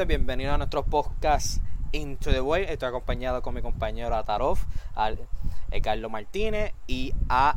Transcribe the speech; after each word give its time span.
gente, 0.00 0.16
bienvenidos 0.16 0.54
a 0.54 0.56
nuestro 0.56 0.82
podcast 0.82 1.62
Into 1.92 2.30
the 2.30 2.40
Way. 2.40 2.64
Estoy 2.70 2.88
acompañado 2.88 3.42
con 3.42 3.54
mi 3.54 3.60
compañero 3.60 4.16
Atarof, 4.16 4.64
al, 4.94 5.18
eh, 5.70 5.82
Carlos 5.82 6.10
Martínez 6.10 6.72
y 6.86 7.12
a 7.28 7.54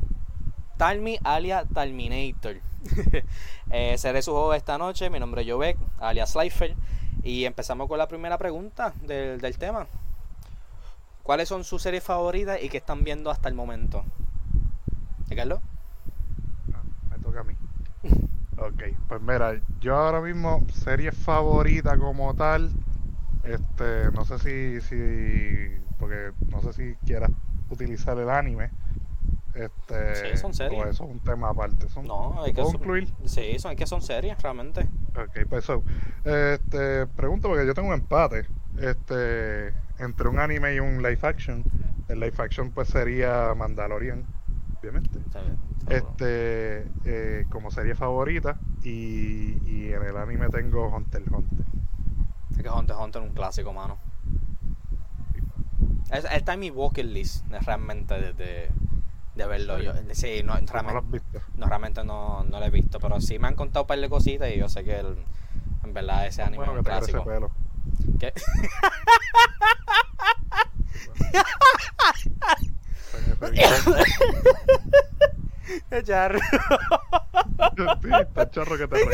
Talmi 0.75 1.17
alias 1.23 1.66
Talminator. 1.73 2.57
eh, 3.71 3.98
seré 3.98 4.21
su 4.21 4.31
juego 4.31 4.53
esta 4.55 4.77
noche. 4.77 5.09
Mi 5.09 5.21
nombre 5.21 5.43
es 5.43 5.49
Jovek, 5.49 5.77
alias 5.99 6.31
Slifer. 6.31 6.75
Y 7.21 7.45
empezamos 7.45 7.88
con 7.88 7.98
la 7.98 8.09
primera 8.09 8.38
pregunta 8.38 8.94
del, 9.03 9.39
del 9.39 9.57
tema. 9.57 9.88
¿Cuáles 11.21 11.48
son 11.48 11.63
sus 11.63 11.81
series 11.81 12.03
favoritas 12.03 12.62
y 12.62 12.67
qué 12.67 12.77
están 12.77 13.05
viendo 13.05 13.31
hasta 13.31 13.48
el 13.48 13.55
momento? 13.55 14.03
¿Eh, 15.30 15.35
Carlos? 15.38 15.62
Ah, 16.73 16.84
me 17.09 17.20
toca 17.20 17.39
a 17.39 17.44
mí. 17.45 17.55
Ok, 18.66 18.81
pues 19.08 19.22
mira, 19.22 19.62
yo 19.81 19.95
ahora 19.95 20.22
mismo, 20.22 20.62
serie 20.71 21.12
favorita 21.12 21.98
como 21.98 22.34
tal, 22.34 22.70
este, 23.44 24.09
no 24.13 24.23
sé 24.23 24.40
si, 24.40 24.81
si, 24.81 25.85
porque 25.98 26.31
no 26.49 26.62
sé 26.62 26.73
si 26.73 26.95
quieras 27.05 27.31
utilizar 27.70 28.18
el 28.18 28.30
anime. 28.30 28.71
Este, 29.54 30.16
Sí, 30.31 30.38
son 30.38 30.54
series. 30.54 30.80
o 30.81 30.85
eso 30.88 31.04
es 31.04 31.09
un 31.12 31.20
tema 31.20 31.49
aparte. 31.49 31.90
Son, 31.90 32.05
No, 32.05 32.41
hay 32.41 32.52
que 32.54 32.62
¿Puedo 32.62 32.71
son- 32.71 32.80
incluir? 32.81 33.13
Sí, 33.26 33.59
son, 33.59 33.71
es 33.73 33.77
que 33.77 33.85
son 33.88 34.02
series, 34.02 34.41
realmente. 34.41 34.88
Ok, 35.16 35.48
pues 35.49 35.66
so, 35.66 35.84
este, 36.23 37.05
pregunto 37.07 37.49
porque 37.49 37.68
yo 37.68 37.73
tengo 37.73 37.90
un 37.90 37.93
empate, 37.95 38.48
este, 38.77 39.73
entre 39.99 40.27
un 40.30 40.40
anime 40.40 40.76
y 40.76 40.80
un 40.80 41.04
live 41.04 41.20
action. 41.21 41.63
El 42.07 42.20
live 42.20 42.35
action 42.38 42.71
pues 42.71 42.88
sería 42.90 43.54
Mandalorian, 43.55 44.26
obviamente. 44.82 45.20
Sí, 45.20 45.26
seguro. 45.32 45.73
Este, 45.89 46.87
eh, 47.05 47.45
como 47.49 47.70
serie 47.71 47.95
favorita 47.95 48.57
y, 48.84 49.57
y 49.70 49.91
en 49.93 50.01
el 50.03 50.15
anime 50.17 50.48
tengo 50.49 50.87
Hunter 50.87 51.21
x 51.21 51.31
Hunter. 51.34 51.65
Es 52.51 52.57
que 52.63 52.70
Hunter 52.70 52.95
x 52.95 53.03
Hunter 53.03 53.21
es 53.23 53.29
un 53.29 53.35
clásico, 53.35 53.73
mano. 53.73 53.98
Es- 56.12 56.25
Está 56.31 56.53
en 56.53 56.59
mi 56.62 56.70
bucket 56.70 57.05
list, 57.05 57.45
realmente, 57.65 58.13
de, 58.15 58.34
de, 58.34 58.70
de 59.35 59.48
verlo. 59.48 59.79
Yo, 59.79 59.93
sí, 60.13 60.41
no, 60.43 60.53
¿No 60.55 60.62
lo 60.62 60.67
realmente, 60.67 60.98
has 60.99 61.12
visto? 61.12 61.41
no, 61.55 61.65
realmente 61.67 62.03
no, 62.03 62.43
no 62.43 62.59
lo 62.59 62.65
he 62.65 62.70
visto, 62.70 62.99
pero 62.99 63.20
sí 63.20 63.40
me 63.40 63.47
han 63.47 63.55
contado 63.55 63.84
un 63.84 63.87
par 63.87 63.99
de 63.99 64.09
cositas 64.09 64.50
y 64.51 64.57
yo 64.59 64.69
sé 64.69 64.84
que 64.84 65.00
el- 65.00 65.18
en 65.84 65.94
verdad 65.94 66.28
ese 66.28 66.44
anime 66.44 66.57
Bueno, 66.66 66.73
es 66.73 66.78
un 66.79 66.84
clásico. 66.85 67.23
pelo. 67.25 67.51
¿Qué? 68.19 68.34
Charro. 76.03 76.39
Sí, 78.01 78.09
está 78.22 78.50
chorro 78.50 78.78
que 78.78 78.88
te 78.88 78.95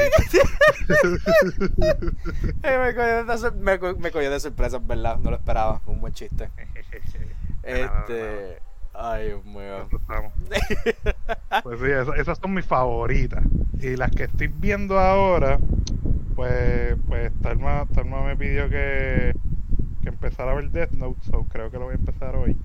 me, 2.64 2.96
cogió 2.96 3.26
de 3.26 3.38
sor- 3.38 3.56
me 3.56 3.80
co- 3.80 3.96
me 3.98 4.12
cogió 4.12 4.32
de 4.32 4.40
sorpresa, 4.40 4.78
en 4.78 4.88
verdad. 4.88 5.18
No 5.18 5.32
lo 5.32 5.38
esperaba. 5.38 5.82
Un 5.86 6.00
buen 6.02 6.14
chiste. 6.14 6.50
Este. 7.64 8.60
Ay, 8.94 9.28
Dios 9.28 9.46
mío. 9.46 9.88
Pues 11.64 11.80
sí, 11.80 11.86
esas, 11.86 12.18
esas 12.18 12.38
son 12.40 12.54
mis 12.54 12.66
favoritas. 12.66 13.44
Y 13.80 13.96
las 13.96 14.12
que 14.12 14.24
estoy 14.24 14.48
viendo 14.48 15.00
ahora, 15.00 15.60
pues, 16.36 16.96
pues 17.08 17.32
Talma, 17.42 17.86
Talma 17.94 18.24
me 18.24 18.36
pidió 18.36 18.70
que, 18.70 19.34
que 20.02 20.10
empezara 20.10 20.52
a 20.52 20.56
ver 20.56 20.70
Death 20.72 20.92
Note, 20.92 21.20
so 21.30 21.44
creo 21.46 21.72
que 21.72 21.78
lo 21.78 21.86
voy 21.86 21.94
a 21.94 21.98
empezar 21.98 22.36
hoy. 22.36 22.58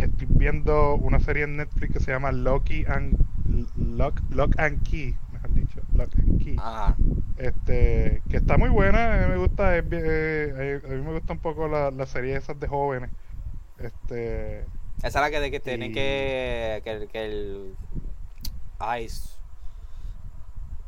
Estoy 0.00 0.26
viendo 0.30 0.94
una 0.94 1.20
serie 1.20 1.44
en 1.44 1.56
Netflix 1.56 1.92
que 1.92 2.00
se 2.00 2.10
llama 2.12 2.32
Loki 2.32 2.84
and 2.86 3.16
Lock, 3.76 4.20
Lock 4.30 4.58
and 4.58 4.82
Key, 4.88 5.14
mejor 5.32 5.54
dicho, 5.54 5.80
Lock 5.94 6.10
and 6.18 6.42
Key. 6.42 6.56
Ajá. 6.58 6.96
Este, 7.36 8.22
que 8.28 8.36
está 8.36 8.58
muy 8.58 8.68
buena, 8.68 9.14
a 9.14 9.26
mí 9.26 9.32
me 9.32 9.38
gusta, 9.38 9.76
eh, 9.76 10.80
a 10.84 10.88
mí 10.88 11.00
me 11.02 11.12
gusta 11.12 11.32
un 11.32 11.38
poco 11.38 11.68
la, 11.68 11.90
la 11.90 12.06
serie 12.06 12.36
esas 12.36 12.58
de 12.60 12.66
jóvenes. 12.68 13.10
Este, 13.78 14.60
Esa 14.98 15.08
es 15.08 15.14
la 15.14 15.30
que 15.30 15.40
de 15.40 15.50
que 15.50 15.60
tiene 15.60 15.86
Y- 15.86 15.92
que, 15.92 16.80
que, 16.84 16.90
el- 16.92 17.08
que 17.08 17.24
el. 17.24 17.74
Ay. 18.78 19.06
s- 19.06 19.36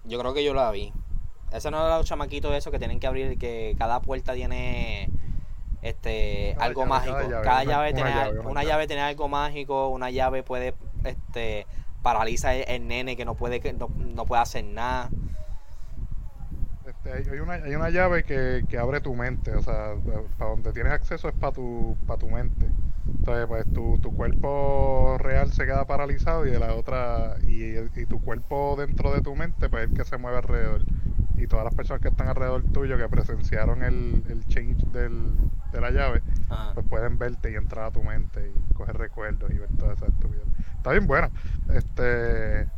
Yo 0.04 0.18
creo 0.18 0.34
que 0.34 0.44
yo 0.44 0.52
la 0.54 0.70
vi. 0.70 0.92
Ese 1.52 1.70
no 1.70 1.84
era 1.86 1.96
los 1.98 2.06
chamaquitos 2.06 2.54
eso 2.54 2.70
que 2.70 2.78
tienen 2.78 2.98
que 3.00 3.06
abrir, 3.06 3.38
que 3.38 3.74
cada 3.78 4.00
puerta 4.00 4.34
tiene 4.34 5.10
este 5.82 6.54
Cada 6.54 6.60
algo 6.60 6.86
llave, 7.00 7.00
mágico. 7.00 7.38
cada 7.42 7.42
Cada 7.42 7.64
llave, 7.64 7.92
una- 7.92 7.94
tiene, 7.94 8.10
una 8.10 8.10
llave, 8.10 8.38
una 8.40 8.52
una 8.52 8.62
llave. 8.62 8.64
llave 8.64 8.86
tiene 8.86 9.02
algo 9.02 9.28
mágico, 9.28 9.88
una 9.88 10.10
llave 10.10 10.42
puede 10.42 10.74
este 11.04 11.66
paraliza 12.02 12.54
el, 12.54 12.64
el 12.68 12.88
nene 12.88 13.16
que 13.16 13.24
no 13.24 13.36
puede 13.36 13.60
que 13.60 13.72
no, 13.74 13.88
no 13.96 14.26
puede 14.26 14.42
hacer 14.42 14.64
nada. 14.64 15.14
Este, 16.84 17.12
hay, 17.12 17.22
hay 17.30 17.38
una, 17.40 17.54
hay 17.54 17.74
una 17.76 17.90
llave 17.90 18.24
que, 18.24 18.64
que 18.68 18.78
abre 18.78 19.00
tu 19.00 19.14
mente, 19.14 19.54
o 19.54 19.62
sea, 19.62 19.94
para 20.36 20.50
donde 20.50 20.72
tienes 20.72 20.92
acceso 20.92 21.28
es 21.28 21.34
para 21.34 21.52
tu, 21.52 21.96
para 22.06 22.18
tu 22.18 22.28
mente. 22.28 22.74
Entonces, 23.18 23.46
pues 23.46 23.72
tu, 23.72 23.98
tu 24.00 24.12
cuerpo 24.14 25.16
real 25.18 25.52
se 25.52 25.64
queda 25.64 25.86
paralizado 25.86 26.44
y 26.46 26.50
de 26.50 26.58
la 26.58 26.74
otra, 26.74 27.36
y, 27.46 27.64
y 27.78 28.06
tu 28.06 28.20
cuerpo 28.20 28.74
dentro 28.76 29.12
de 29.12 29.22
tu 29.22 29.34
mente, 29.36 29.68
pues 29.70 29.84
es 29.84 29.90
el 29.90 29.96
que 29.96 30.04
se 30.04 30.18
mueve 30.18 30.38
alrededor. 30.38 30.84
Y 31.42 31.46
todas 31.48 31.64
las 31.64 31.74
personas 31.74 32.00
que 32.00 32.08
están 32.08 32.28
alrededor 32.28 32.62
tuyo 32.72 32.96
que 32.96 33.08
presenciaron 33.08 33.82
el, 33.82 34.22
el 34.28 34.46
change 34.46 34.84
del, 34.92 35.34
de 35.72 35.80
la 35.80 35.90
llave, 35.90 36.22
Ajá. 36.48 36.72
pues 36.74 36.86
pueden 36.86 37.18
verte 37.18 37.50
y 37.50 37.56
entrar 37.56 37.86
a 37.86 37.90
tu 37.90 38.02
mente 38.02 38.52
y 38.54 38.74
coger 38.74 38.96
recuerdos 38.96 39.50
y 39.50 39.58
ver 39.58 39.68
toda 39.78 39.94
esa 39.94 40.06
estupidez. 40.06 40.44
Está 40.76 40.92
bien 40.92 41.06
buena. 41.06 41.30
Este 41.74 42.68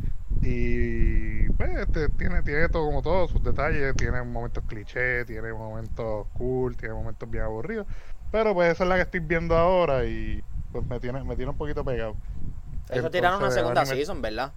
y 0.43 1.49
pues 1.51 1.71
este, 1.81 2.09
tiene, 2.11 2.43
tiene 2.43 2.69
todo 2.69 2.87
como 2.87 3.03
todo, 3.03 3.29
sus 3.29 3.43
detalles, 3.43 3.95
tiene 3.97 4.23
momentos 4.23 4.65
cliché, 4.67 5.25
tiene 5.25 5.53
momentos 5.53 6.27
cool, 6.35 6.77
tiene 6.77 6.95
momentos 6.95 7.31
bien 7.31 7.45
aburridos. 7.45 7.87
Pero 8.33 8.55
pues 8.55 8.73
esa 8.73 8.85
es 8.85 8.89
la 8.89 8.97
que 8.97 9.03
estoy 9.03 9.21
viendo 9.21 9.57
ahora 9.57 10.05
y 10.05 10.43
pues 10.73 10.87
me 10.87 10.99
tiene, 11.01 11.23
me 11.25 11.37
tiene 11.37 11.51
un 11.53 11.57
poquito 11.59 11.85
pegado. 11.85 12.17
Eso 12.91 13.11
tiraron 13.11 13.39
una 13.39 13.47
Entonces, 13.49 13.55
segunda 13.61 13.83
anime- 13.83 13.97
season, 13.97 14.23
¿verdad? 14.23 14.53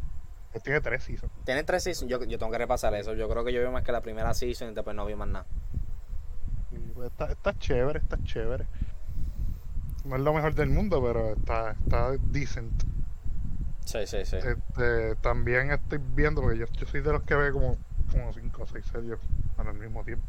Tiene 0.63 0.81
tres 0.81 1.03
seasons. 1.03 1.31
Tienen 1.45 1.65
tres 1.65 1.83
seasons, 1.83 2.09
yo, 2.09 2.23
yo 2.23 2.37
tengo 2.37 2.51
que 2.51 2.57
repasar 2.57 2.93
eso. 2.95 3.13
Yo 3.13 3.29
creo 3.29 3.43
que 3.43 3.53
yo 3.53 3.61
vi 3.61 3.69
más 3.69 3.83
que 3.83 3.91
la 3.91 4.01
primera 4.01 4.33
season 4.33 4.71
y 4.71 4.73
después 4.73 4.95
no 4.95 5.05
vi 5.05 5.15
más 5.15 5.27
nada. 5.27 5.45
Pues, 6.93 7.11
está, 7.11 7.31
está 7.31 7.57
chévere, 7.57 7.99
está 7.99 8.17
chévere. 8.23 8.65
No 10.05 10.15
es 10.15 10.21
lo 10.21 10.33
mejor 10.33 10.55
del 10.55 10.69
mundo, 10.69 11.01
pero 11.01 11.33
está, 11.33 11.71
está 11.71 12.11
decent. 12.31 12.83
Sí, 13.85 13.99
sí, 14.05 14.25
sí. 14.25 14.37
Este, 14.37 15.15
también 15.17 15.71
estoy 15.71 15.99
viendo, 16.15 16.41
porque 16.41 16.57
yo, 16.57 16.65
yo 16.65 16.85
soy 16.87 17.01
de 17.01 17.11
los 17.11 17.23
que 17.23 17.35
ve 17.35 17.51
como, 17.51 17.77
como 18.11 18.33
5 18.33 18.63
o 18.63 18.65
6 18.65 18.85
series 18.85 19.19
al 19.57 19.73
mismo 19.75 20.03
tiempo. 20.03 20.25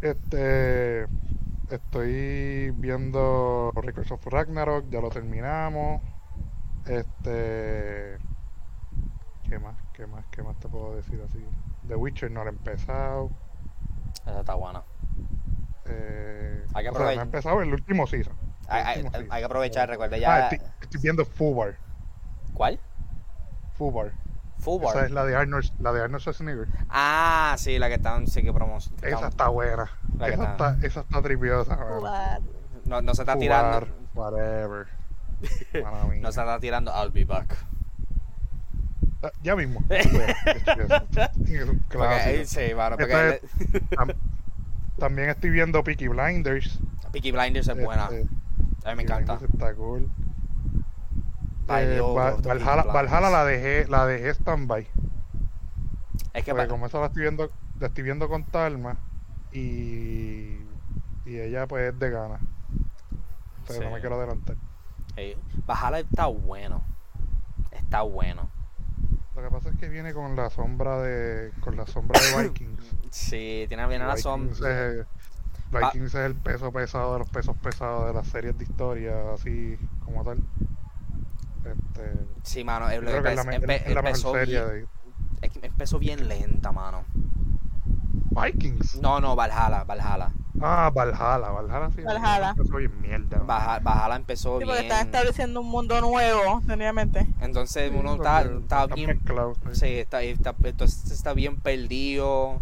Este, 0.00 1.06
estoy 1.70 2.70
viendo 2.76 3.72
Records 3.74 4.12
of 4.12 4.26
Ragnarok, 4.26 4.88
ya 4.90 5.00
lo 5.00 5.10
terminamos. 5.10 6.02
Este, 6.86 8.16
¿qué 9.52 9.58
más? 9.58 9.76
¿Qué 9.92 10.06
más? 10.06 10.24
¿Qué 10.30 10.42
más 10.42 10.56
te 10.58 10.66
puedo 10.68 10.96
decir 10.96 11.20
así? 11.28 11.44
The 11.86 11.94
Witcher 11.94 12.30
no 12.30 12.42
lo 12.42 12.48
he 12.50 12.52
empezado. 12.54 13.30
Esa 14.26 14.40
está 14.40 14.54
buena. 14.54 14.82
Eh, 15.84 16.64
Hay 16.72 16.84
que 16.84 16.88
o 16.90 16.92
sea, 16.94 17.00
no 17.02 17.10
he 17.10 17.12
aprovechar- 17.12 17.22
empezado 17.22 17.60
el 17.62 17.72
último 17.74 18.06
season. 18.06 18.32
El 18.62 18.70
Hay, 18.70 18.82
hay- 18.82 18.96
último 18.96 19.10
season. 19.12 19.28
hay 19.32 19.40
que 19.40 19.44
aprovechar, 19.44 19.88
recuerda 19.90 20.16
Ah, 20.16 20.20
ya. 20.20 20.48
estoy, 20.48 20.68
estoy 20.80 21.00
viendo 21.02 21.24
Fubar. 21.26 21.76
¿Cuál? 22.54 22.80
Fubar. 23.74 24.12
Fubar. 24.58 24.96
Esa 24.96 25.04
es 25.06 25.10
la 25.10 25.24
de 25.26 25.36
Arnold, 25.36 25.70
la 25.80 25.92
de 25.92 26.00
Arnold 26.02 26.22
Schwarzenegger. 26.22 26.68
Ah, 26.88 27.54
sí, 27.58 27.78
la 27.78 27.88
que 27.88 27.94
están, 27.96 28.26
sí 28.28 28.42
que 28.42 28.52
promos. 28.54 28.90
que 29.02 29.10
Esa 29.10 29.28
está 29.28 29.48
buena. 29.48 29.90
Esa 30.14 30.26
está- 30.28 30.52
está, 30.52 30.86
esa 30.86 31.00
está 31.00 31.20
tripiosa. 31.20 31.76
mano. 31.76 32.46
No, 32.86 33.02
no 33.02 33.14
se 33.14 33.20
está 33.22 33.32
Fubar, 33.34 33.38
tirando. 33.38 33.86
Whatever. 34.14 34.86
No 36.22 36.32
se 36.32 36.40
está 36.40 36.58
tirando. 36.58 36.90
I'll 36.92 37.10
be 37.10 37.24
back. 37.26 37.54
Ya 39.42 39.54
mismo. 39.56 39.82
Sí, 39.88 41.56
porque 41.66 41.98
Tam- 43.96 44.14
También 44.98 45.28
estoy 45.30 45.50
viendo 45.50 45.82
Peaky 45.84 46.08
Blinders. 46.08 46.78
Peaky 47.12 47.32
Blinders 47.32 47.68
es 47.68 47.84
buena. 47.84 48.04
Este, 48.10 48.28
A 48.84 48.90
mí 48.90 48.96
me 48.96 49.02
encanta. 49.02 49.38
Está 49.42 49.74
cool. 49.74 50.10
Eh, 51.68 51.94
Dios, 51.94 52.14
Val- 52.14 52.42
Peaky 52.42 52.64
Valhalla, 52.92 53.30
la 53.30 53.44
dejé, 53.44 53.86
la 53.88 54.06
dejé 54.06 54.30
stand-by. 54.34 54.86
Es 56.34 56.44
que 56.44 56.50
Porque 56.52 56.68
como 56.68 56.86
esa 56.86 56.98
la 57.00 57.06
estoy 57.06 57.22
viendo, 57.22 57.50
la 57.78 57.86
estoy 57.88 58.02
viendo 58.04 58.28
con 58.28 58.44
Talma 58.44 58.96
y, 59.52 60.58
y 61.24 61.38
ella 61.38 61.66
pues 61.66 61.92
es 61.92 61.98
de 61.98 62.10
gana. 62.10 62.38
Entonces 63.60 63.84
no 63.84 63.90
me 63.92 64.00
quiero 64.00 64.16
adelantar. 64.16 64.56
eh, 65.16 65.36
Valhalla 65.66 66.00
está 66.00 66.26
bueno. 66.26 66.82
Está 67.70 68.02
bueno. 68.02 68.48
Lo 69.42 69.48
que 69.48 69.54
pasa 69.56 69.70
es 69.70 69.76
que 69.76 69.88
viene 69.88 70.14
con 70.14 70.36
la 70.36 70.50
sombra 70.50 71.00
de 71.02 71.50
con 71.60 71.76
la 71.76 71.84
sombra 71.86 72.20
de 72.20 72.42
Vikings. 72.44 72.84
Sí, 73.10 73.64
tiene 73.68 73.86
bien 73.88 74.06
la 74.06 74.16
sombra. 74.16 74.52
es, 75.00 75.06
Vikings 75.70 76.14
es 76.14 76.26
el 76.26 76.34
peso 76.36 76.70
pesado 76.72 77.14
de 77.14 77.18
los 77.18 77.28
pesos 77.28 77.56
pesados 77.58 78.06
de 78.06 78.14
las 78.14 78.26
series 78.28 78.56
de 78.56 78.64
historia, 78.64 79.32
así 79.34 79.76
como 80.04 80.22
tal. 80.24 80.38
Este, 81.64 82.12
Sí, 82.44 82.64
mano. 82.64 82.88
es 82.88 83.02
la 83.02 83.10
mejor 83.12 84.06
empezó 84.06 84.32
serie 84.32 84.64
bien- 84.64 84.88
de, 85.42 85.66
empezó 85.66 85.98
bien 85.98 86.28
lenta, 86.28 86.72
mano. 86.72 87.04
Vikings. 88.34 88.96
No, 89.00 89.20
no, 89.20 89.34
Valhalla, 89.36 89.84
Valhalla. 89.84 90.32
Ah, 90.60 90.90
Valhalla, 90.94 91.48
Valhalla 91.50 91.90
sí. 91.94 92.02
Valhalla. 92.02 92.50
Empezó 92.50 92.76
bien 92.76 93.00
mierda. 93.00 93.38
mano. 93.38 93.46
Valhalla, 93.46 93.80
Valhalla 93.80 94.16
empezó 94.16 94.58
Sí, 94.58 94.64
porque 94.64 94.80
bien. 94.80 94.92
están 94.92 95.06
estableciendo 95.06 95.60
un 95.60 95.68
mundo 95.68 96.00
nuevo, 96.00 96.60
técnicamente. 96.66 97.26
Entonces 97.40 97.90
Sí, 97.90 97.96
uno 97.98 98.14
está, 98.14 98.42
está 98.42 98.86
bien 98.86 99.08
mezclados, 99.08 99.58
sí. 99.72 99.80
Sí, 99.80 99.86
está, 99.98 100.22
está, 100.22 100.54
entonces 100.62 101.10
está 101.10 101.32
bien 101.34 101.56
perdido. 101.60 102.58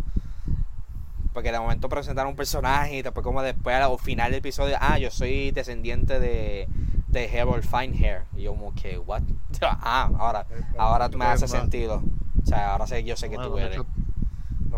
Porque 1.33 1.53
de 1.53 1.61
momento 1.61 1.89
presentaron 1.89 2.31
un 2.31 2.37
personaje 2.37 2.97
y 2.97 3.03
después 3.03 3.23
como 3.23 3.41
después 3.43 3.77
al 3.77 3.99
final 4.01 4.31
del 4.33 4.39
episodio, 4.41 4.77
ah, 4.81 4.99
yo 4.99 5.11
soy 5.13 5.53
descendiente 5.53 6.19
de, 6.19 6.69
de 7.07 7.41
Harold 7.41 7.63
Finehair. 7.65 8.23
Y 8.37 8.43
yo 8.43 8.53
como 8.53 8.75
que, 8.75 8.99
what? 8.99 9.23
Ah, 9.63 10.11
ahora, 10.19 10.47
ahora 10.79 11.09
me 11.11 11.25
hace 11.27 11.45
Es 11.45 11.53
más, 11.53 11.61
sentido. 11.61 12.03
O 12.43 12.47
sea, 12.47 12.73
ahora 12.73 12.87
sé, 12.87 13.05
yo 13.05 13.17
sé 13.17 13.29
que 13.31 13.37
no, 13.37 13.43
tú 13.45 13.51
no 13.51 13.57
me 13.57 13.63
eres. 13.63 13.79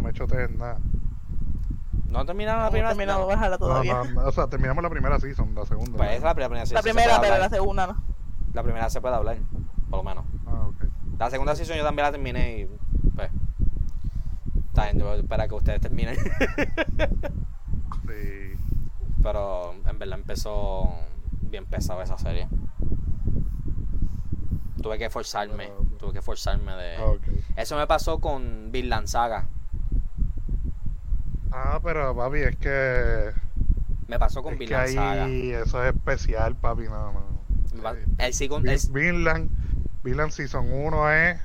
Me 0.03 0.13
chotees 0.13 0.51
nada. 0.51 0.79
¿No 2.09 2.25
terminaron 2.27 2.61
la 2.61 2.67
No 2.67 2.71
primera? 2.73 2.91
hemos 2.91 2.99
terminado 2.99 3.21
no. 3.23 3.27
Valhalla 3.27 3.51
No, 3.51 3.59
todavía. 3.59 3.95
no, 3.95 4.05
no, 4.23 4.25
o 4.29 4.33
sea, 4.33 4.47
terminamos 4.49 4.83
la 4.83 4.91
primera 4.91 5.19
season, 5.19 5.55
la 5.55 5.65
segunda. 5.65 5.97
Pues 5.97 6.11
es 6.13 6.23
la 6.23 6.35
primera 6.35 6.67
sí, 6.67 6.75
la 6.75 6.83
se 6.83 6.91
primera, 6.91 7.21
pero 7.21 7.31
la 7.31 7.35
hablar. 7.37 7.51
segunda 7.51 7.87
no. 7.87 8.03
La 8.53 8.63
primera 8.63 8.91
se 8.91 9.01
puede 9.01 9.15
hablar, 9.15 9.39
por 9.89 9.99
lo 10.01 10.03
menos. 10.11 10.25
Ah, 10.47 10.67
ok. 10.69 10.85
La 11.19 11.31
segunda 11.31 11.55
season 11.57 11.77
yo 11.77 11.85
también 11.85 12.05
la 12.07 12.13
terminé 12.13 12.59
y 12.61 12.67
pues... 13.15 13.31
Está 14.69 14.85
bien, 14.85 14.99
yo 14.99 15.07
voy 15.07 15.17
a 15.17 15.21
esperar 15.21 15.41
a 15.47 15.49
que 15.49 15.55
ustedes 15.55 15.81
terminen. 15.81 16.17
Sí. 18.07 18.55
Pero 19.23 19.75
en 19.87 19.99
verdad 19.99 20.19
empezó 20.19 20.91
bien 21.41 21.65
pesado 21.67 22.03
esa 22.03 22.19
serie. 22.19 22.49
Tuve 24.83 24.99
que 24.99 25.09
forzarme, 25.11 25.67
Ah, 25.71 25.83
tuve 25.99 26.13
que 26.15 26.23
forzarme 26.23 26.73
de... 26.73 26.97
Ah. 26.97 27.13
Eso 27.57 27.77
me 27.77 27.87
pasó 27.87 28.19
con 28.21 28.71
Vinland 28.73 29.07
Saga. 29.07 29.47
Ah, 31.53 31.81
pero 31.83 32.15
papi, 32.17 32.39
es 32.41 32.57
que. 32.57 33.33
Me 34.09 34.19
pasó 34.19 34.43
con 34.43 34.55
Es 34.55 34.59
que 34.59 34.65
Vinland 34.67 34.89
Saga. 34.95 35.25
ahí 35.25 35.53
eso 35.53 35.85
es 35.85 35.95
especial, 35.95 36.57
papi, 36.57 36.85
no, 36.85 37.13
no. 37.13 37.43
El 38.19 38.33
segun- 38.35 38.63
Vin- 38.63 38.71
el 38.87 38.93
Vinland, 38.93 39.51
Vinland 40.03 40.31
Season 40.33 40.67
1 40.71 41.11
es 41.11 41.41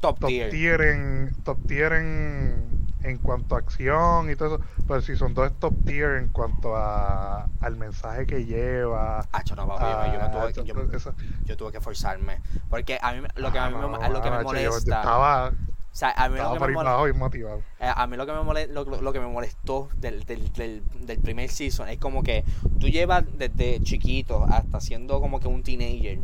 top, 0.00 0.18
top 0.18 0.28
tier. 0.28 0.50
tier, 0.50 0.80
en 0.80 1.34
top 1.44 1.58
tier 1.66 1.92
en, 1.92 2.86
en 3.02 3.18
cuanto 3.18 3.54
a 3.54 3.58
acción 3.58 4.30
y 4.30 4.36
todo 4.36 4.56
eso, 4.56 4.64
pero 4.88 5.02
Season 5.02 5.34
2 5.34 5.50
es 5.52 5.58
top 5.58 5.74
tier 5.84 6.12
en 6.16 6.28
cuanto 6.28 6.74
a 6.76 7.48
al 7.60 7.76
mensaje 7.76 8.26
que 8.26 8.44
lleva. 8.46 9.26
Acho, 9.32 9.54
no, 9.54 9.66
papi, 9.68 9.84
yo, 10.12 10.18
me 10.18 10.24
a- 10.24 10.30
tuve, 10.30 10.64
yo, 10.64 11.14
yo 11.44 11.56
tuve 11.56 11.72
que 11.72 11.80
forzarme. 11.80 12.40
Porque 12.70 12.98
a 13.02 13.12
mí 13.12 13.20
lo 13.36 13.52
que 13.52 13.58
a 13.58 13.68
mí, 13.68 13.74
Ah, 13.76 13.86
me, 13.88 13.98
no, 13.98 14.08
lo 14.10 14.22
que 14.22 14.30
me 14.30 14.36
macho, 14.38 14.54
yo- 14.54 14.70
molesta... 14.70 14.76
estaba, 15.00 15.52
o 15.94 15.96
sea, 15.96 16.10
a 16.10 16.28
mí 16.28 16.36
lo 16.36 16.52
que 16.54 16.58
me 16.58 17.12
motivado. 17.12 17.58
Eh, 17.78 17.88
a 17.94 18.06
mí 18.08 18.16
lo 18.16 18.26
que 18.26 18.32
me 18.32 18.42
molestó, 18.42 18.72
lo, 18.74 18.84
lo- 18.84 19.00
lo 19.00 19.12
que 19.12 19.20
me 19.20 19.28
molestó 19.28 19.88
del, 19.96 20.24
del, 20.24 20.52
del, 20.52 20.82
del 21.06 21.18
primer 21.20 21.48
season 21.48 21.88
es 21.88 21.98
como 21.98 22.24
que 22.24 22.44
tú 22.80 22.88
llevas 22.88 23.24
desde 23.38 23.78
chiquito 23.80 24.44
hasta 24.44 24.80
siendo 24.80 25.20
como 25.20 25.38
que 25.38 25.46
un 25.46 25.62
teenager 25.62 26.18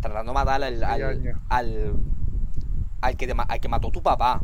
tratando 0.00 0.32
de 0.32 0.34
matar 0.34 0.62
al, 0.64 0.82
al, 0.82 1.34
al, 1.50 1.96
al 3.02 3.16
que 3.18 3.26
te 3.26 3.34
al 3.36 3.60
que 3.60 3.68
mató 3.68 3.90
tu 3.90 4.02
papá 4.02 4.40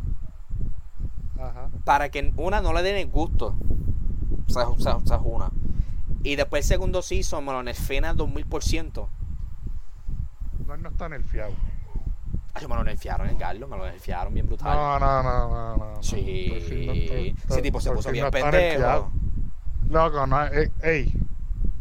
Ajá. 1.39 1.69
para 1.83 2.09
que 2.09 2.31
una 2.37 2.61
no 2.61 2.71
le 2.71 2.83
den 2.83 2.97
el 2.97 3.07
gusto 3.07 3.55
o 4.47 4.53
sea, 4.53 4.67
o 4.69 4.77
sea, 4.79 4.97
o 4.97 5.05
sea, 5.07 5.17
es 5.17 5.23
una 5.25 5.49
y 6.21 6.35
después 6.35 6.63
el 6.65 6.67
segundo 6.67 7.01
season 7.01 7.43
me 7.43 7.51
lo 7.51 7.63
nerfean 7.63 8.05
al 8.05 8.15
2000% 8.15 9.07
No, 10.67 10.77
no 10.77 10.89
está 10.89 11.09
nerfeado. 11.09 11.53
Ay, 12.59 12.67
me 12.67 12.75
lo 12.75 12.83
nerfearon 12.83 13.29
el 13.29 13.37
Garlo 13.37 13.67
me 13.67 13.77
lo 13.77 13.85
nerfearon 13.85 14.33
bien 14.33 14.47
brutal 14.47 14.75
No, 14.75 14.99
no, 14.99 15.23
no, 15.23 15.49
no, 15.49 15.77
no. 15.77 15.93
no. 15.95 16.03
sí 16.03 16.85
no 16.87 16.93
ese 17.53 17.61
tipo 17.61 17.79
se 17.79 17.91
puso 17.91 18.11
bien 18.11 18.29
pendejo. 18.31 19.11
Loco, 19.89 20.27
no, 20.27 20.45
eh, 20.47 20.71
ey, 20.81 21.13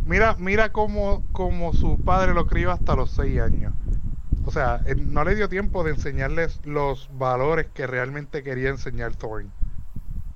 mira, 0.04 0.36
mira 0.38 0.70
cómo, 0.70 1.24
cómo 1.32 1.72
su 1.72 1.98
padre 1.98 2.34
lo 2.34 2.46
crió 2.46 2.70
hasta 2.70 2.94
los 2.94 3.10
6 3.10 3.40
años. 3.40 3.74
O 4.44 4.52
sea, 4.52 4.80
él 4.86 5.12
no 5.12 5.24
le 5.24 5.34
dio 5.34 5.48
tiempo 5.48 5.82
de 5.82 5.90
enseñarles 5.90 6.64
los 6.64 7.10
valores 7.18 7.66
que 7.74 7.86
realmente 7.88 8.44
quería 8.44 8.68
enseñar 8.68 9.16
Thorin. 9.16 9.50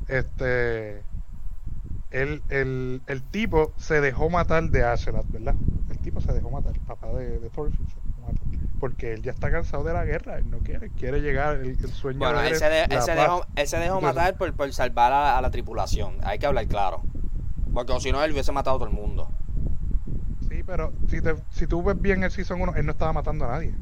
Este, 0.09 1.05
el, 2.11 2.43
el, 2.49 3.03
el 3.07 3.23
tipo 3.23 3.73
se 3.77 4.01
dejó 4.01 4.29
matar 4.29 4.69
de 4.71 4.83
Azeroth, 4.83 5.31
¿verdad? 5.31 5.55
El 5.91 5.99
tipo 5.99 6.21
se 6.21 6.33
dejó 6.33 6.51
matar, 6.51 6.75
el 6.75 6.81
papá 6.81 7.07
de, 7.13 7.39
de 7.39 7.51
Thorfinn 7.51 7.87
se. 7.87 8.00
Porque 8.81 9.13
él 9.13 9.23
ya 9.23 9.31
está 9.31 9.51
cansado 9.51 9.85
de 9.85 9.93
la 9.93 10.05
guerra, 10.05 10.39
él 10.39 10.51
no 10.51 10.59
quiere, 10.59 10.91
quiere 10.91 11.21
llegar, 11.21 11.57
el, 11.57 11.69
el 11.71 11.93
sueño 11.93 12.19
Bueno, 12.19 12.41
de 12.41 12.49
él 12.49 12.57
se, 12.57 12.69
de- 12.69 12.83
él 12.85 12.89
la 12.91 13.01
se 13.03 13.15
dejó, 13.15 13.47
él 13.57 13.69
se 13.69 13.77
dejó 13.79 14.01
matar 14.01 14.37
por, 14.37 14.55
por 14.55 14.73
salvar 14.73 15.13
a, 15.13 15.39
a 15.39 15.43
la 15.43 15.51
tripulación. 15.51 16.19
Hay 16.23 16.39
que 16.39 16.47
hablar 16.47 16.67
claro. 16.67 17.03
Porque 17.73 17.99
si 18.01 18.13
no, 18.13 18.23
él 18.25 18.33
hubiese 18.33 18.53
matado 18.53 18.77
a 18.77 18.79
todo 18.81 18.89
el 18.89 18.95
mundo. 18.95 19.29
Sí, 20.49 20.63
pero 20.65 20.93
si, 21.09 21.21
te, 21.23 21.37
si 21.51 21.67
tú 21.67 21.83
ves 21.83 22.01
bien 22.01 22.23
el 22.25 22.31
Season 22.31 22.61
1, 22.61 22.75
él 22.77 22.87
no 22.87 22.93
estaba 22.93 23.13
matando 23.13 23.45
a 23.45 23.49
nadie. 23.49 23.75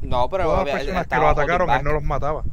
No, 0.00 0.28
pero 0.28 0.44
Todas 0.44 0.64
las 0.66 0.68
personas 0.70 1.06
que 1.06 1.16
lo 1.16 1.28
atacaron, 1.28 1.70
él 1.70 1.84
no 1.84 1.92
los 1.92 2.02
mataba. 2.02 2.44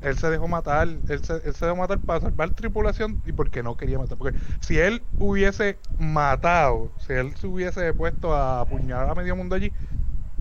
Él 0.00 0.16
se 0.18 0.30
dejó 0.30 0.48
matar, 0.48 0.88
él 0.88 1.24
se, 1.24 1.34
él 1.34 1.54
se 1.54 1.64
dejó 1.64 1.76
matar 1.76 2.00
para 2.00 2.20
salvar 2.20 2.50
tripulación 2.50 3.22
y 3.24 3.32
porque 3.32 3.62
no 3.62 3.76
quería 3.76 3.98
matar. 3.98 4.18
Porque 4.18 4.36
si 4.60 4.78
él 4.78 5.02
hubiese 5.18 5.78
matado, 5.98 6.92
si 6.98 7.12
él 7.12 7.36
se 7.36 7.46
hubiese 7.46 7.92
puesto 7.94 8.34
a 8.34 8.60
apuñalar 8.62 9.10
a 9.10 9.14
medio 9.14 9.36
mundo 9.36 9.54
allí, 9.54 9.72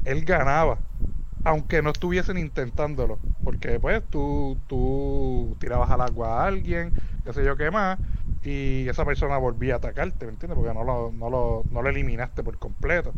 él 0.03 0.25
ganaba. 0.25 0.79
Aunque 1.43 1.81
no 1.81 1.91
estuviesen 1.91 2.37
intentándolo. 2.37 3.19
Porque 3.43 3.79
pues 3.79 4.03
tú, 4.09 4.63
tú 4.67 5.57
tirabas 5.59 5.89
al 5.91 6.01
agua 6.01 6.43
a 6.43 6.47
alguien, 6.47 6.93
qué 7.23 7.33
sé 7.33 7.43
yo 7.45 7.57
qué 7.57 7.71
más, 7.71 7.99
y 8.43 8.87
esa 8.89 9.05
persona 9.05 9.37
volvía 9.37 9.75
a 9.75 9.77
atacarte, 9.77 10.25
¿me 10.25 10.33
entiendes? 10.33 10.57
Porque 10.57 10.73
no 10.73 10.83
lo, 10.83 11.11
no 11.11 11.29
lo, 11.29 11.65
no 11.71 11.81
lo 11.81 11.89
eliminaste 11.89 12.43
por 12.43 12.59
completo. 12.59 13.15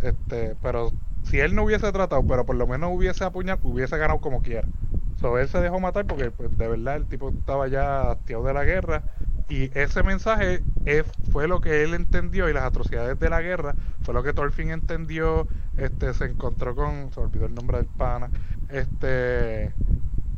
Este, 0.00 0.56
pero 0.56 0.96
si 1.22 1.38
él 1.40 1.54
no 1.54 1.64
hubiese 1.64 1.92
tratado, 1.92 2.26
pero 2.26 2.44
por 2.46 2.56
lo 2.56 2.66
menos 2.66 2.90
hubiese 2.94 3.24
apuñalado, 3.24 3.68
hubiese 3.68 3.96
ganado 3.98 4.20
como 4.20 4.42
quiera. 4.42 4.70
So, 5.14 5.38
él 5.38 5.48
se 5.48 5.60
dejó 5.60 5.80
matar 5.80 6.06
porque 6.06 6.30
pues, 6.30 6.56
de 6.56 6.68
verdad 6.68 6.96
el 6.96 7.08
tipo 7.08 7.30
estaba 7.30 7.68
ya 7.68 8.10
hastiado 8.12 8.44
de 8.44 8.54
la 8.54 8.64
guerra 8.64 9.04
y 9.54 9.70
ese 9.74 10.02
mensaje 10.02 10.62
es- 10.84 11.04
fue 11.30 11.46
lo 11.48 11.60
que 11.60 11.82
él 11.84 11.94
entendió 11.94 12.48
y 12.48 12.52
las 12.52 12.64
atrocidades 12.64 13.18
de 13.18 13.28
la 13.28 13.42
guerra 13.42 13.74
fue 14.02 14.14
lo 14.14 14.22
que 14.22 14.32
Thorfinn 14.32 14.70
entendió, 14.70 15.46
este 15.76 16.14
se 16.14 16.24
encontró 16.24 16.74
con, 16.74 17.12
se 17.12 17.20
olvidó 17.20 17.46
el 17.46 17.54
nombre 17.54 17.76
del 17.78 17.86
pana, 17.86 18.30
este 18.70 19.72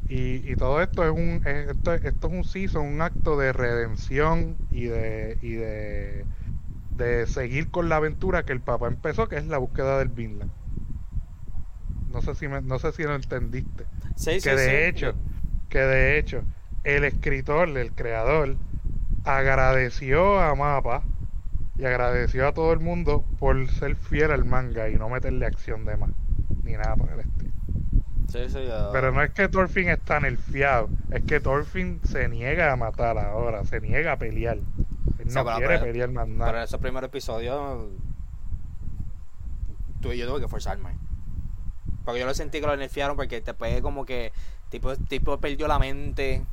y, 0.08 0.50
y 0.50 0.56
todo 0.56 0.82
esto 0.82 1.04
es 1.04 1.10
un 1.12 1.40
es- 1.46 1.68
esto, 1.70 1.92
esto 1.94 2.26
es 2.28 2.32
un 2.32 2.44
season, 2.44 2.86
un 2.86 3.00
acto 3.02 3.38
de 3.38 3.52
redención 3.52 4.56
y 4.70 4.84
de 4.86 5.38
y 5.42 5.52
de 5.52 6.24
de 6.96 7.26
seguir 7.26 7.70
con 7.70 7.88
la 7.88 7.96
aventura 7.96 8.44
que 8.44 8.52
el 8.52 8.60
papá 8.60 8.86
empezó, 8.88 9.28
que 9.28 9.36
es 9.36 9.46
la 9.46 9.58
búsqueda 9.58 9.98
del 9.98 10.08
Vinland. 10.08 10.50
No 12.10 12.22
sé 12.22 12.34
si 12.34 12.46
me- 12.48 12.62
no 12.62 12.78
sé 12.78 12.92
si 12.92 13.02
lo 13.02 13.14
entendiste. 13.14 13.84
Sí, 14.16 14.40
sí, 14.40 14.48
que 14.48 14.54
de 14.54 14.66
sí. 14.82 14.88
hecho, 14.88 15.14
que 15.68 15.80
de 15.80 16.18
hecho, 16.18 16.42
el 16.84 17.04
escritor, 17.04 17.68
el 17.76 17.90
creador, 17.92 18.56
agradeció 19.24 20.38
a 20.40 20.54
Mapa 20.54 21.02
y 21.78 21.84
agradeció 21.84 22.46
a 22.48 22.52
todo 22.54 22.72
el 22.72 22.80
mundo 22.80 23.24
por 23.38 23.68
ser 23.68 23.96
fiel 23.96 24.30
al 24.30 24.44
manga 24.44 24.88
y 24.88 24.94
no 24.96 25.08
meterle 25.08 25.46
acción 25.46 25.84
de 25.84 25.96
más, 25.96 26.10
ni 26.62 26.72
nada 26.72 26.94
por 26.96 27.10
el 27.10 27.20
estilo. 27.20 27.50
Sí, 28.28 28.48
sí, 28.48 28.64
ya. 28.66 28.90
Pero 28.92 29.12
no 29.12 29.22
es 29.22 29.30
que 29.30 29.48
Thorfinn 29.48 29.88
está 29.88 30.20
nerfeado, 30.20 30.88
es 31.10 31.22
que 31.24 31.40
Thorfinn 31.40 32.00
se 32.04 32.28
niega 32.28 32.72
a 32.72 32.76
matar 32.76 33.16
ahora, 33.18 33.64
se 33.64 33.80
niega 33.80 34.12
a 34.12 34.18
pelear. 34.18 34.56
Él 35.18 35.30
Sí, 35.30 35.34
no 35.34 35.44
quiere 35.44 35.66
pero- 35.68 35.84
pelear 35.84 36.10
más 36.10 36.24
Pero 36.26 36.32
en 36.34 36.38
nada. 36.38 36.64
esos 36.64 36.80
primeros 36.80 37.08
episodios 37.08 37.86
tuve, 40.00 40.18
yo 40.18 40.26
tuve 40.26 40.40
que 40.40 40.48
forzarme. 40.48 40.90
Porque 42.04 42.20
yo 42.20 42.26
lo 42.26 42.34
sentí 42.34 42.60
que 42.60 42.66
lo 42.66 42.76
nerfearon 42.76 43.16
porque 43.16 43.40
después 43.40 43.80
como 43.80 44.04
que 44.04 44.32
tipo, 44.68 44.94
tipo 44.96 45.38
perdió 45.40 45.66
la 45.68 45.78
mente. 45.78 46.44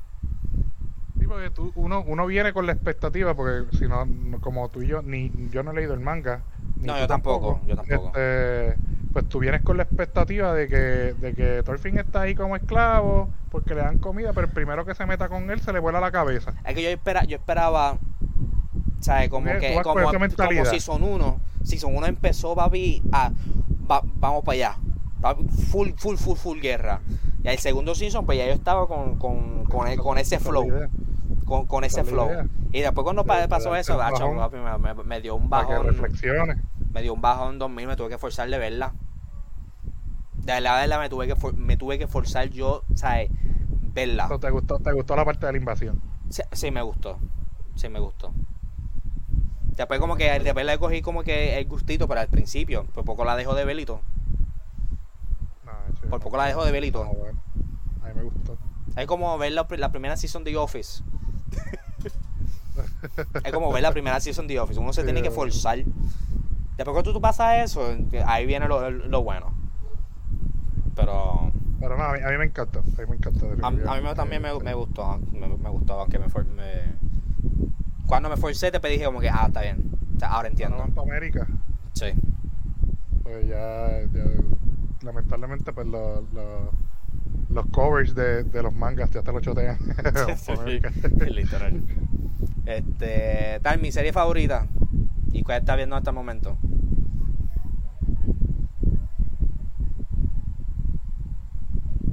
Sí, 1.31 1.50
porque 1.50 1.50
tú- 1.51 1.71
uno, 1.75 2.03
uno 2.05 2.25
viene 2.25 2.51
con 2.53 2.65
la 2.65 2.73
expectativa, 2.73 3.33
porque 3.33 3.75
si 3.77 3.88
no, 3.88 4.05
como 4.41 4.67
tú 4.69 4.81
y 4.81 4.88
yo, 4.88 5.01
ni 5.01 5.31
yo 5.51 5.63
no 5.63 5.71
he 5.71 5.75
leído 5.75 5.93
el 5.93 6.00
manga. 6.01 6.41
ni 6.77 6.88
No, 6.88 6.97
yo 7.00 7.07
tampoco, 7.07 7.61
yo 7.67 7.75
tampoco. 7.75 8.07
Este, 8.07 8.75
pues 9.13 9.27
tú 9.29 9.39
vienes 9.39 9.61
con 9.61 9.77
la 9.77 9.83
expectativa 9.83 10.53
de 10.53 10.67
que, 10.67 10.75
de 10.75 11.33
que 11.33 11.63
Thorfinn 11.63 11.97
está 12.00 12.21
ahí 12.21 12.33
como 12.35 12.55
esclavo, 12.55 13.29
porque 13.50 13.75
le 13.75 13.81
dan 13.81 13.97
comida, 14.00 14.31
pero 14.33 14.47
el 14.47 14.53
primero 14.53 14.85
que 14.85 14.95
se 14.95 15.05
meta 15.05 15.29
con 15.29 15.50
él 15.51 15.59
se 15.61 15.71
le 15.73 15.79
vuela 15.79 16.00
la 16.00 16.11
cabeza. 16.11 16.53
Es 16.65 16.73
que 16.75 16.81
yo, 16.83 16.89
espera, 16.89 17.23
yo 17.25 17.38
esperaba, 17.38 17.97
¿sabes? 19.00 19.29
Como 19.29 19.47
Tú 19.47 19.59
que, 19.59 19.67
como, 19.83 19.93
como. 20.63 20.69
Season 20.71 21.03
1. 21.03 21.39
Season 21.63 21.95
1 21.95 22.07
empezó, 22.07 22.55
papi, 22.55 23.01
a, 23.11 23.31
va- 23.89 24.01
vamos 24.15 24.43
para 24.43 24.55
allá. 24.55 24.77
Va- 25.23 25.35
Full, 25.69 25.89
full, 25.97 26.15
full, 26.15 26.35
full 26.38 26.59
guerra. 26.59 27.01
Y 27.43 27.47
el 27.47 27.57
segundo 27.57 27.95
season, 27.95 28.25
pues 28.25 28.38
ya 28.38 28.45
yo 28.45 28.53
estaba 28.53 28.88
con, 28.88 29.17
con, 29.17 29.65
con, 29.65 29.88
el- 29.88 30.00
con 30.00 30.17
ese 30.17 30.39
flow. 30.39 30.67
Con, 31.51 31.65
con 31.65 31.84
ese 31.84 31.98
la 31.98 32.05
flow. 32.10 32.27
idea. 32.29 32.46
Y 32.72 32.79
después 32.79 33.03
cuando 33.03 33.24
De- 33.24 33.48
pasó 33.50 33.75
eso, 33.75 33.98
papi, 33.98 34.58
me, 35.05 35.20
dio 35.20 35.36
un 35.36 35.50
bajón. 35.50 35.86
reflexiones. 35.86 36.58
Me 36.93 37.01
dio 37.01 37.13
un 37.13 37.20
bajón 37.22 37.60
2000, 37.60 37.88
me 37.88 37.96
tuve 37.98 38.08
que 38.08 38.17
forzar 38.17 38.50
de 38.50 38.58
verla. 38.58 38.93
De 40.36 40.53
verdad, 40.53 40.75
de 40.75 40.81
verdad, 40.88 41.00
me 41.01 41.10
tuve 41.10 41.27
que, 41.27 41.36
for- 41.36 41.53
me 41.53 41.75
tuve 41.75 42.00
que 42.00 42.08
forzar 42.08 42.50
yo, 42.50 42.84
¿sabes? 42.96 43.29
verla. 43.93 44.29
¿Te 44.39 44.50
gustó, 44.50 44.79
¿Te 44.79 44.93
gustó 44.93 45.17
la 45.17 45.25
parte 45.25 45.46
de 45.46 45.51
la 45.51 45.58
invasión? 45.58 46.01
Sí, 46.29 46.41
sí, 46.53 46.72
me 46.72 46.81
gustó. 46.81 47.17
Sí, 47.75 47.89
me 47.89 48.00
gustó. 48.00 48.31
Después 49.75 50.00
como 50.00 50.15
que 50.15 50.39
después 50.39 50.65
le 50.65 50.77
cogí 50.77 51.01
como 51.01 51.24
que 51.24 51.58
el 51.60 51.67
gustito, 51.67 52.08
pero 52.08 52.22
al 52.22 52.29
principio, 52.29 52.86
por 52.93 53.03
poco 53.03 53.25
la 53.25 53.36
dejo 53.36 53.53
de. 53.55 53.65
No, 53.65 54.00
ese 55.91 56.01
Por 56.08 56.12
no- 56.12 56.20
poco 56.22 56.38
la 56.38 56.46
dejo 56.46 56.63
de 56.63 56.91
todo. 56.91 57.03
no, 57.03 57.12
bueno. 57.13 57.41
A 58.03 58.08
mí 58.08 58.13
me 58.15 58.24
gustó. 58.24 58.58
Es 58.96 59.05
como 59.05 59.38
ver 59.38 59.51
la, 59.51 59.67
la 59.77 59.91
primera 59.91 60.15
season 60.15 60.46
de 60.46 60.51
The 60.51 60.58
Office. 60.58 61.03
es 63.43 63.51
como 63.53 63.72
ver 63.72 63.81
la 63.84 63.91
primera 63.91 64.20
season 64.20 64.48
de 64.48 64.60
Office. 64.60 64.79
Uno 64.79 64.93
se 64.93 65.03
tiene 65.03 65.22
que 65.22 65.31
forzar. 65.31 65.79
Después 66.77 66.98
que 66.98 67.03
tú, 67.03 67.13
tú 67.13 67.22
pasas 67.22 67.63
eso, 67.63 67.96
ahí 68.25 68.46
viene 68.46 68.67
lo, 68.67 68.89
lo 68.89 69.24
bueno. 69.24 69.53
Pero 70.96 71.51
Pero 71.79 71.98
no, 71.98 72.03
a 72.03 72.13
mí, 72.13 72.20
a 72.24 72.29
mí 72.29 72.38
me 72.38 72.46
encantó. 72.46 72.79
A 72.79 72.84
mí 73.01 73.08
me 73.10 73.15
encantó. 73.15 73.48
a, 73.63 73.67
a 73.67 73.72
mí 73.72 74.01
me- 74.03 74.15
también 74.15 74.41
me, 74.41 74.58
me 74.60 74.74
gustó. 74.74 75.20
Me, 75.31 75.48
me 75.48 75.70
gustó, 75.70 76.00
aunque 76.00 76.20
me, 76.20 76.29
for- 76.29 76.46
me- 76.46 76.96
Cuando 78.08 78.29
me 78.29 78.38
forcé, 78.38 78.72
te 78.72 78.88
dije 78.88 79.05
como 79.05 79.20
que, 79.20 79.29
ah, 79.29 79.46
está 79.48 79.62
bien. 79.62 79.91
Ahora 80.24 80.48
entiendo. 80.50 80.77
pa' 80.93 81.01
América, 81.01 81.48
Sí. 81.93 82.08
pues 83.24 83.48
ya, 83.48 84.01
ya 84.13 84.24
lamentablemente, 85.01 85.74
pues 85.74 85.88
los, 85.88 86.31
los, 86.34 86.70
los 87.50 87.65
covers 87.67 88.15
de, 88.15 88.43
de 88.43 88.63
los 88.63 88.73
mangas 88.73 89.09
ya 89.11 89.21
te 89.21 89.31
lo 89.31 89.39
chotean. 89.41 89.77
Literal. 91.31 91.83
Este, 92.65 93.59
tal, 93.61 93.79
mi 93.81 93.91
serie 93.91 94.13
favorita. 94.13 94.67
¿Y 95.33 95.43
cuál 95.43 95.59
está 95.59 95.75
viendo 95.75 95.95
hasta 95.95 96.09
el 96.11 96.15
momento? 96.15 96.57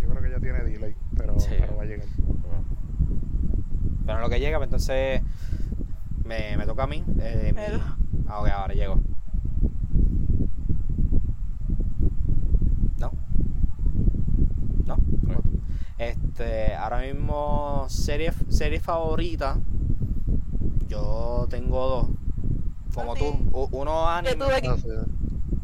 Yo 0.00 0.08
creo 0.08 0.22
que 0.22 0.30
ya 0.30 0.38
tiene 0.40 0.60
delay, 0.62 0.94
pero, 1.16 1.38
Sí. 1.38 1.50
pero 1.58 1.76
va 1.76 1.82
a 1.82 1.86
llegar. 1.86 2.06
Pero 4.06 4.18
en 4.18 4.22
lo 4.22 4.30
que 4.30 4.40
llega, 4.40 4.58
pues 4.58 4.68
entonces 4.68 5.22
me, 6.24 6.56
me 6.56 6.66
toca 6.66 6.84
a 6.84 6.86
mí. 6.86 7.04
eh, 7.20 7.52
mi- 7.54 7.80
Ah, 8.28 8.40
ok, 8.40 8.48
ahora 8.48 8.74
llego. 8.74 9.00
¿No? 12.98 13.12
¿No? 14.86 14.94
Ok. 14.94 15.44
Este, 15.98 16.74
ahora 16.74 17.00
mismo, 17.00 17.86
serie, 17.88 18.32
serie 18.48 18.80
favorita. 18.80 19.58
Yo 20.88 21.46
tengo 21.50 21.88
dos. 21.88 22.08
Como 22.94 23.12
Ah, 23.12 23.16
sí. 23.18 23.24
tú, 23.52 23.68
uno 23.72 24.08
anime. 24.08 24.44
Ah, 24.44 24.76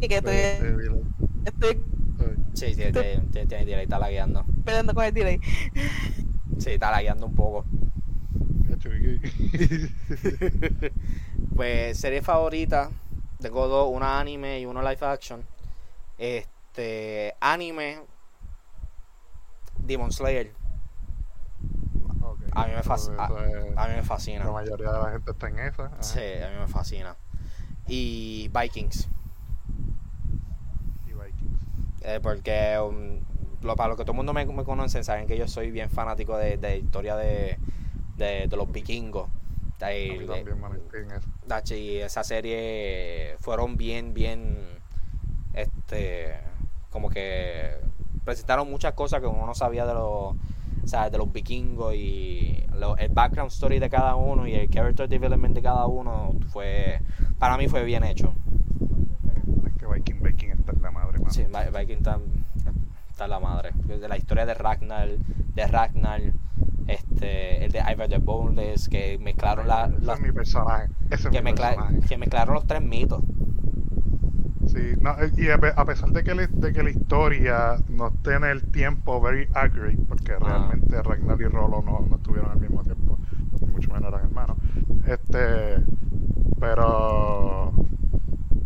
sí, 0.01 0.09
que, 0.09 0.17
estoy, 0.17 0.35
estoy 1.45 1.83
Sí. 2.55 2.67
Sí, 2.75 2.75
tiene, 2.77 3.65
delay, 3.65 3.83
está 3.85 3.99
lagueando. 3.99 4.45
peleando 4.65 4.95
con 4.95 5.05
el 5.05 5.13
delay. 5.15 5.41
Sí, 6.59 6.71
está 6.71 6.91
lagueando 6.91 7.27
un 7.27 7.35
poco. 7.35 7.65
Cacho, 8.69 8.91
¿y 8.95 9.19
qué? 9.21 10.93
Pues 11.57 11.99
serie 11.99 12.23
favorita, 12.23 12.91
tengo 13.41 13.67
dos, 13.69 13.91
una 13.93 14.21
anime 14.21 14.61
y 14.61 14.67
uno 14.67 14.81
live 14.83 14.99
action. 15.07 15.43
Este, 16.19 17.35
anime, 17.41 17.99
Demon 19.87 20.13
Slayer. 20.13 20.53
A 22.53 22.67
mí 22.67 22.73
me 22.73 22.83
a 23.77 23.89
mí 23.89 23.95
me 23.97 24.03
fascina. 24.03 24.45
La 24.45 24.53
mayoría 24.53 24.91
de 24.93 24.99
la 24.99 25.11
gente 25.11 25.31
está 25.33 25.49
en 25.49 25.59
esa. 25.59 25.87
ajá. 25.87 26.03
Sí, 26.03 26.21
a 26.21 26.51
mí 26.51 26.57
me 26.61 26.69
fascina. 26.69 27.17
Y 27.87 28.49
Vikings, 28.49 29.09
Y 31.07 31.13
Vikings. 31.13 31.61
eh, 32.03 32.21
porque 32.23 32.79
um, 32.81 33.21
lo, 33.63 33.77
para 33.77 33.91
lo 33.91 33.97
que 33.97 34.05
todo 34.05 34.13
el 34.13 34.17
mundo 34.17 34.33
me, 34.33 34.47
me 34.47 34.65
conoce, 34.65 35.03
saben 35.05 35.27
que 35.27 35.37
yo 35.37 35.49
soy 35.49 35.71
bien 35.71 35.91
fanático 35.91 36.37
de, 36.39 36.57
de 36.57 36.79
historia 36.79 37.17
de, 37.17 37.59
de, 38.17 38.47
de 38.49 38.57
los 38.57 38.71
vikingos. 38.71 39.29
De- 39.81 40.45
también, 41.47 41.77
y 41.77 41.97
esa 41.97 42.23
serie 42.25 43.37
fueron 43.41 43.77
bien, 43.77 44.15
bien, 44.15 44.57
este, 45.53 46.39
como 46.91 47.11
que 47.11 47.77
presentaron 48.25 48.71
muchas 48.71 48.93
cosas 48.95 49.21
que 49.21 49.27
uno 49.27 49.47
no 49.47 49.55
sabía 49.55 49.87
de 49.87 49.95
los, 49.95 50.03
o 50.03 50.37
sea, 50.87 51.11
de 51.11 51.19
los 51.19 51.33
vikingos 51.33 51.95
y 51.95 52.65
lo- 52.79 52.97
el 52.97 53.09
background 53.11 53.51
story 53.51 53.79
de 53.79 53.89
cada 53.91 54.15
uno 54.17 54.47
y 54.47 54.55
el 54.55 54.69
character 54.71 55.09
development 55.09 55.55
de 55.55 55.63
cada 55.63 55.87
uno 55.87 56.33
fue, 56.49 57.01
para 57.39 57.57
mí 57.57 57.69
fue 57.69 57.85
bien 57.85 58.05
hecho. 58.05 58.35
Es 59.67 59.73
que 59.79 59.87
Viking, 59.87 60.23
Viking 60.23 60.51
está 60.51 60.73
en 60.73 60.83
la 60.83 60.91
madre, 60.91 61.19
mano. 61.19 61.31
Sí, 61.31 61.45
Vi- 61.45 61.79
Viking 61.79 61.97
está, 61.99 62.19
está 63.11 63.29
la 63.29 63.41
madre. 63.41 63.71
De 63.75 64.09
la 64.09 64.17
historia 64.17 64.47
de 64.47 64.55
Ragnar, 64.55 65.09
de 65.55 65.67
Ragnar, 65.67 66.21
este, 66.87 67.65
el 67.65 67.73
de 67.73 67.79
Ivar 67.91 68.09
the 68.09 68.19
Boneless, 68.19 68.89
que 68.89 69.19
mezclaron 69.19 69.67
la, 69.69 69.89
las- 70.01 70.19
es 70.19 70.25
mi 70.27 70.33
personaje. 70.33 70.89
Ese 71.11 71.29
es 71.29 71.33
que, 71.33 71.43
mi 71.43 71.51
mezcla- 71.53 71.75
personaje. 71.77 72.01
que 72.09 72.19
mezclaron 72.19 72.55
los 72.55 72.67
tres 72.67 72.83
mitos. 72.83 73.23
Sí, 74.75 74.97
no, 75.01 75.15
y 75.37 75.51
a, 75.51 75.59
pe- 75.59 75.73
a 75.77 75.85
pesar 75.85 76.11
de 76.11 76.25
que, 76.25 76.35
la- 76.35 76.47
de 76.49 76.73
que 76.73 76.83
la 76.83 76.91
historia 76.91 77.77
no 77.89 78.09
esté 78.09 78.35
en 78.35 78.45
el 78.45 78.65
tiempo 78.73 79.21
very 79.21 79.49
accurate, 79.55 79.99
porque 80.09 80.33
Ah. 80.33 80.39
realmente 80.41 81.01
Ragnar 81.03 81.41
y 81.41 81.45
Rolo 81.45 81.81
no, 81.83 82.01
no 82.09 82.17
estuvieron 82.17 82.51
al 82.51 82.59
mismo 82.61 82.83
tiempo, 82.83 83.19
mucho 83.73 83.93
menos 83.93 84.09
eran 84.13 84.25
hermanos. 84.27 84.57
Este, 85.07 85.77
pero, 86.59 87.73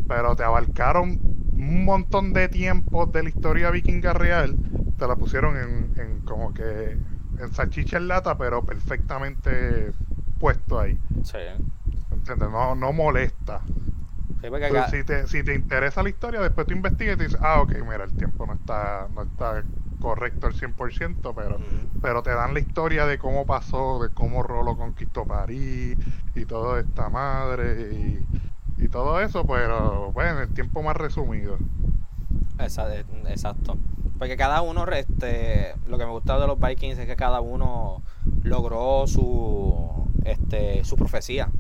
pero 0.07 0.37
te 0.37 0.45
abarcaron 0.45 1.19
un 1.53 1.85
montón 1.85 2.33
de 2.33 2.49
tiempos 2.49 3.13
de 3.13 3.25
la 3.25 3.29
historia 3.29 3.71
vikinga 3.71 4.13
real, 4.13 4.57
te 4.97 5.07
la 5.07 5.17
pusieron 5.17 5.57
en, 5.57 5.93
en 6.01 6.21
como 6.21 6.55
que 6.55 6.97
en 7.39 7.53
salchicha 7.53 7.99
en 7.99 8.09
lata, 8.09 8.37
pero 8.39 8.65
perfectamente 8.65 9.93
puesto 10.39 10.79
ahí. 10.81 10.99
Sí. 11.23 11.39
¿Entiendes? 12.13 12.51
No, 12.51 12.75
no 12.75 12.93
molesta. 12.93 13.61
Sí, 14.41 14.49
Pero 14.51 14.89
si, 14.89 15.05
te, 15.05 15.27
si 15.27 15.43
te 15.43 15.55
interesa 15.55 16.03
la 16.03 16.11
historia, 16.11 16.41
después 16.41 16.67
tú 16.67 16.75
investigas 16.75 17.17
y 17.17 17.19
te 17.19 17.25
dices, 17.25 17.41
ah, 17.43 17.61
ok, 17.61 17.73
mira, 17.83 18.05
el 18.05 18.13
tiempo 18.13 18.47
no 18.47 18.55
está, 18.55 19.09
no 19.13 19.23
está 19.23 19.65
correcto 20.01 20.47
al 20.47 20.55
100%, 20.55 21.35
pero, 21.35 21.59
pero 22.01 22.23
te 22.23 22.31
dan 22.31 22.55
la 22.55 22.61
historia 22.61 23.07
de 23.07 23.19
cómo 23.19 23.47
pasó, 23.47 24.01
de 24.01 24.11
cómo 24.11 24.43
Rolo 24.43 24.77
conquistó 24.77 25.25
París 25.25 25.97
y 26.35 26.45
toda 26.45 26.81
esta 26.81 27.09
madre 27.09 27.91
y, 27.93 28.85
y 28.85 28.89
todo 28.89 29.21
eso, 29.21 29.45
pero 29.45 30.13
bueno, 30.13 30.41
el 30.41 30.55
tiempo 30.55 30.83
más 30.83 30.97
resumido. 30.97 31.59
Eh, 32.59 33.05
Exacto. 33.29 33.77
Porque 34.19 34.37
cada 34.37 34.63
uno, 34.63 34.85
este, 34.87 35.75
lo 35.87 35.97
que 35.97 36.05
me 36.05 36.11
gusta 36.11 36.39
de 36.41 36.47
los 36.47 36.59
Vikings 36.59 36.99
es 36.99 37.07
que 37.07 37.17
cada 37.17 37.41
uno 37.41 38.03
logró 38.43 39.07
su, 39.07 40.09
este, 40.25 40.85
su 40.85 40.97
profecía. 40.97 41.51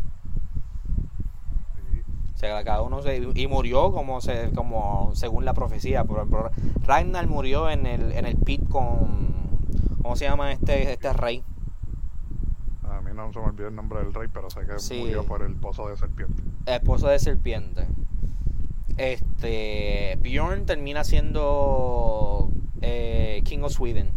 O 2.39 2.41
sea, 2.41 2.63
cada 2.63 2.83
uno 2.83 3.03
se, 3.03 3.21
y 3.35 3.49
murió 3.49 3.91
como 3.91 4.21
se, 4.21 4.53
como 4.55 5.11
según 5.15 5.45
la 5.45 5.55
profecía. 5.55 6.05
Por 6.05 6.19
ejemplo, 6.19 6.49
Ragnar 6.87 7.27
murió 7.27 7.69
en 7.69 7.85
el, 7.85 8.13
en 8.13 8.27
el 8.27 8.37
pit 8.37 8.63
con, 8.69 9.59
¿cómo 10.03 10.15
se 10.15 10.27
llama 10.27 10.53
este, 10.53 10.93
este 10.93 11.13
rey? 11.13 11.43
A 12.85 13.01
mí 13.01 13.11
no 13.13 13.33
se 13.33 13.41
me 13.41 13.47
olvidó 13.47 13.67
el 13.67 13.75
nombre 13.75 13.99
del 14.05 14.15
rey, 14.15 14.29
pero 14.33 14.51
sé 14.51 14.61
que 14.67 14.79
Sí. 14.79 15.01
murió 15.01 15.25
por 15.25 15.43
el 15.43 15.57
pozo 15.57 15.89
de 15.89 15.97
serpiente. 15.97 16.41
esposo 16.67 17.09
de 17.09 17.19
serpiente. 17.19 17.89
Este 18.97 20.17
Bjorn 20.23 20.65
termina 20.65 21.03
siendo 21.03 22.53
eh, 22.83 23.41
King 23.43 23.63
of 23.65 23.73
Sweden. 23.73 24.13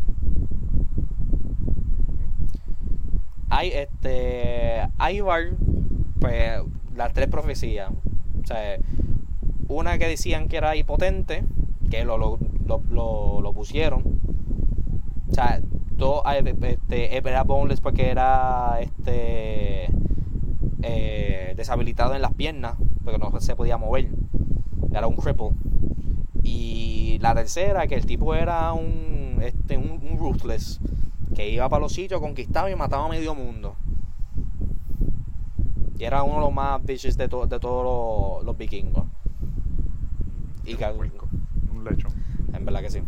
Hay 3.49 3.69
este 3.69 4.87
Ivar, 5.11 5.41
pues 6.19 6.61
las 6.95 7.13
tres 7.13 7.27
profecías. 7.27 7.91
O 8.43 8.47
sea, 8.47 8.77
una 9.67 9.97
que 9.97 10.07
decían 10.07 10.47
que 10.47 10.57
era 10.57 10.75
impotente, 10.75 11.43
que 11.89 12.03
lo, 12.05 12.17
lo, 12.17 12.39
lo, 12.67 13.41
lo- 13.41 13.53
pusieron. 13.53 14.03
O 15.29 15.33
sea, 15.33 15.61
este, 16.63 17.17
era 17.17 17.43
boneless 17.43 17.79
porque 17.81 18.09
era 18.09 18.79
este 18.81 19.89
eh, 20.81 21.53
deshabilitado 21.55 22.15
en 22.15 22.21
las 22.21 22.33
piernas, 22.33 22.75
porque 23.03 23.19
no 23.19 23.39
se 23.39 23.55
podía 23.55 23.77
mover. 23.77 24.09
Era 24.93 25.07
un 25.07 25.15
cripple. 25.15 25.51
Y 26.43 27.17
la 27.21 27.33
tercera, 27.35 27.87
que 27.87 27.95
el 27.95 28.05
tipo 28.05 28.33
era 28.35 28.73
un, 28.73 29.37
este, 29.41 29.77
un, 29.77 29.91
un 30.09 30.17
ruthless, 30.17 30.79
que 31.35 31.49
iba 31.49 31.69
para 31.69 31.81
los 31.81 31.93
sitios, 31.93 32.19
conquistaba 32.19 32.69
y 32.71 32.75
mataba 32.75 33.05
a 33.05 33.09
medio 33.09 33.35
mundo. 33.35 33.75
Y 36.01 36.03
era 36.05 36.23
uno 36.23 36.33
de 36.37 36.41
los 36.41 36.51
más 36.53 36.83
bitches 36.83 37.15
de, 37.15 37.27
to- 37.27 37.45
de 37.45 37.59
todos 37.59 37.83
los, 38.39 38.43
los 38.43 38.57
vikingos. 38.57 39.05
Y 40.65 40.71
Un 40.73 40.77
que- 40.79 40.85
un 41.71 41.83
lechón. 41.83 42.11
En 42.53 42.65
verdad 42.65 42.81
que 42.81 42.89
sí. 42.89 43.03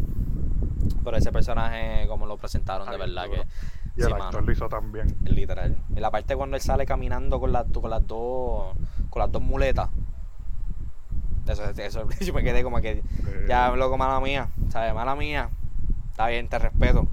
Pero 1.03 1.17
ese 1.17 1.31
personaje, 1.31 2.05
como 2.07 2.27
lo 2.27 2.38
presentaron, 2.38 2.88
de 2.91 2.97
verdad 2.97 3.25
duro. 3.25 3.41
que. 3.41 3.47
Y 3.95 4.01
sí, 4.01 4.03
el 4.03 4.09
mano. 4.12 4.25
actor 4.25 4.43
lo 4.43 4.51
hizo 4.51 4.69
también. 4.69 5.17
Literal. 5.23 5.75
Y 5.95 6.00
la 6.01 6.12
parte 6.12 6.35
cuando 6.35 6.55
él 6.55 6.62
sale 6.62 6.85
caminando 6.85 7.39
con 7.39 7.51
las, 7.51 7.65
con 7.65 7.89
las 7.89 8.05
dos 8.05 8.75
con 9.09 9.19
las 9.21 9.31
dos 9.31 9.41
muletas. 9.41 9.89
Eso, 11.47 11.63
eso 11.75 12.07
yo 12.21 12.33
me 12.33 12.43
quedé 12.43 12.62
como 12.63 12.79
que 12.79 12.91
Eh, 12.91 13.03
ya 13.50 13.75
loco 13.75 13.97
mala 13.97 14.19
mía, 14.19 14.50
¿sabes? 14.69 14.93
Mala 14.93 15.15
mía. 15.15 15.50
Está 16.12 16.27
bien, 16.27 16.47
te 16.47 16.59
respeto. 16.59 17.07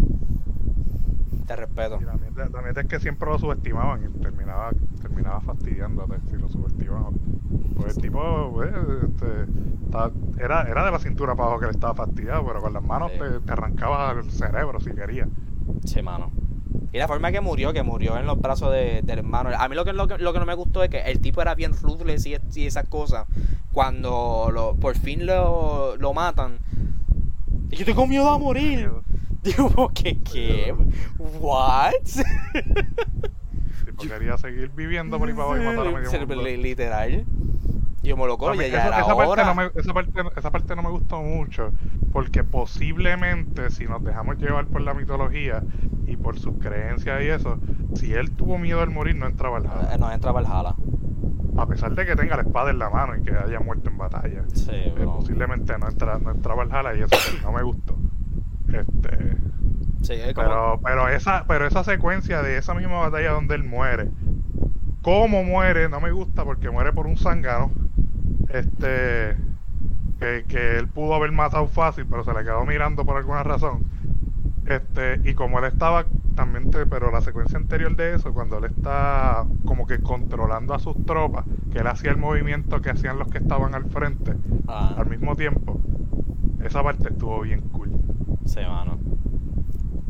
Te 1.46 1.56
respeto. 1.56 1.99
Y 2.02 2.04
la 2.04 2.12
mierda, 2.14 2.49
la 2.50 2.60
mierda 2.62 2.82
es 2.82 2.87
que 2.87 3.00
siempre 3.00 3.28
lo 3.30 3.38
subestimaban 3.38 4.04
y 4.04 4.20
terminaba 4.20 5.40
fastidiándote 5.40 6.14
si 6.28 6.37
lo 6.37 6.49
subestimaban. 6.49 7.14
Pues 7.76 7.79
el 7.90 7.97
tipo, 8.02 8.50
pues, 8.52 8.70
este, 8.70 9.26
estaba- 9.85 10.11
era, 10.38 10.62
era 10.62 10.85
de 10.85 10.90
la 10.90 10.99
cintura 10.99 11.35
para 11.35 11.47
abajo 11.49 11.61
que 11.61 11.66
le 11.66 11.73
estaba 11.73 11.94
fastidiado, 11.94 12.44
pero 12.47 12.61
con 12.61 12.73
las 12.73 12.82
manos 12.82 13.12
Sí. 13.12 13.18
te, 13.18 13.40
te 13.40 13.52
arrancaba 13.52 14.12
el 14.12 14.30
cerebro 14.30 14.80
si 14.80 14.90
quería. 14.92 15.28
Sí, 15.85 16.02
mano. 16.02 16.30
Y 16.92 16.99
la 16.99 17.06
forma 17.09 17.30
que 17.30 17.40
murió, 17.40 17.73
que 17.73 17.82
murió 17.82 18.16
en 18.18 18.26
los 18.26 18.40
brazos 18.40 18.73
de- 18.73 19.02
del 19.02 19.18
hermano. 19.20 19.50
A 19.56 19.68
mí 19.68 19.75
lo 19.76 19.85
que, 19.85 19.92
lo, 19.92 20.06
que, 20.09 20.18
lo 20.18 20.32
que 20.32 20.38
no 20.40 20.47
me 20.47 20.54
gustó 20.54 20.82
es 20.82 20.90
que 20.90 21.00
el 21.02 21.20
tipo 21.20 21.40
era 21.42 21.54
bien 21.54 21.73
ruthless 21.80 22.26
y, 22.26 22.37
y 22.54 22.66
esas 22.66 22.88
cosas. 22.88 23.26
Cuando 23.73 24.50
lo, 24.52 24.75
por 24.76 24.97
fin 24.97 25.26
lo, 25.26 25.97
lo 25.97 26.12
matan. 26.14 26.59
Y 27.70 27.76
yo 27.76 27.85
tengo 27.85 28.06
miedo 28.06 28.28
a 28.30 28.38
morir. 28.38 28.90
Digo, 29.42 29.90
¿qué? 29.94 30.18
¿Qué? 30.20 30.75
¿What? 31.18 31.92
Quería 33.99 34.37
seguir 34.38 34.70
viviendo 34.75 35.18
por 35.18 35.28
ahí 35.28 35.35
para 35.35 35.49
abajo 35.49 35.62
y 35.62 35.64
matar 35.64 35.87
a 35.87 35.90
medio 35.99 36.11
mundo. 36.26 36.42
li- 36.42 36.56
Literal. 36.56 37.25
Y 38.02 38.09
yo 38.09 38.16
me 38.16 38.26
lo 38.26 38.38
mí 38.38 38.71
ya, 38.71 38.88
esa, 39.00 39.14
parte 39.14 39.45
no 39.45 39.54
me, 39.54 39.71
esa, 39.75 39.92
parte, 39.92 40.12
esa 40.37 40.50
parte 40.50 40.75
no 40.76 40.83
me 40.83 40.90
gustó 40.90 41.21
mucho 41.21 41.71
porque 42.12 42.42
posiblemente 42.45 43.71
si 43.71 43.85
nos 43.85 44.02
dejamos 44.02 44.38
llevar 44.38 44.66
por 44.66 44.80
la 44.80 44.95
mitología 44.95 45.62
y 46.07 46.16
por 46.16 46.38
sus 46.38 46.57
creencias 46.59 47.23
y 47.23 47.26
eso, 47.28 47.59
si 47.95 48.12
él 48.14 48.30
tuvo 48.30 48.57
miedo 48.59 48.80
al 48.80 48.90
morir 48.90 49.16
no 49.16 49.26
entraba 49.26 49.59
al 49.59 49.64
Eh, 49.64 49.69
Valhalla. 49.69 49.99
No 49.99 50.12
entra 50.12 50.33
Valhalla. 50.33 50.75
A 51.59 51.66
pesar 51.66 51.95
de 51.95 52.07
que 52.07 52.16
tenga 52.16 52.37
la 52.37 52.42
espada 52.42 52.71
en 52.71 52.78
la 52.78 52.88
mano 52.88 53.16
y 53.16 53.23
que 53.23 53.33
haya 53.35 53.61
muerto 53.61 53.90
en 53.90 53.99
batalla. 53.99 54.45
Sí, 54.54 54.71
Eh, 54.73 54.95
posiblemente 55.04 55.76
no 55.78 55.88
entra, 55.88 56.19
no 56.19 56.30
entraba 56.30 56.62
al 56.62 56.69
Valhalla 56.71 56.99
y 56.99 57.02
eso 57.02 57.09
pues, 57.11 57.42
no 57.42 57.52
me 57.52 57.62
gustó. 57.62 57.97
Este, 58.69 59.37
Sí, 60.02 60.14
es 60.14 60.33
como- 60.33 60.49
pero, 60.49 60.80
pero 60.83 61.09
esa, 61.11 61.45
pero 61.47 61.66
esa 61.66 61.85
secuencia 61.85 62.40
de 62.42 62.57
esa 62.57 62.73
misma 62.73 63.00
batalla 63.00 63.33
donde 63.33 63.54
él 63.57 63.64
muere, 63.64 64.09
cómo 65.02 65.45
muere, 65.45 65.88
no 65.90 66.00
me 66.00 66.11
gusta 66.12 66.45
porque 66.45 66.71
muere 66.71 66.92
por 66.92 67.07
un 67.07 67.16
zángano. 67.19 67.71
Este 68.52 69.37
que, 70.21 70.45
que 70.49 70.78
él 70.78 70.88
pudo 70.88 71.14
haber 71.14 71.33
matado 71.33 71.66
fácil, 71.69 72.07
pero 72.09 72.25
se 72.25 72.33
le 72.35 72.45
quedó 72.45 72.64
mirando 72.66 73.04
por 73.07 73.16
alguna 73.16 73.42
razón. 73.42 73.85
Este, 74.66 75.21
y 75.25 75.35
como 75.35 75.59
él 75.59 75.66
estaba 75.66 76.07
también 76.37 76.71
te- 76.71 76.87
pero 76.87 77.11
la 77.11 77.21
secuencia 77.21 77.59
anterior 77.59 77.97
de 77.97 78.14
eso, 78.14 78.33
cuando 78.35 78.59
él 78.59 78.66
está 78.66 79.47
como 79.64 79.87
que 79.87 80.00
controlando 80.00 80.75
a 80.75 80.78
sus 80.78 81.04
tropas, 81.07 81.45
que 81.73 81.78
él 81.80 81.87
hacía 81.87 82.11
el 82.12 82.19
movimiento 82.19 82.80
que 82.83 82.90
hacían 82.90 83.19
los 83.19 83.28
que 83.28 83.38
estaban 83.38 83.75
al 83.75 83.87
frente 83.90 84.35
Ah, 84.66 84.97
al 84.97 85.07
mismo 85.07 85.37
tiempo, 85.37 85.80
esa 86.62 86.83
parte 86.83 87.09
estuvo 87.11 87.40
bien 87.42 87.62
cool. 87.71 87.90
sí, 88.45 88.61
mano. 88.61 89.00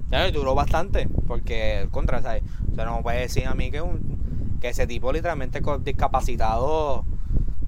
Ya, 0.09 0.26
y 0.28 0.32
duró 0.32 0.54
bastante, 0.54 1.09
porque 1.26 1.88
contra, 1.92 2.20
¿sabes? 2.23 2.42
O 2.70 2.75
sea, 2.75 2.85
no 2.85 2.97
me 2.97 3.02
puede 3.02 3.20
decir 3.20 3.47
a 3.47 3.54
mí 3.54 3.70
que 3.70 3.80
un 3.80 4.59
que 4.61 4.68
ese 4.70 4.87
tipo 4.87 5.12
literalmente 5.12 5.62
discapacitado. 5.82 7.09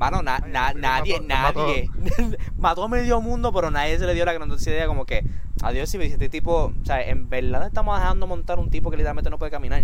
Mano, 0.03 0.21
na- 0.21 0.41
na- 0.41 0.73
nadie, 0.75 1.21
mató- 1.21 1.27
nadie. 1.29 1.89
Mató 2.59 2.83
a 2.83 2.89
medio 2.89 3.21
mundo, 3.21 3.53
pero 3.53 3.71
nadie 3.71 3.97
se 4.01 4.05
le 4.07 4.15
dio 4.15 4.25
la 4.25 4.33
grandiosa 4.33 4.69
idea 4.71 4.89
como 4.89 5.05
que, 5.07 5.25
adiós, 5.63 5.89
si 5.89 5.97
me 5.97 6.03
dice 6.05 6.15
este 6.15 6.29
tipo, 6.29 6.73
o 6.81 6.85
sea, 6.85 7.01
en 7.07 7.29
verdad 7.29 7.65
estamos 7.67 7.97
dejando 8.01 8.27
montar 8.27 8.59
un 8.59 8.69
tipo 8.69 8.91
que 8.91 8.97
literalmente 8.97 9.31
no 9.31 9.39
puede 9.39 9.53
caminar. 9.53 9.83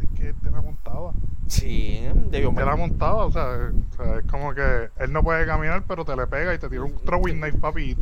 Es 0.00 0.08
que 0.16 0.28
él 0.28 0.34
te 0.40 0.50
la 0.52 0.60
montaba. 0.62 1.12
Sí, 1.48 2.00
debió 2.30 2.52
Te 2.54 2.64
la 2.64 2.76
montaba, 2.76 3.24
o 3.24 3.32
sea, 3.32 3.42
o 3.42 3.96
sea, 3.96 4.18
es 4.20 4.26
como 4.30 4.54
que 4.54 4.90
él 5.00 5.12
no 5.12 5.24
puede 5.24 5.44
caminar, 5.46 5.82
pero 5.88 6.04
te 6.04 6.14
le 6.14 6.28
pega 6.28 6.54
y 6.54 6.58
te 6.58 6.68
tira 6.68 6.84
un 6.84 6.94
throwing 7.04 7.40
knife, 7.40 7.58
papi, 7.58 7.82
y, 7.90 7.96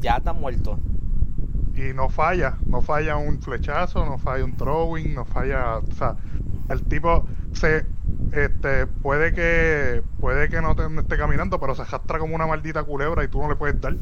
Ya 0.00 0.16
está 0.16 0.32
muerto. 0.32 0.78
y 1.76 1.92
no 1.92 2.08
falla, 2.08 2.56
no 2.66 2.80
falla 2.80 3.18
un 3.18 3.42
flechazo, 3.42 4.06
no 4.06 4.16
falla 4.16 4.42
un 4.42 4.56
throwing, 4.56 5.14
no 5.14 5.26
falla, 5.26 5.76
o 5.78 5.92
sea, 5.92 6.16
el 6.70 6.82
tipo 6.84 7.26
se, 7.52 7.84
este, 8.32 8.86
puede 8.86 9.32
que, 9.32 10.02
puede 10.20 10.48
que 10.48 10.60
no 10.60 10.74
te 10.76 10.82
esté 11.00 11.16
caminando, 11.16 11.58
pero 11.60 11.74
se 11.74 11.82
arrastra 11.82 12.18
como 12.18 12.34
una 12.34 12.46
maldita 12.46 12.82
culebra 12.84 13.24
y 13.24 13.28
tú 13.28 13.40
no 13.42 13.48
le 13.48 13.56
puedes 13.56 13.80
dar. 13.80 13.94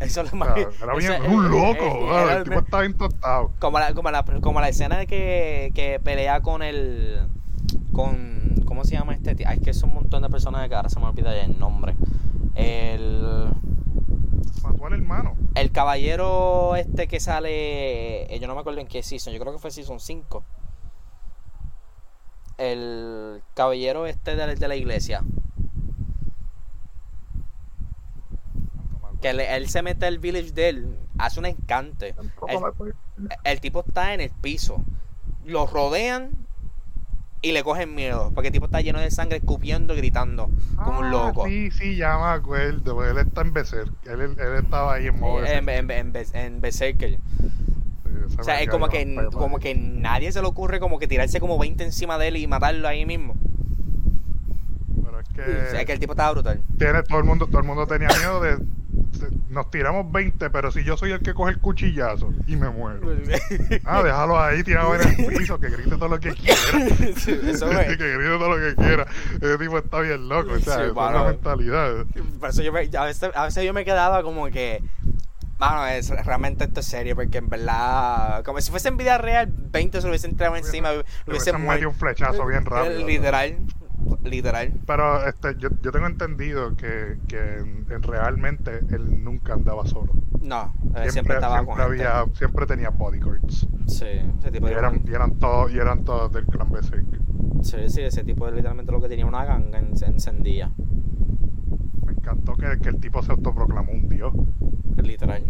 Eso 0.00 0.20
es 0.20 0.32
lo 0.32 0.36
O 0.36 0.36
más. 0.36 0.54
sea, 0.54 0.68
era 0.84 0.94
bien, 0.94 1.12
eso- 1.12 1.24
era 1.24 1.32
un 1.34 1.50
loco, 1.50 2.28
el 2.30 2.44
tipo 2.44 2.62
tostado. 3.08 3.52
Como 3.58 3.78
la, 3.80 3.94
como 3.94 4.10
la, 4.10 4.24
como 4.40 4.60
la 4.60 4.68
escena 4.68 4.96
de 4.98 5.06
que, 5.06 5.72
que 5.74 5.98
pelea 6.00 6.40
con 6.40 6.62
el. 6.62 7.26
con. 7.92 8.38
¿Cómo 8.64 8.84
se 8.84 8.92
llama 8.94 9.14
este 9.14 9.34
tío? 9.34 9.46
Ay, 9.48 9.58
es 9.58 9.64
que 9.64 9.70
es 9.70 9.82
un 9.82 9.92
montón 9.94 10.22
de 10.22 10.28
personas 10.28 10.68
que 10.68 10.74
ahora 10.74 10.88
se 10.88 11.00
me 11.00 11.06
olvida 11.06 11.34
ya 11.34 11.42
el 11.44 11.58
nombre. 11.58 11.96
El. 12.54 13.48
Mató 14.62 14.86
al 14.86 14.92
hermano. 14.92 15.34
El 15.54 15.72
caballero 15.72 16.76
este 16.76 17.08
que 17.08 17.18
sale. 17.18 18.32
eh, 18.32 18.38
Yo 18.40 18.46
no 18.46 18.54
me 18.54 18.60
acuerdo 18.60 18.80
en 18.80 18.86
qué 18.86 19.02
season, 19.02 19.32
yo 19.32 19.40
creo 19.40 19.52
que 19.52 19.58
fue 19.58 19.70
season 19.72 19.98
5. 19.98 20.44
El 22.58 23.42
caballero 23.54 24.06
este 24.06 24.36
de, 24.36 24.46
la- 24.46 24.54
de 24.54 24.68
la 24.68 24.76
iglesia. 24.76 25.22
Que 29.20 29.30
él, 29.30 29.40
él 29.40 29.68
se 29.68 29.82
mete 29.82 30.06
al 30.06 30.18
village 30.18 30.52
de 30.52 30.68
él, 30.68 30.96
hace 31.18 31.40
un 31.40 31.46
encante. 31.46 32.14
El, 32.48 32.94
el 33.44 33.60
tipo 33.60 33.84
está 33.86 34.14
en 34.14 34.20
el 34.20 34.30
piso. 34.30 34.84
Lo 35.44 35.66
rodean 35.66 36.30
y 37.42 37.50
le 37.52 37.64
cogen 37.64 37.94
miedo. 37.96 38.30
Porque 38.32 38.48
el 38.48 38.52
tipo 38.52 38.66
está 38.66 38.80
lleno 38.80 39.00
de 39.00 39.10
sangre, 39.10 39.38
escupiendo 39.38 39.94
y 39.94 39.96
gritando 39.96 40.50
como 40.84 41.00
un 41.00 41.06
Ah, 41.06 41.10
loco. 41.10 41.46
Sí, 41.46 41.70
sí, 41.72 41.96
ya 41.96 42.16
me 42.16 42.26
acuerdo. 42.26 43.04
Él 43.04 43.18
está 43.18 43.40
en 43.40 43.52
Berserk. 43.52 43.92
Él, 44.06 44.20
él, 44.20 44.36
estaba 44.62 44.94
ahí 44.94 45.06
en 45.08 45.18
modo 45.18 45.44
En, 45.44 45.68
en, 45.68 45.90
en, 45.90 46.12
en 46.34 46.60
Berserker. 46.60 47.18
O 48.38 48.42
sea, 48.42 48.60
es 48.62 48.68
como 48.68 48.88
que, 48.88 49.28
como 49.32 49.58
que 49.58 49.74
nadie 49.74 50.30
se 50.32 50.40
le 50.40 50.46
ocurre 50.48 50.80
como 50.80 50.98
que 50.98 51.06
tirarse 51.08 51.40
como 51.40 51.58
20 51.58 51.84
encima 51.84 52.18
de 52.18 52.28
él 52.28 52.36
y 52.36 52.46
matarlo 52.46 52.86
ahí 52.88 53.04
mismo. 53.06 53.34
Pero 55.04 55.20
es 55.20 55.28
que, 55.28 55.40
O 55.42 55.70
sea, 55.70 55.84
que 55.84 55.92
el 55.92 55.98
tipo 55.98 56.12
estaba 56.12 56.32
brutal. 56.32 56.62
tiene, 56.78 57.02
todo, 57.02 57.18
el 57.18 57.24
mundo, 57.24 57.46
todo 57.46 57.58
el 57.60 57.66
mundo 57.66 57.86
tenía 57.86 58.08
miedo 58.08 58.40
de. 58.40 58.58
Nos 59.48 59.70
tiramos 59.70 60.12
20, 60.12 60.50
pero 60.50 60.70
si 60.70 60.84
yo 60.84 60.96
soy 60.96 61.10
el 61.12 61.20
que 61.20 61.34
coge 61.34 61.52
el 61.52 61.58
cuchillazo 61.58 62.32
y 62.46 62.54
me 62.56 62.68
muero. 62.68 63.00
Ah, 63.84 64.02
déjalo 64.02 64.38
ahí 64.40 64.62
tirado 64.62 64.94
en 64.94 65.00
el 65.08 65.26
piso, 65.38 65.58
que 65.58 65.70
grite 65.70 65.90
todo 65.90 66.08
lo 66.08 66.20
que 66.20 66.32
quiera. 66.34 66.56
Sí, 67.16 67.38
eso 67.44 67.68
que 67.70 67.80
es. 67.80 67.98
grite 67.98 68.38
todo 68.38 68.56
lo 68.56 68.56
que 68.56 68.74
quiera. 68.76 69.06
Ese 69.40 69.58
tipo 69.58 69.78
está 69.78 70.00
bien 70.00 70.28
loco, 70.28 70.52
o 70.52 70.58
sea, 70.58 70.76
Sí, 70.76 70.82
es 70.88 70.94
la 70.94 71.24
mentalidad. 71.24 72.04
Por 72.38 72.50
eso 72.50 72.62
yo 72.62 72.72
me- 72.72 72.88
a, 72.96 73.04
veces, 73.04 73.30
a 73.34 73.44
veces 73.44 73.64
yo 73.64 73.72
me 73.72 73.84
quedaba 73.84 74.22
como 74.22 74.46
que. 74.50 74.82
Mano, 75.58 75.86
es, 75.86 76.10
realmente 76.24 76.64
esto 76.64 76.80
es 76.80 76.86
serio, 76.86 77.16
porque 77.16 77.38
en 77.38 77.48
verdad, 77.48 78.44
como 78.44 78.60
si 78.60 78.70
fuese 78.70 78.88
en 78.88 78.96
vida 78.96 79.18
real, 79.18 79.52
20 79.72 79.98
se 80.00 80.06
lo 80.06 80.10
hubiesen 80.12 80.36
tirado 80.36 80.54
encima, 80.56 80.92
lo 80.92 80.98
Le 80.98 81.04
hubiesen 81.26 81.66
metido 81.66 81.88
un 81.88 81.94
flechazo 81.96 82.46
bien 82.46 82.64
rápido. 82.64 83.04
Literal, 83.06 83.56
literal. 84.22 84.72
Pero 84.86 85.26
este, 85.26 85.56
yo, 85.58 85.70
yo 85.82 85.90
tengo 85.90 86.06
entendido 86.06 86.76
que, 86.76 87.18
que 87.26 87.56
en- 87.58 87.86
en 87.90 88.02
realmente 88.04 88.78
él 88.90 89.22
nunca 89.24 89.54
andaba 89.54 89.84
solo. 89.84 90.12
No, 90.40 90.72
él 90.94 91.10
siempre, 91.10 91.34
estaba 91.34 91.64
con 91.64 91.76
gente. 91.76 91.82
había, 92.06 92.24
siempre 92.34 92.64
tenía 92.66 92.90
bodyguards. 92.90 93.66
Sí, 93.88 94.06
ese 94.38 94.50
tipo 94.52 94.68
Y 94.68 94.70
de 94.70 94.78
eran, 94.78 95.02
y 95.04 95.12
eran 95.12 95.38
todos, 95.40 95.72
y 95.72 95.78
eran 95.78 96.04
todos 96.04 96.32
del 96.32 96.46
clan 96.46 96.70
Berserk. 96.70 97.04
Sí, 97.62 97.76
sí, 97.88 98.02
ese 98.02 98.22
tipo 98.22 98.46
es 98.46 98.54
literalmente 98.54 98.92
lo 98.92 99.00
que 99.00 99.08
tenía 99.08 99.26
una 99.26 99.44
ganga 99.44 99.80
en- 99.80 99.92
encendida. 100.06 100.70
Me 102.06 102.12
encantó 102.12 102.54
que, 102.54 102.78
que 102.80 102.88
el 102.90 103.00
tipo 103.00 103.22
se 103.22 103.32
autoproclamó 103.32 103.90
un 103.90 104.08
dios. 104.08 104.32
Literal. 105.02 105.44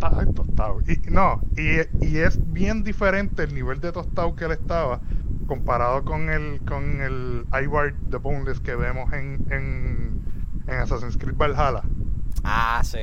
Ahí 0.00 0.32
tostado. 0.34 0.80
Y 0.82 1.10
no, 1.10 1.40
y, 1.56 2.06
y 2.06 2.18
es 2.18 2.38
bien 2.52 2.84
diferente 2.84 3.44
el 3.44 3.54
nivel 3.54 3.80
de 3.80 3.92
tostado 3.92 4.34
que 4.36 4.44
él 4.44 4.52
estaba 4.52 5.00
comparado 5.46 6.04
con 6.04 6.30
el 6.30 6.60
con 6.64 7.00
el 7.00 7.46
Ivar 7.62 7.94
the 8.10 8.16
Boneless 8.16 8.60
que 8.60 8.74
vemos 8.74 9.12
en, 9.12 9.44
en, 9.50 10.22
en 10.66 10.74
Assassin's 10.74 11.16
Creed 11.16 11.36
Valhalla. 11.36 11.82
Ah, 12.42 12.82
sí. 12.84 13.00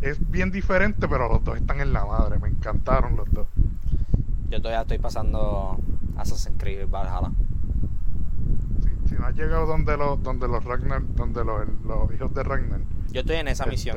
Es 0.00 0.18
bien 0.30 0.50
diferente, 0.50 1.06
pero 1.08 1.28
los 1.28 1.44
dos 1.44 1.56
están 1.56 1.80
en 1.80 1.92
la 1.92 2.04
madre. 2.04 2.38
Me 2.38 2.48
encantaron 2.48 3.16
los 3.16 3.30
dos. 3.30 3.46
Yo 4.48 4.60
todavía 4.60 4.82
estoy 4.82 4.98
pasando 4.98 5.78
Assassin's 6.16 6.58
Creed 6.58 6.88
Valhalla. 6.88 7.30
Si, 9.06 9.14
no 9.14 9.26
has 9.26 9.34
llegado 9.34 9.66
donde 9.66 9.96
los, 9.96 10.22
donde 10.22 10.48
los 10.48 10.64
Ragnar, 10.64 11.02
donde 11.14 11.44
los, 11.44 11.68
los 11.84 12.12
hijos 12.14 12.34
de 12.34 12.42
Ragnar, 12.42 12.80
Yo 13.10 13.20
estoy 13.20 13.36
en 13.36 13.48
esa 13.48 13.66
misión. 13.66 13.96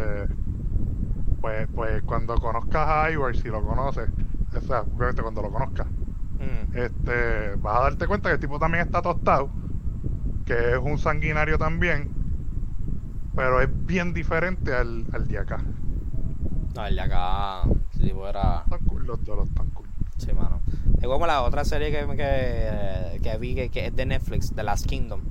Pues, 1.46 1.68
pues 1.76 2.02
cuando 2.02 2.34
conozcas 2.40 2.88
a 2.90 3.12
Ivar, 3.12 3.36
si 3.36 3.50
lo 3.50 3.62
conoces, 3.64 4.10
o 4.58 4.62
sea, 4.62 4.82
obviamente 4.82 5.22
cuando 5.22 5.44
lo 5.44 5.52
conozcas, 5.52 5.86
Mm. 6.40 6.76
este, 6.76 7.56
vas 7.62 7.78
a 7.78 7.84
darte 7.84 8.08
cuenta 8.08 8.30
que 8.30 8.34
el 8.34 8.40
tipo 8.40 8.58
también 8.58 8.84
está 8.86 9.00
tostado, 9.04 9.50
que 10.44 10.72
es 10.72 10.78
un 10.82 10.98
sanguinario 10.98 11.60
también, 11.60 12.10
pero 13.36 13.62
es 13.62 13.70
bien 13.86 14.12
diferente 14.12 14.74
al, 14.74 15.06
al 15.14 15.28
de 15.28 15.38
acá. 15.38 15.60
No, 16.76 16.86
el 16.88 16.96
de 16.96 17.02
acá, 17.02 17.62
ese 17.94 18.06
tipo 18.06 18.28
era. 18.28 18.64
Están 18.64 18.80
cool 18.88 19.06
los 19.06 19.24
dos, 19.24 19.48
están 19.48 19.70
cool. 19.70 19.88
Sí, 20.18 20.34
mano. 20.34 20.62
Es 21.00 21.08
como 21.08 21.28
la 21.28 21.44
otra 21.44 21.64
serie 21.64 21.92
que, 21.92 22.18
que, 22.18 23.20
que 23.22 23.38
vi 23.38 23.54
que, 23.54 23.70
que 23.70 23.86
es 23.88 23.96
de 23.96 24.06
Netflix, 24.08 24.52
The 24.56 24.64
Last 24.64 24.88
Kingdom. 24.88 25.22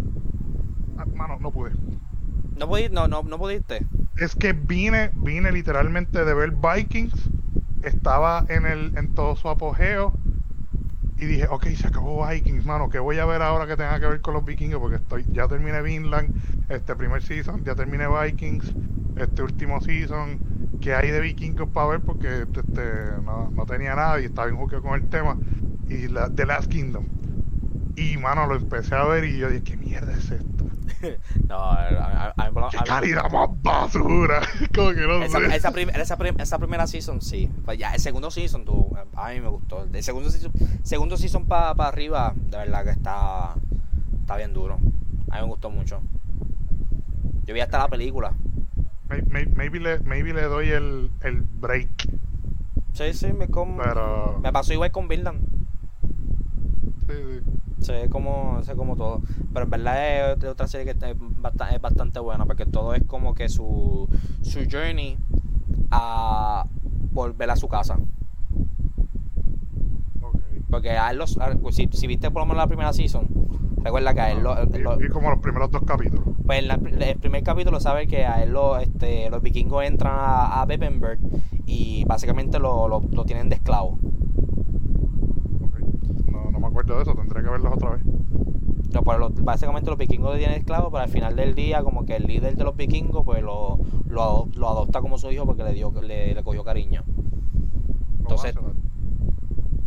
Ah, 0.96 1.05
mano, 1.12 1.38
no 1.40 1.50
pude. 1.50 1.72
¿No 2.56 2.68
pudiste? 2.68 2.94
No, 2.94 3.08
no, 3.08 3.22
no 3.22 3.38
pudiste. 3.38 3.84
Es 4.16 4.34
que 4.34 4.52
vine, 4.52 5.10
vine 5.14 5.50
literalmente 5.50 6.24
de 6.24 6.34
ver 6.34 6.52
Vikings 6.52 7.30
estaba 7.84 8.44
en, 8.48 8.66
el, 8.66 8.96
en 8.96 9.14
todo 9.14 9.36
su 9.36 9.48
apogeo. 9.48 10.12
Y 11.16 11.26
dije, 11.26 11.46
ok, 11.48 11.66
se 11.68 11.86
acabó 11.86 12.26
Vikings, 12.26 12.66
mano. 12.66 12.88
¿Qué 12.90 12.98
voy 12.98 13.18
a 13.18 13.24
ver 13.24 13.40
ahora 13.40 13.66
que 13.66 13.76
tenga 13.76 13.98
que 14.00 14.06
ver 14.06 14.20
con 14.20 14.34
los 14.34 14.44
vikingos? 14.44 14.80
Porque 14.80 14.96
estoy, 14.96 15.24
ya 15.30 15.46
terminé 15.46 15.80
Vinland, 15.80 16.34
este 16.68 16.96
primer 16.96 17.22
season, 17.22 17.62
ya 17.64 17.74
terminé 17.74 18.06
Vikings, 18.08 18.74
este 19.16 19.42
último 19.42 19.80
season. 19.80 20.38
¿Qué 20.80 20.94
hay 20.94 21.10
de 21.10 21.20
vikingos 21.20 21.68
para 21.70 21.86
ver? 21.88 22.00
Porque 22.00 22.42
este, 22.42 23.22
no, 23.24 23.50
no 23.50 23.66
tenía 23.66 23.94
nada 23.94 24.20
y 24.20 24.24
estaba 24.24 24.48
bien 24.48 24.58
juqueo 24.58 24.82
con 24.82 25.00
el 25.00 25.08
tema. 25.08 25.36
Y 25.88 26.08
la, 26.08 26.28
The 26.30 26.46
Last 26.46 26.70
Kingdom. 26.70 27.06
Y, 27.96 28.16
mano, 28.16 28.46
lo 28.46 28.56
empecé 28.56 28.94
a 28.96 29.04
ver 29.04 29.24
y 29.24 29.38
yo 29.38 29.48
dije, 29.48 29.62
¿qué 29.62 29.76
mierda 29.76 30.12
es 30.12 30.32
esto? 30.32 30.53
No, 31.49 31.57
a, 31.57 31.83
a- 31.88 31.88
a- 31.88 32.35
a- 32.37 32.66
a- 32.66 32.70
¡Qué 32.70 32.79
calidad 32.87 33.31
más 33.31 33.49
basura! 33.62 34.40
Como 34.75 34.90
que 34.90 35.01
no 35.07 35.23
esa, 35.23 35.38
sé. 35.38 35.57
esa, 35.57 35.70
prim- 35.73 35.90
esa, 35.90 36.16
prim- 36.16 36.40
esa 36.40 36.59
primera 36.59 36.87
season, 36.87 37.20
sí. 37.23 37.49
Pues 37.64 37.79
ya, 37.79 37.92
el 37.94 38.01
segundo 38.01 38.31
season, 38.31 38.64
tú, 38.64 38.94
a 39.16 39.31
mí 39.31 39.40
me 39.40 39.49
gustó. 39.49 39.87
El 39.92 40.03
segundo 40.03 40.31
season, 40.31 40.53
segundo 40.83 41.16
season 41.16 41.47
para 41.47 41.70
arriba, 41.88 42.33
de 42.37 42.57
verdad 42.59 42.85
que 42.85 42.90
está, 42.90 43.55
está 44.20 44.37
bien 44.37 44.53
duro. 44.55 44.75
A 45.31 45.37
mí 45.37 45.42
me 45.42 45.47
gustó 45.49 45.70
mucho. 45.70 46.01
Yo 47.44 47.55
vi 47.55 47.61
hasta 47.61 47.79
la 47.79 47.88
película. 47.88 48.33
May- 49.09 49.23
may- 49.23 49.47
Maybe, 49.47 49.81
le, 49.81 49.99
maybe 50.01 50.33
le 50.33 50.42
doy 50.42 50.70
el, 50.70 51.11
el 51.23 51.42
break, 51.42 52.09
Sí, 52.94 53.12
sí, 53.12 53.33
me, 53.33 53.49
com- 53.49 53.77
pero... 53.77 54.38
me 54.40 54.53
pasó 54.53 54.73
igual 54.73 54.92
con 54.92 55.09
Vinland. 55.09 55.40
Sí, 57.07 57.12
sí. 57.12 57.53
Sé 57.85 58.09
como, 58.09 58.62
sé 58.62 58.75
como 58.75 58.97
todo. 58.97 59.20
Pero 59.53 59.64
en 59.66 59.70
verdad 59.70 60.33
es 60.33 60.40
de 60.40 60.49
otra 60.49 60.66
serie 60.66 60.85
que 60.94 61.07
es 61.07 61.14
bastante, 61.38 61.77
es 61.77 61.81
bastante 61.81 62.18
buena 62.20 62.44
porque 62.47 62.66
todo 62.66 62.94
es 62.94 63.03
como 63.05 63.35
que 63.35 63.49
su, 63.49 64.09
su 64.42 64.61
journey 64.70 65.16
a 65.90 66.66
volver 67.12 67.51
a 67.51 67.57
su 67.57 67.68
casa. 67.68 67.99
Ok. 70.23 70.38
Porque 70.70 70.90
a 70.90 71.11
él 71.11 71.18
los, 71.18 71.38
a- 71.38 71.57
si, 71.70 71.88
si 71.92 72.07
viste 72.07 72.31
por 72.31 72.42
lo 72.42 72.47
menos 72.47 72.59
la 72.59 72.66
primera 72.66 72.92
season, 72.92 73.29
recuerda 73.83 74.14
que 74.14 74.20
a 74.20 74.33
él 74.33 74.42
lo, 74.42 74.55
Vi- 74.66 74.79
lo- 74.79 74.97
vi 74.97 75.09
como 75.09 75.31
los 75.31 75.38
primeros 75.40 75.70
dos 75.70 75.83
capítulos. 75.83 76.25
pues 76.47 76.61
en 76.61 76.68
la- 76.68 76.75
el 77.07 77.18
primer 77.18 77.42
capítulo 77.44 77.79
sabe 77.81 78.07
que 78.07 78.25
a 78.25 78.42
él 78.42 78.51
lo, 78.53 78.79
este, 78.79 79.31
los 79.31 79.42
vikingos 79.42 79.85
entran 79.85 80.14
a, 80.16 80.61
a 80.62 80.66
Beppenberg 80.66 81.18
y 81.66 82.05
básicamente 82.07 82.59
lo, 82.59 82.88
lo, 82.88 83.01
lo 83.12 83.25
tienen 83.25 83.49
de 83.49 83.57
esclavo. 83.57 83.99
No, 86.31 86.51
no 86.51 86.61
me 86.61 86.66
acuerdo 86.66 86.97
de 86.97 87.03
eso, 87.03 87.14
verlos 87.54 87.74
otra 87.74 87.90
vez. 87.90 88.02
No, 88.92 89.02
pues 89.02 89.18
lo- 89.18 89.30
básicamente 89.30 89.90
los 89.90 89.98
vikingos 89.98 90.32
lo 90.32 90.38
tienen 90.38 90.58
esclavo, 90.58 90.90
pero 90.90 91.02
al 91.02 91.08
final 91.10 91.34
del 91.36 91.54
día 91.54 91.82
como 91.82 92.04
que 92.06 92.16
el 92.16 92.24
líder 92.24 92.56
de 92.56 92.64
los 92.64 92.76
vikingos 92.76 93.24
pues 93.24 93.42
lo, 93.42 93.78
lo, 94.06 94.48
lo 94.54 94.68
adopta 94.68 95.00
como 95.00 95.18
su 95.18 95.30
hijo 95.32 95.44
porque 95.46 95.64
le 95.64 95.72
dio 95.72 95.90
le, 96.00 96.34
le 96.34 96.42
cogió 96.44 96.62
cariño. 96.64 97.02
Entonces-. 98.20 98.54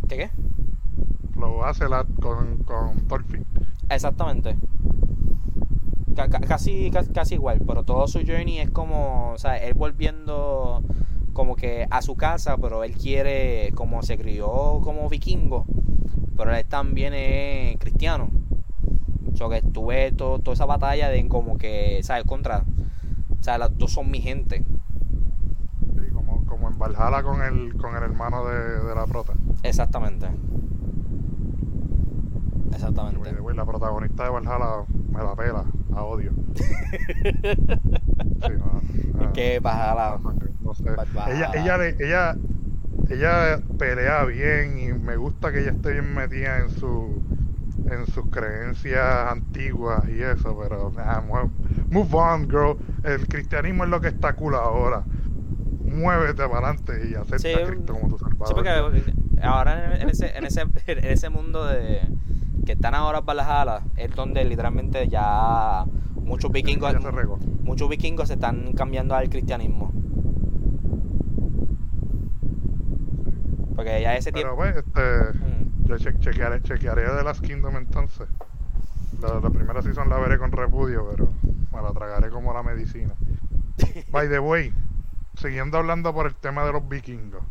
¿Qué 0.08 0.16
qué? 0.16 0.30
Flow 1.32 1.62
Hacelat 1.64 2.06
con, 2.20 2.58
con 2.64 3.06
Thorfinn. 3.08 3.44
Exactamente. 3.88 4.56
Casi, 6.48 6.90
casi, 6.90 7.12
casi 7.12 7.34
igual, 7.34 7.60
pero 7.64 7.84
todo 7.84 8.08
su 8.08 8.18
journey 8.26 8.58
es 8.58 8.70
como, 8.70 9.30
o 9.34 9.38
sea, 9.38 9.56
él 9.56 9.74
volviendo 9.74 10.82
como 11.32 11.54
que 11.54 11.86
a 11.90 12.02
su 12.02 12.16
casa, 12.16 12.56
pero 12.56 12.82
él 12.82 12.96
quiere, 12.96 13.70
como 13.76 14.02
se 14.02 14.18
crió 14.18 14.80
como 14.82 15.08
vikingo, 15.08 15.64
pero 16.38 16.54
él 16.54 16.64
también 16.64 17.12
es 17.12 17.76
cristiano. 17.78 18.30
O 19.30 19.36
sea, 19.36 19.48
que 19.50 19.60
tuve 19.60 20.12
to- 20.12 20.38
toda 20.38 20.54
esa 20.54 20.64
batalla 20.64 21.10
de 21.10 21.28
como 21.28 21.58
que, 21.58 22.00
¿sabes? 22.02 22.24
Contra, 22.24 22.64
o 23.38 23.42
sea, 23.42 23.58
las 23.58 23.76
dos 23.76 23.92
son 23.92 24.10
mi 24.10 24.20
gente. 24.20 24.64
Sí, 25.80 26.10
como, 26.12 26.44
como 26.46 26.68
en 26.70 26.78
Valhalla 26.78 27.22
con 27.22 27.42
el, 27.42 27.76
con 27.76 27.94
el 27.96 28.02
hermano 28.02 28.46
de, 28.46 28.84
de 28.84 28.94
la 28.94 29.06
prota. 29.06 29.34
Exactamente. 29.62 30.28
Exactamente. 32.72 33.32
la 33.54 33.64
protagonista 33.66 34.24
de 34.24 34.30
Valhalla 34.30 34.84
me 35.10 35.18
la 35.22 35.34
pela, 35.34 35.64
la 35.90 36.02
odio. 36.04 36.32
Sí, 38.40 38.52
no, 38.56 38.80
no, 39.24 39.32
¿Qué 39.32 39.60
pasa? 39.60 39.94
La- 39.94 40.18
no 40.62 40.74
sé. 40.74 40.90
Valhalla. 40.90 41.50
Ella, 41.54 41.76
ella, 41.76 41.96
ella, 41.98 42.36
ella 43.08 43.60
pelea 43.78 44.24
bien 44.24 44.78
y 44.78 44.92
me 44.92 45.16
gusta 45.16 45.52
que 45.52 45.60
ella 45.60 45.70
esté 45.70 45.92
bien 45.92 46.14
metida 46.14 46.58
en 46.58 46.70
su 46.70 47.22
en 47.90 48.06
sus 48.06 48.28
creencias 48.30 49.30
antiguas 49.30 50.02
y 50.08 50.22
eso, 50.22 50.58
pero 50.60 50.90
nah, 50.90 51.20
move, 51.20 52.08
on, 52.12 52.48
girl. 52.48 52.76
El 53.02 53.26
cristianismo 53.26 53.84
es 53.84 53.90
lo 53.90 54.00
que 54.00 54.08
está 54.08 54.34
cool 54.34 54.54
ahora. 54.54 55.04
Muévete 55.84 56.46
para 56.46 56.68
adelante 56.68 57.08
y 57.10 57.14
acepta 57.14 57.38
Sí, 57.38 57.52
a 57.52 57.64
Cristo 57.64 57.94
como 57.94 58.08
tu 58.08 58.18
salvador. 58.18 58.48
Sí, 58.48 58.54
porque 58.54 59.40
ahora 59.42 59.98
en, 59.98 60.10
ese, 60.10 60.36
en, 60.36 60.44
ese, 60.44 60.62
en 60.86 61.04
ese 61.04 61.30
mundo 61.30 61.64
de 61.64 62.00
que 62.66 62.72
están 62.72 62.94
ahora 62.94 63.22
Valhalla 63.22 63.80
es 63.96 64.14
donde 64.14 64.44
literalmente 64.44 65.08
ya 65.08 65.86
muchos 66.14 66.52
vikingos 66.52 66.94
muchos 67.62 67.88
vikingos 67.88 68.28
se 68.28 68.34
están 68.34 68.72
cambiando 68.74 69.14
al 69.14 69.30
cristianismo. 69.30 69.92
Porque 73.78 74.02
ya 74.02 74.16
ese 74.16 74.32
Pero 74.32 74.56
tiempo 74.56 74.56
pues, 74.56 74.74
este, 74.76 75.38
Mm. 75.38 75.84
yo 75.86 75.98
che- 75.98 76.18
chequearé, 76.18 76.60
chequearé 76.62 77.14
de 77.14 77.22
las 77.22 77.40
Kingdom 77.40 77.76
entonces. 77.76 78.26
La, 79.22 79.38
la 79.38 79.50
primera 79.50 79.82
season 79.82 80.08
la 80.08 80.18
veré 80.18 80.36
con 80.36 80.50
repudio, 80.50 81.06
pero 81.08 81.28
me 81.72 81.80
la 81.80 81.92
tragaré 81.92 82.28
como 82.28 82.52
la 82.52 82.64
medicina. 82.64 83.14
By 84.10 84.28
the 84.28 84.40
way, 84.40 84.72
siguiendo 85.36 85.78
hablando 85.78 86.12
por 86.12 86.26
el 86.26 86.34
tema 86.34 86.64
de 86.64 86.72
los 86.72 86.88
vikingos. 86.88 87.42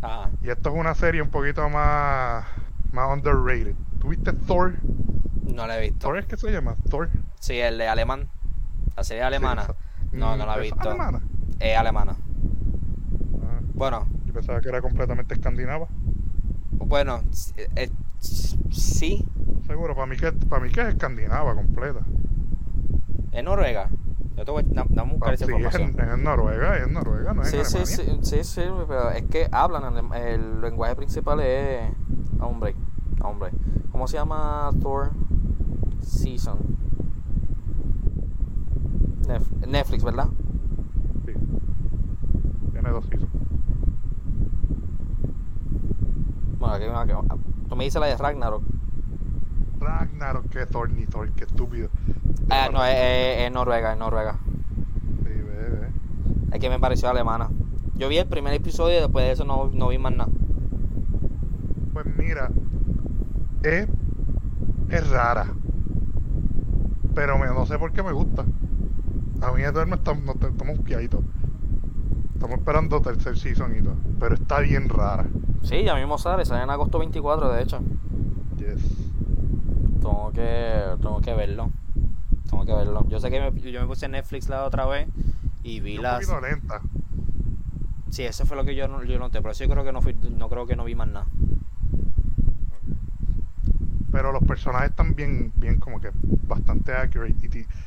Ajá. 0.00 0.30
Y 0.42 0.48
esto 0.48 0.70
es 0.70 0.74
una 0.76 0.94
serie 0.94 1.20
un 1.20 1.28
poquito 1.28 1.68
más, 1.68 2.46
más 2.92 3.12
underrated. 3.12 3.74
¿Tuviste 4.00 4.32
Thor? 4.32 4.76
no 5.46 5.66
la 5.66 5.76
he 5.78 5.82
visto. 5.82 5.98
¿Thor 6.06 6.16
es 6.18 6.24
que 6.24 6.38
se 6.38 6.50
llama? 6.50 6.76
Thor. 6.88 7.10
Sí, 7.40 7.58
el 7.58 7.76
de 7.76 7.88
alemán. 7.88 8.28
La 8.96 9.04
serie 9.04 9.22
alemana. 9.22 9.64
Sí, 9.66 9.72
no, 10.12 10.34
no 10.38 10.46
la 10.46 10.54
he 10.54 10.56
¿es 10.56 10.62
visto. 10.72 10.88
alemana? 10.88 11.20
Es 11.60 11.76
alemana. 11.76 12.16
Ah, 13.42 13.60
Bueno, 13.74 14.06
pensaba 14.34 14.60
que 14.60 14.68
era 14.68 14.82
completamente 14.82 15.34
escandinava. 15.34 15.86
bueno, 16.72 17.20
eh, 17.76 17.90
sí, 18.70 19.24
Seguro, 19.66 19.94
para 19.94 20.06
mí 20.06 20.16
que, 20.16 20.30
para 20.32 20.62
mí 20.62 20.70
que 20.70 20.80
es 20.82 20.88
escandinava 20.88 21.54
completa. 21.54 22.00
es 23.32 23.44
Noruega. 23.44 23.88
Yo 24.36 24.44
te 24.44 24.50
voy 24.50 24.64
a 24.76 24.80
a 25.00 25.04
buscar 25.04 25.30
Ah, 25.30 25.34
esa 25.34 25.46
sí, 25.46 25.52
es 25.52 25.56
información. 25.58 25.94
en, 25.96 26.00
es 26.00 26.14
en 26.14 26.22
Noruega, 26.24 26.76
es 26.76 26.86
en 26.86 26.92
Noruega, 26.92 27.34
no 27.34 27.42
es 27.42 27.48
Sí, 27.50 27.58
en 27.58 27.64
sí, 27.64 27.86
sí, 27.86 28.02
sí, 28.22 28.44
sí, 28.44 28.62
pero 28.88 29.10
es 29.10 29.22
que 29.22 29.48
hablan, 29.52 29.84
alem- 29.84 30.14
el 30.16 30.60
lenguaje 30.60 30.96
principal 30.96 31.40
es 31.40 31.88
hombre, 32.40 32.74
hombre. 33.22 33.50
¿Cómo 33.92 34.08
se 34.08 34.16
llama 34.16 34.70
Thor 34.82 35.12
Season? 36.02 36.58
Netflix, 39.66 40.04
¿verdad? 40.04 40.28
Sí. 41.24 41.32
Tiene 42.72 42.90
dos 42.90 43.06
seasons. 43.06 43.30
Bueno, 46.64 46.98
aquí, 46.98 47.12
tú 47.68 47.76
me 47.76 47.84
dices 47.84 48.00
la 48.00 48.06
de 48.06 48.16
Ragnarok. 48.16 48.62
Ragnarok, 49.80 50.48
que 50.48 50.64
Thor 50.66 50.90
ni 50.90 51.06
Thor, 51.06 51.30
qué 51.32 51.44
estúpido. 51.44 51.88
Ah, 52.48 52.68
no, 52.72 52.82
es, 52.84 52.94
es- 52.94 53.46
es 53.46 53.52
Noruega, 53.52 53.92
es 53.92 53.98
Noruega. 53.98 54.36
Sí, 55.24 55.28
ve. 55.28 55.88
Es 56.52 56.60
que 56.60 56.70
me 56.70 56.78
pareció 56.78 57.10
alemana. 57.10 57.50
Yo 57.96 58.08
vi 58.08 58.16
el 58.18 58.26
primer 58.26 58.54
episodio 58.54 58.96
y 58.98 59.00
después 59.02 59.26
de 59.26 59.32
eso 59.32 59.44
no, 59.44 59.70
no 59.72 59.88
vi 59.88 59.98
más 59.98 60.16
nada. 60.16 60.30
Pues 61.92 62.06
mira, 62.16 62.48
es, 63.62 63.86
es 64.88 65.10
rara. 65.10 65.46
Pero 67.14 67.38
me- 67.38 67.46
no 67.46 67.66
sé 67.66 67.78
por 67.78 67.92
qué 67.92 68.02
me 68.02 68.12
gusta. 68.12 68.44
A 69.42 69.52
mí 69.52 69.62
no, 69.62 70.34
te- 70.34 70.46
estamos 70.48 70.80
quietos. 70.84 71.20
Estamos 72.34 72.58
esperando 72.58 73.00
tercer 73.00 73.38
season 73.38 73.76
y 73.76 73.82
todo. 73.82 73.96
Pero 74.20 74.34
está 74.34 74.60
bien 74.60 74.88
rara. 74.88 75.26
Sí, 75.62 75.82
ya 75.84 75.94
mismo 75.94 76.18
sale, 76.18 76.44
sale 76.44 76.62
en 76.64 76.70
agosto 76.70 76.98
24, 76.98 77.50
de 77.52 77.62
hecho. 77.62 77.80
Yes. 78.58 78.82
Tengo 80.00 80.30
que, 80.34 80.82
tengo 81.00 81.20
que 81.20 81.32
verlo. 81.34 81.70
Tengo 82.50 82.66
que 82.66 82.72
verlo. 82.74 83.06
Yo 83.08 83.18
sé 83.20 83.30
que 83.30 83.40
me- 83.40 83.60
yo 83.72 83.80
me 83.80 83.86
puse 83.86 84.06
en 84.06 84.12
Netflix 84.12 84.48
la 84.48 84.64
otra 84.64 84.84
vez 84.86 85.08
y 85.62 85.80
vi 85.80 85.96
Un 85.96 86.02
las. 86.02 86.14
poquito 86.26 86.40
lenta. 86.40 86.80
Sí, 88.10 88.22
eso 88.24 88.44
fue 88.46 88.56
lo 88.56 88.64
que 88.64 88.74
yo, 88.74 88.86
yo 89.04 89.18
noté. 89.18 89.40
Por 89.40 89.52
eso 89.52 89.64
yo 89.64 89.70
creo 89.70 89.84
que 89.84 89.92
no 89.92 90.02
fui, 90.02 90.14
no 90.36 90.48
creo 90.48 90.66
que 90.66 90.76
no 90.76 90.84
vi 90.84 90.94
más 90.94 91.08
nada. 91.08 91.26
Pero 94.24 94.32
los 94.40 94.44
personajes 94.48 94.88
están 94.88 95.14
bien, 95.14 95.52
bien 95.54 95.78
como 95.78 96.00
que 96.00 96.08
bastante 96.48 96.94
accurate 96.94 97.34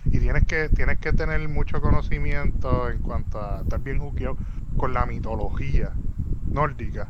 y, 0.05 0.15
y 0.15 0.19
tienes 0.19 0.45
que 0.45 0.69
tienes 0.69 0.99
que 0.99 1.11
tener 1.11 1.49
mucho 1.49 1.81
conocimiento 1.81 2.91
en 2.91 2.99
cuanto 2.99 3.41
a 3.41 3.61
estar 3.61 3.79
bien 3.81 3.97
juqueado 3.97 4.37
con 4.77 4.93
la 4.93 5.07
mitología 5.07 5.93
nórdica 6.45 7.07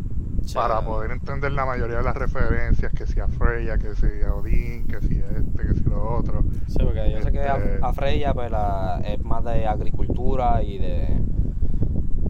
para 0.53 0.79
poder 0.79 1.11
entender 1.11 1.51
la 1.51 1.65
mayoría 1.65 1.97
de 1.97 2.03
las 2.03 2.15
referencias 2.15 2.93
que 2.93 3.05
si 3.05 3.19
a 3.19 3.27
Freya, 3.27 3.77
que 3.77 3.95
si 3.95 4.05
a 4.25 4.33
Odín, 4.33 4.87
que 4.87 5.01
si 5.01 5.21
a 5.21 5.27
este, 5.37 5.61
que 5.67 5.73
si 5.73 5.83
lo 5.83 6.09
otro. 6.19 6.45
Sí, 6.67 6.77
porque 6.81 7.11
yo 7.11 7.21
sé 7.21 7.29
que 7.33 7.39
Este- 7.39 7.79
a, 7.83 7.87
a 7.89 7.91
Freya 7.93 8.33
pues, 8.33 8.49
la- 8.49 9.01
es 9.05 9.21
más 9.25 9.43
de 9.43 9.67
agricultura 9.67 10.63
y 10.63 10.77
de. 10.77 11.19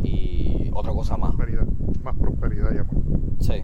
y 0.01 0.71
otra 0.73 0.93
cosa 0.93 1.15
más. 1.15 1.36
Prosperidad, 1.36 1.67
más 2.03 2.15
prosperidad 2.15 2.73
y 2.73 2.77
amor. 2.79 2.95
Sí. 3.39 3.63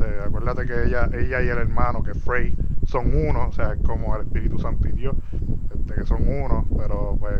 Este, 0.00 0.20
acuérdate 0.22 0.66
que 0.66 0.84
ella, 0.84 1.10
ella 1.12 1.42
y 1.42 1.48
el 1.48 1.58
hermano, 1.58 2.02
que 2.02 2.14
Frey, 2.14 2.56
son 2.86 3.14
uno, 3.14 3.48
o 3.48 3.52
sea, 3.52 3.74
es 3.74 3.82
como 3.82 4.16
el 4.16 4.22
Espíritu 4.22 4.58
Santo 4.58 4.88
y 4.88 4.92
Dios, 4.92 5.14
este, 5.74 5.94
que 5.94 6.06
son 6.06 6.26
uno, 6.26 6.66
pero 6.76 7.16
pues 7.20 7.38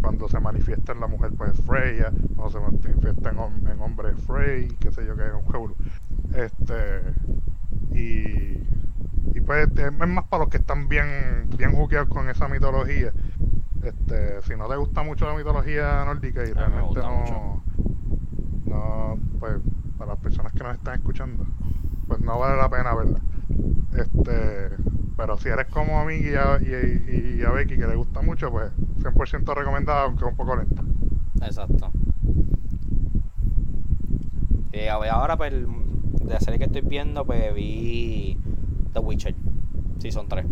cuando 0.00 0.26
se 0.28 0.40
manifiesta 0.40 0.92
en 0.92 1.00
la 1.00 1.06
mujer, 1.06 1.32
pues 1.36 1.52
es 1.52 1.60
Freya, 1.66 2.10
cuando 2.34 2.50
se 2.50 2.60
manifiesta 2.60 3.30
en, 3.30 3.36
hom- 3.36 3.70
en 3.70 3.80
hombre 3.82 4.10
es 4.12 4.22
Frey, 4.26 4.68
qué 4.80 4.90
sé 4.90 5.04
yo, 5.06 5.16
que 5.16 5.26
es 5.26 5.32
un 5.34 5.46
jeuro. 5.52 5.74
Este, 6.34 7.02
y, 7.94 8.58
y 9.36 9.40
pues 9.44 9.68
es 9.76 9.92
más 9.92 10.24
para 10.24 10.44
los 10.44 10.50
que 10.50 10.58
están 10.58 10.88
bien, 10.88 11.50
bien 11.58 11.72
juqueados 11.72 12.08
con 12.08 12.30
esa 12.30 12.48
mitología. 12.48 13.12
Este, 13.82 14.40
si 14.42 14.56
no 14.56 14.66
te 14.66 14.76
gusta 14.76 15.02
mucho 15.02 15.26
la 15.26 15.36
mitología 15.36 16.04
nórdica 16.06 16.42
y 16.42 16.52
realmente 16.52 17.00
no, 17.00 17.62
no, 18.66 19.18
pues 19.38 19.54
para 19.98 20.12
las 20.12 20.20
personas 20.20 20.52
que 20.52 20.60
nos 20.64 20.74
están 20.74 20.94
escuchando, 20.98 21.44
pues 22.08 22.20
no 22.20 22.38
vale 22.38 22.56
la 22.56 22.68
pena 22.68 22.94
verla. 22.94 23.20
Este, 23.96 24.76
pero 25.16 25.36
si 25.38 25.48
eres 25.48 25.66
como 25.66 26.00
a 26.00 26.04
mí 26.04 26.16
y 26.16 26.34
a, 26.34 26.58
y, 26.60 27.38
y 27.40 27.44
a 27.44 27.50
Becky 27.50 27.76
que 27.76 27.86
le 27.86 27.96
gusta 27.96 28.22
mucho, 28.22 28.50
pues 28.50 28.72
100% 28.98 29.54
recomendada, 29.54 30.04
aunque 30.04 30.24
un 30.24 30.36
poco 30.36 30.56
lenta. 30.56 30.82
Exacto. 31.42 31.92
Y 34.72 34.86
ahora, 34.86 35.36
pues, 35.36 35.52
de 35.52 36.32
la 36.32 36.40
serie 36.40 36.58
que 36.58 36.66
estoy 36.66 36.82
viendo, 36.82 37.24
pues 37.24 37.54
vi 37.54 38.38
The 38.92 39.00
Witcher, 39.00 39.34
Season 39.98 40.28
3. 40.28 40.46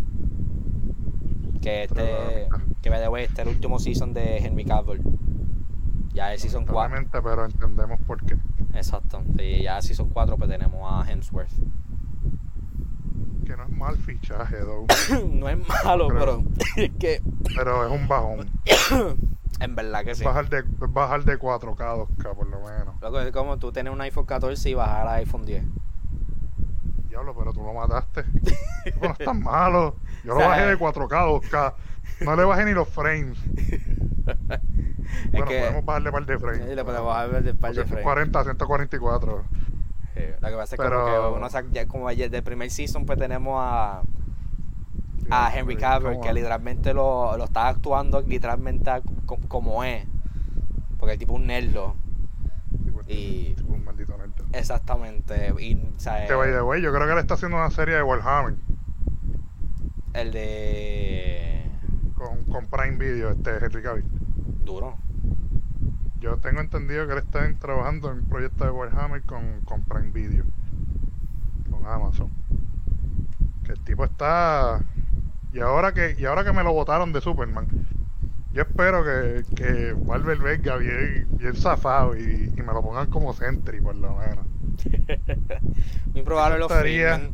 Que 1.61 1.83
este, 1.83 2.47
que 2.81 2.89
me 2.89 2.99
debo 2.99 3.17
este 3.17 3.41
es 3.41 3.47
el 3.47 3.53
último 3.53 3.79
season 3.79 4.13
de 4.13 4.37
Henry 4.37 4.65
Cavill. 4.65 5.01
Ya 6.17 6.33
es 6.33 6.41
Season 6.41 6.65
4. 6.65 6.73
Lamentablemente, 6.73 7.21
pero 7.21 7.45
entendemos 7.45 8.01
por 8.07 8.25
qué. 8.25 8.35
Exacto. 8.73 9.21
Sí, 9.37 9.61
ya 9.61 9.79
Season 9.83 10.09
4 10.09 10.35
pues 10.35 10.49
tenemos 10.49 10.81
a 10.91 11.07
Hemsworth. 11.07 11.51
Que 13.45 13.55
no 13.55 13.63
es 13.63 13.69
mal 13.69 13.95
fichaje, 13.97 14.57
though, 14.57 14.87
no 15.31 15.47
es 15.47 15.57
malo, 15.85 16.07
pero 16.07 16.19
Pero- 16.19 16.43
es 16.77 16.91
que 16.97 17.21
pero 17.55 17.85
es 17.85 17.91
un 18.01 18.07
bajón. 18.07 18.49
en 19.59 19.75
verdad 19.75 20.03
que 20.05 20.15
sí. 20.15 20.23
Bajar 20.23 20.49
de, 20.49 20.63
bajar 20.87 21.23
de 21.23 21.37
4K 21.37 21.81
a 21.81 21.95
2K, 21.97 22.35
por 22.35 22.47
lo 22.47 22.61
menos. 22.61 22.99
Loco, 22.99 23.19
es 23.21 23.31
como 23.31 23.57
tú 23.59 23.71
tener 23.71 23.93
un 23.93 24.01
iPhone 24.01 24.25
14 24.25 24.71
y 24.71 24.73
bajar 24.73 25.07
al 25.07 25.17
iPhone 25.19 25.45
10. 25.45 25.65
Diablo, 27.09 27.35
pero 27.37 27.53
tú 27.53 27.61
lo 27.61 27.73
mataste. 27.75 28.23
No 28.99 29.11
es 29.11 29.17
tan 29.19 29.43
malo. 29.43 29.97
Yo 30.23 30.31
lo 30.33 30.37
O 30.37 30.39
sea, 30.39 30.47
bajé 30.47 30.65
de 30.65 30.79
4K 30.79 31.13
a 31.13 31.27
2K. 31.27 31.73
No 32.21 32.35
le 32.35 32.43
bajé 32.43 32.65
ni 32.65 32.71
los 32.71 32.89
frames. 32.89 33.37
Bueno, 35.31 35.45
que 35.47 35.59
podemos 35.59 35.85
bajarle 35.85 36.11
par 36.11 36.25
de 36.25 36.39
frames. 36.39 36.65
Sí, 36.67 36.75
le 36.75 36.83
podemos 36.83 37.07
bajar 37.07 37.43
de 37.43 37.53
par 37.53 37.71
de 37.73 37.85
frames. 37.85 38.03
140, 38.03 38.43
144. 38.43 39.43
Sí, 40.13 40.19
lo 40.41 40.47
que 40.49 40.55
pasa 40.55 40.75
es 40.75 40.81
Pero- 40.81 41.03
como 41.05 41.31
que 41.33 41.37
uno 41.37 41.49
saca- 41.49 41.69
ya 41.71 41.87
como 41.87 42.07
ayer 42.07 42.29
del 42.29 42.43
primer 42.43 42.69
season 42.71 43.05
pues 43.05 43.19
tenemos 43.19 43.55
a, 43.63 44.01
a 45.29 45.55
Henry 45.57 45.75
Cavill 45.77 46.19
que 46.21 46.33
literalmente 46.33 46.93
lo, 46.93 47.37
lo 47.37 47.43
está 47.45 47.67
actuando 47.67 48.21
literalmente 48.21 48.91
co- 49.25 49.39
como 49.47 49.83
es. 49.83 50.05
Porque 50.97 51.13
el 51.13 51.19
tipo 51.19 51.33
es 51.35 51.39
un 51.41 51.47
nerdo. 51.47 51.95
Sí, 52.83 52.91
pues, 52.91 53.05
y- 53.09 53.53
tipo 53.55 53.73
un 53.73 53.83
maldito 53.85 54.17
nerd. 54.17 54.31
Exactamente. 54.53 55.53
Y, 55.59 55.75
o 55.75 55.99
sea, 55.99 56.25
Que 56.25 56.33
by 56.33 56.51
the 56.51 56.61
way, 56.61 56.81
yo 56.81 56.91
creo 56.93 57.05
que 57.05 57.13
él 57.13 57.19
está 57.19 57.35
haciendo 57.35 57.57
una 57.57 57.69
serie 57.71 57.95
de 57.95 58.03
Warhammer 58.03 58.55
el 60.13 60.31
de 60.31 61.63
con, 62.15 62.43
con 62.45 62.65
Prime 62.65 62.97
Video, 62.97 63.29
este 63.31 63.51
Henry 63.63 63.83
Cavill. 63.83 64.05
Duro. 64.67 64.95
Yo 66.19 66.37
tengo 66.37 66.61
entendido 66.61 67.05
que 67.07 67.13
él 67.13 67.19
está 67.19 67.45
en- 67.45 67.57
trabajando 67.57 68.11
en 68.11 68.19
un 68.19 68.25
proyecto 68.25 68.63
de 68.65 68.71
Warhammer 68.71 69.21
con, 69.23 69.61
con 69.65 69.81
Prime 69.83 70.11
Video, 70.11 70.45
con 71.71 71.85
Amazon. 71.85 72.29
Que 73.63 73.71
el 73.73 73.79
tipo 73.81 74.03
está. 74.03 74.81
Y 75.53 75.59
ahora 75.59 75.93
que, 75.93 76.15
y 76.19 76.25
ahora 76.25 76.43
que 76.43 76.53
me 76.53 76.63
lo 76.63 76.73
votaron 76.73 77.13
de 77.13 77.21
Superman, 77.21 77.67
yo 78.51 78.61
espero 78.63 79.03
que, 79.03 79.43
que 79.55 79.95
Marvel 80.05 80.39
venga 80.39 80.75
bien, 80.77 81.27
bien 81.31 81.55
zafado 81.55 82.15
y, 82.17 82.51
y 82.55 82.61
me 82.61 82.73
lo 82.73 82.81
pongan 82.81 83.09
como 83.09 83.33
Sentry, 83.33 83.79
por 83.81 83.95
lo 83.95 84.15
menos. 84.17 84.45
Muy 86.13 86.23
probable 86.23 86.59
lo 86.59 86.65
estaría- 86.65 87.29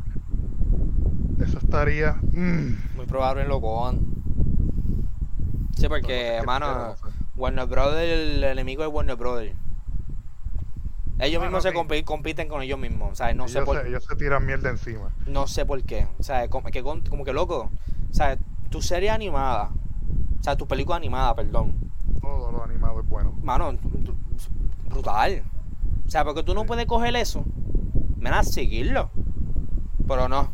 Eso 1.40 1.58
estaría. 1.58 2.12
mm, 2.32 2.96
Muy 2.96 3.06
probable 3.06 3.46
lo 3.46 3.60
cojan. 3.60 4.00
Sí, 5.76 5.88
porque, 5.88 6.36
no, 6.40 6.44
mano, 6.44 6.66
no 6.74 6.96
sé. 6.96 7.13
Warner 7.36 7.66
Brothers, 7.66 8.36
el 8.36 8.44
enemigo 8.44 8.82
de 8.82 8.88
Warner 8.88 9.16
Brothers. 9.16 9.54
Ellos 11.20 11.40
Ah, 11.40 11.44
mismos 11.46 11.62
se 11.62 11.72
compiten 12.04 12.48
con 12.48 12.62
ellos 12.62 12.78
mismos. 12.78 13.12
O 13.12 13.14
sea, 13.14 13.32
no 13.34 13.46
sé 13.48 13.62
por 13.62 13.80
se, 13.80 13.88
ellos 13.88 14.04
se 14.04 14.16
tiran 14.16 14.44
mierda 14.44 14.70
encima. 14.70 15.10
No 15.26 15.46
sé 15.46 15.64
por 15.64 15.82
qué. 15.84 16.08
O 16.18 16.22
sea, 16.22 16.48
como 16.48 16.68
que, 16.70 16.82
como 16.82 17.24
que 17.24 17.32
loco. 17.32 17.70
O 18.10 18.14
sea, 18.14 18.36
tu 18.68 18.82
serie 18.82 19.10
animada. 19.10 19.70
O 20.40 20.42
sea, 20.42 20.56
tu 20.56 20.66
película 20.66 20.96
animada, 20.96 21.34
perdón. 21.36 21.92
Todo 22.20 22.50
lo 22.50 22.64
animado 22.64 23.00
es 23.00 23.08
bueno. 23.08 23.32
Mano, 23.42 23.76
brutal. 24.88 25.44
O 26.06 26.10
sea, 26.10 26.24
porque 26.24 26.42
tú 26.42 26.52
no 26.54 26.66
puedes 26.66 26.86
coger 26.86 27.14
eso. 27.16 27.44
Ven 28.16 28.32
a 28.34 28.42
seguirlo. 28.42 29.10
Pero 30.08 30.28
no. 30.28 30.50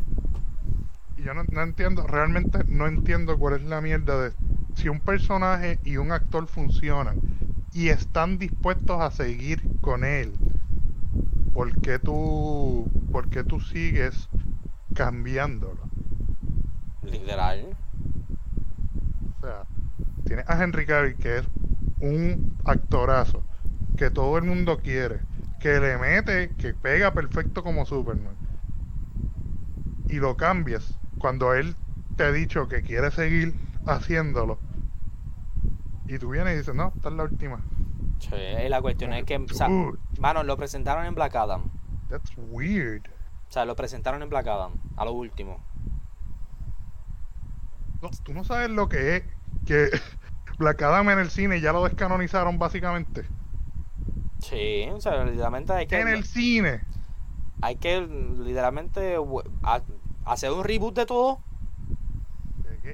Y 1.21 1.23
yo 1.23 1.35
no, 1.35 1.43
no 1.51 1.61
entiendo, 1.61 2.07
realmente 2.07 2.63
no 2.67 2.87
entiendo 2.87 3.37
cuál 3.37 3.53
es 3.53 3.61
la 3.61 3.79
mierda 3.79 4.19
de 4.19 4.33
si 4.75 4.89
un 4.89 4.99
personaje 4.99 5.77
y 5.83 5.97
un 5.97 6.11
actor 6.11 6.47
funcionan 6.47 7.21
y 7.73 7.89
están 7.89 8.39
dispuestos 8.39 8.99
a 8.99 9.11
seguir 9.11 9.61
con 9.81 10.03
él. 10.03 10.33
¿Por 11.53 11.79
qué 11.79 11.99
tú, 11.99 12.89
por 13.11 13.29
qué 13.29 13.43
tú 13.43 13.59
sigues 13.59 14.29
cambiándolo? 14.95 15.77
Literal. 17.03 17.77
O 19.37 19.45
sea, 19.45 19.63
tienes 20.25 20.49
a 20.49 20.63
Henry 20.63 20.87
Cavill 20.87 21.15
que 21.17 21.37
es 21.37 21.45
un 21.99 22.57
actorazo 22.65 23.43
que 23.95 24.09
todo 24.09 24.39
el 24.39 24.43
mundo 24.45 24.79
quiere, 24.79 25.19
que 25.59 25.79
le 25.79 25.99
mete, 25.99 26.49
que 26.57 26.73
pega 26.73 27.13
perfecto 27.13 27.61
como 27.61 27.85
Superman. 27.85 28.35
Y 30.09 30.15
lo 30.15 30.35
cambias 30.35 31.00
cuando 31.21 31.53
él 31.53 31.75
te 32.17 32.23
ha 32.23 32.31
dicho 32.31 32.67
que 32.67 32.81
quiere 32.81 33.11
seguir 33.11 33.53
haciéndolo. 33.85 34.59
Y 36.07 36.17
tú 36.17 36.29
vienes 36.29 36.55
y 36.55 36.57
dices, 36.57 36.75
no, 36.75 36.91
esta 36.95 37.09
es 37.09 37.15
la 37.15 37.23
última. 37.23 37.61
Sí, 38.19 38.35
la 38.67 38.81
cuestión 38.81 39.13
es 39.13 39.23
que, 39.23 39.37
o 39.37 39.47
sea, 39.53 39.67
Dude, 39.67 39.97
mano, 40.19 40.43
lo 40.43 40.57
presentaron 40.57 41.05
en 41.05 41.15
Black 41.15 41.35
Adam. 41.35 41.71
that's 42.09 42.31
weird. 42.37 43.07
O 43.49 43.51
sea, 43.53 43.65
lo 43.65 43.75
presentaron 43.75 44.21
en 44.21 44.29
Black 44.29 44.47
Adam, 44.47 44.73
a 44.97 45.05
lo 45.05 45.13
último. 45.13 45.63
No, 48.01 48.09
tú 48.23 48.33
no 48.33 48.43
sabes 48.43 48.69
lo 48.69 48.89
que 48.89 49.17
es 49.17 49.23
que 49.65 49.89
Black 50.57 50.81
Adam 50.81 51.09
en 51.09 51.19
el 51.19 51.29
cine 51.29 51.61
ya 51.61 51.71
lo 51.71 51.83
descanonizaron 51.83 52.59
básicamente. 52.59 53.25
Sí, 54.39 54.87
o 54.91 54.99
sea, 54.99 55.23
literalmente 55.23 55.73
hay 55.73 55.87
que. 55.87 55.99
En 55.99 56.07
el 56.07 56.23
cine. 56.23 56.81
Hay 57.61 57.75
que 57.75 58.01
literalmente 58.01 59.17
hacer 60.25 60.51
un 60.51 60.63
reboot 60.63 60.95
de 60.95 61.05
todo. 61.05 61.39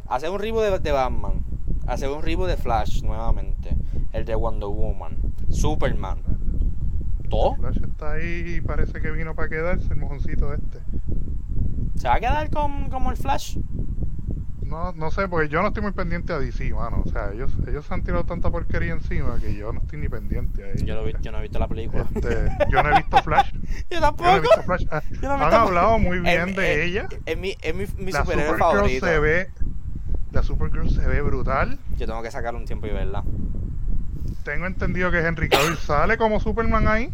Hacer 0.07 0.29
un 0.29 0.39
reboot 0.39 0.63
de, 0.63 0.79
de 0.79 0.91
Batman. 0.91 1.43
Hacer 1.87 2.09
un 2.09 2.21
reboot 2.21 2.47
de 2.47 2.57
Flash 2.57 3.03
nuevamente. 3.03 3.75
El 4.13 4.25
de 4.25 4.35
Wonder 4.35 4.69
Woman. 4.69 5.17
Superman. 5.49 6.19
Todo. 7.29 7.55
Flash 7.55 7.77
está 7.83 8.13
ahí 8.13 8.55
y 8.57 8.61
parece 8.61 9.01
que 9.01 9.11
vino 9.11 9.35
para 9.35 9.49
quedarse 9.49 9.93
el 9.93 9.99
mojoncito 9.99 10.53
este. 10.53 10.79
¿Se 11.95 12.07
va 12.07 12.15
a 12.15 12.19
quedar 12.19 12.49
con, 12.49 12.89
como 12.89 13.11
el 13.11 13.17
Flash? 13.17 13.57
No, 14.77 14.93
no 14.93 15.09
sé, 15.11 15.27
porque 15.27 15.49
yo 15.49 15.61
no 15.63 15.69
estoy 15.69 15.81
muy 15.81 15.91
pendiente 15.91 16.33
a 16.33 16.39
DC, 16.39 16.71
mano. 16.71 17.01
O 17.03 17.09
sea, 17.09 17.31
ellos, 17.33 17.51
ellos 17.67 17.83
se 17.85 17.93
han 17.95 18.03
tirado 18.03 18.25
tanta 18.25 18.51
porquería 18.51 18.93
encima 18.93 19.39
que 19.39 19.55
yo 19.55 19.73
no 19.73 19.79
estoy 19.79 19.97
ni 19.99 20.07
pendiente 20.07 20.63
a 20.63 20.67
ellos. 20.69 20.83
Yo, 20.83 20.93
lo 20.93 21.03
vi- 21.03 21.15
yo 21.19 21.31
no 21.31 21.39
he 21.39 21.41
visto 21.41 21.57
la 21.57 21.67
película. 21.67 22.05
Este, 22.13 22.49
yo 22.69 22.83
no 22.83 22.91
he 22.91 22.97
visto 22.97 23.17
Flash. 23.23 23.51
Yo 23.55 23.59
Yo 23.59 23.65
no 23.89 23.97
he 23.97 24.01
tampoco. 24.01 24.41
visto 24.41 24.61
Flash. 24.63 24.85
Ah, 24.91 25.01
Yo 25.09 25.21
no 25.21 25.27
he 25.29 25.31
Han 25.33 25.39
visto- 25.39 25.55
hablado 25.57 25.97
muy 25.99 26.19
bien 26.19 26.53
de 26.53 26.85
ella. 26.85 27.07
Es 27.25 27.37
mi, 27.37 27.55
mi, 27.73 27.85
mi 27.97 28.11
La 28.11 28.19
superhéroe 28.21 28.53
Supergirl 28.53 28.59
favorito. 28.59 29.05
se 29.07 29.19
ve. 29.19 29.49
La 30.31 30.43
Supergirl 30.43 30.89
se 30.91 31.07
ve 31.07 31.21
brutal. 31.21 31.79
Yo 31.97 32.05
tengo 32.05 32.21
que 32.21 32.29
sacar 32.29 32.53
un 32.53 32.65
tiempo 32.65 32.85
y 32.85 32.91
verla. 32.91 33.23
Tengo 34.43 34.67
entendido 34.67 35.09
que 35.09 35.19
Henry 35.19 35.49
Cavill 35.49 35.75
sale 35.77 36.17
como 36.19 36.39
Superman 36.39 36.87
ahí. 36.87 37.11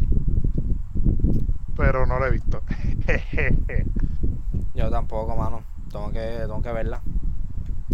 Pero 1.78 2.04
no 2.06 2.18
lo 2.18 2.26
he 2.26 2.30
visto. 2.30 2.62
Yo 4.74 4.90
tampoco, 4.90 5.34
mano. 5.34 5.62
Tengo 5.90 6.12
que, 6.12 6.20
tengo 6.40 6.60
que 6.62 6.72
verla. 6.72 7.00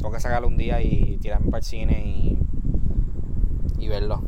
Tengo 0.01 0.13
que 0.13 0.21
sacarla 0.21 0.49
un 0.49 0.57
día 0.57 0.81
y 0.81 1.19
tirarme 1.19 1.51
para 1.51 1.59
el 1.59 1.65
cine 1.65 2.03
y, 2.07 2.39
y 3.79 3.89
verlo. 3.89 4.23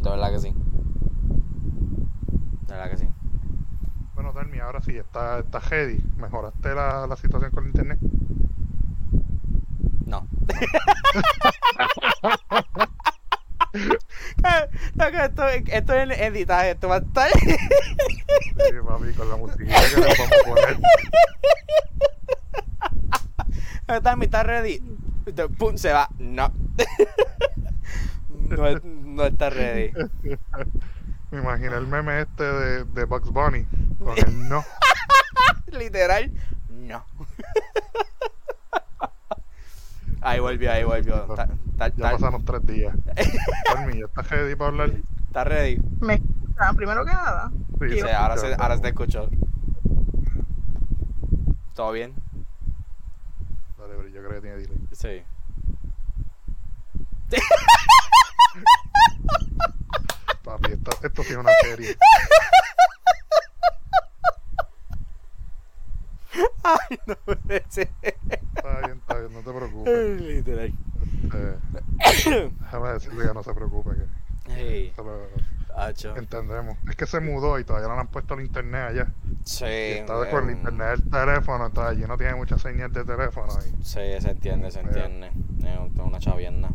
De 0.00 0.08
verdad 0.08 0.30
que 0.30 0.38
sí. 0.38 0.54
De 2.66 2.74
verdad 2.74 2.90
que 2.90 2.96
sí. 2.96 3.08
bueno, 4.14 4.32
Darmi, 4.32 4.60
ahora 4.60 4.80
sí, 4.80 4.96
está, 4.96 5.40
está. 5.40 5.60
¿Mejoraste 6.16 6.74
la, 6.74 7.08
la 7.08 7.16
situación 7.16 7.50
con 7.50 7.64
el 7.64 7.70
internet? 7.70 7.98
No. 10.06 10.28
No, 14.94 15.10
que 15.10 15.24
esto, 15.24 15.48
esto 15.48 15.94
es 15.94 16.20
editaje, 16.20 16.72
esto 16.72 16.88
va 16.88 16.96
a 16.96 16.98
estar. 16.98 17.30
Sí, 17.30 17.56
papi, 18.86 19.12
con 19.14 19.30
la 19.30 19.36
musiquita 19.36 19.74
que 19.88 19.96
le 20.00 20.06
vamos 20.06 20.20
a 20.20 20.48
poner. 20.48 20.78
Está, 23.88 24.16
está 24.20 24.42
ready. 24.42 24.82
Pum, 25.58 25.76
se 25.76 25.92
va. 25.92 26.08
No. 26.18 26.52
No, 28.52 28.64
no 28.84 29.24
está 29.24 29.48
ready. 29.48 29.92
Me 31.30 31.38
imaginé 31.38 31.74
el 31.74 31.86
meme 31.86 32.20
este 32.20 32.44
de, 32.44 32.84
de 32.84 33.04
Bugs 33.06 33.30
Bunny 33.30 33.66
con 33.98 34.18
el 34.18 34.46
no. 34.48 34.62
Literal, 35.68 36.30
no. 36.68 37.02
Ahí 40.20 40.38
volvió, 40.38 40.70
ahí 40.70 40.84
volvió. 40.84 41.14
Está, 41.22 41.44
está- 41.44 41.56
Ya 41.78 41.86
está- 41.86 42.10
pasaron 42.12 42.44
tres 42.44 42.66
días. 42.66 42.94
Fermi, 43.74 44.00
¿ya 44.00 44.04
estás 44.06 44.28
ready 44.28 44.54
para 44.54 44.68
hablar? 44.68 44.92
está 45.26 45.44
ready. 45.44 45.80
Me 46.00 46.14
escuchan, 46.14 46.76
primero 46.76 47.04
que 47.06 47.12
nada. 47.12 47.50
Sí, 47.80 47.90
Sí, 47.92 48.00
ahora, 48.08 48.36
se, 48.36 48.54
ahora 48.54 48.76
se 48.76 48.82
te 48.82 48.88
escuchó. 48.88 49.30
¿Todo 51.74 51.92
bien? 51.92 52.12
Yo 54.12 54.20
creo 54.20 54.30
que 54.34 54.40
tiene 54.42 54.56
delay. 54.56 54.78
Sí. 54.92 55.22
Papi, 60.44 60.72
esto, 60.72 60.90
esto 61.02 61.22
es 61.22 61.36
una 61.36 61.50
serie. 61.62 61.96
Ay, 66.62 66.98
no 67.06 67.16
puede 67.16 67.64
ser. 67.70 67.90
Está 68.02 68.80
bien, 68.80 68.98
está 68.98 69.18
bien, 69.18 69.32
no 69.32 69.40
te 69.40 69.52
preocupes. 69.52 70.20
Literal. 70.20 70.74
Eh, 71.34 71.58
déjame 72.60 72.88
decirle 72.90 73.26
que 73.28 73.34
no 73.34 73.42
se 73.42 73.54
preocupe, 73.54 73.90
que 73.96 74.06
Hey, 74.48 74.90
eso 74.92 75.02
lo 75.04 75.28
hacho. 75.76 76.16
entendemos. 76.16 76.76
Es 76.88 76.96
que 76.96 77.06
se 77.06 77.20
mudó 77.20 77.58
y 77.58 77.64
todavía 77.64 77.88
no 77.88 77.94
le 77.94 78.00
han 78.00 78.08
puesto 78.08 78.34
el 78.34 78.44
internet 78.44 78.90
allá. 78.90 79.06
Sí. 79.44 79.64
Y 79.64 79.92
está 79.98 80.14
con 80.30 80.44
el 80.44 80.44
um, 80.44 80.50
internet 80.50 80.88
del 80.98 81.10
teléfono, 81.10 81.66
entonces 81.66 81.96
allí 81.96 82.06
no 82.06 82.16
tiene 82.16 82.34
mucha 82.34 82.58
señal 82.58 82.92
de 82.92 83.04
teléfono. 83.04 83.52
Y, 83.60 83.84
Sí, 83.84 84.00
se 84.20 84.30
entiende, 84.30 84.70
se 84.70 84.80
entiende. 84.80 85.28
Es 85.28 85.98
una 85.98 86.18
chavienda. 86.18 86.70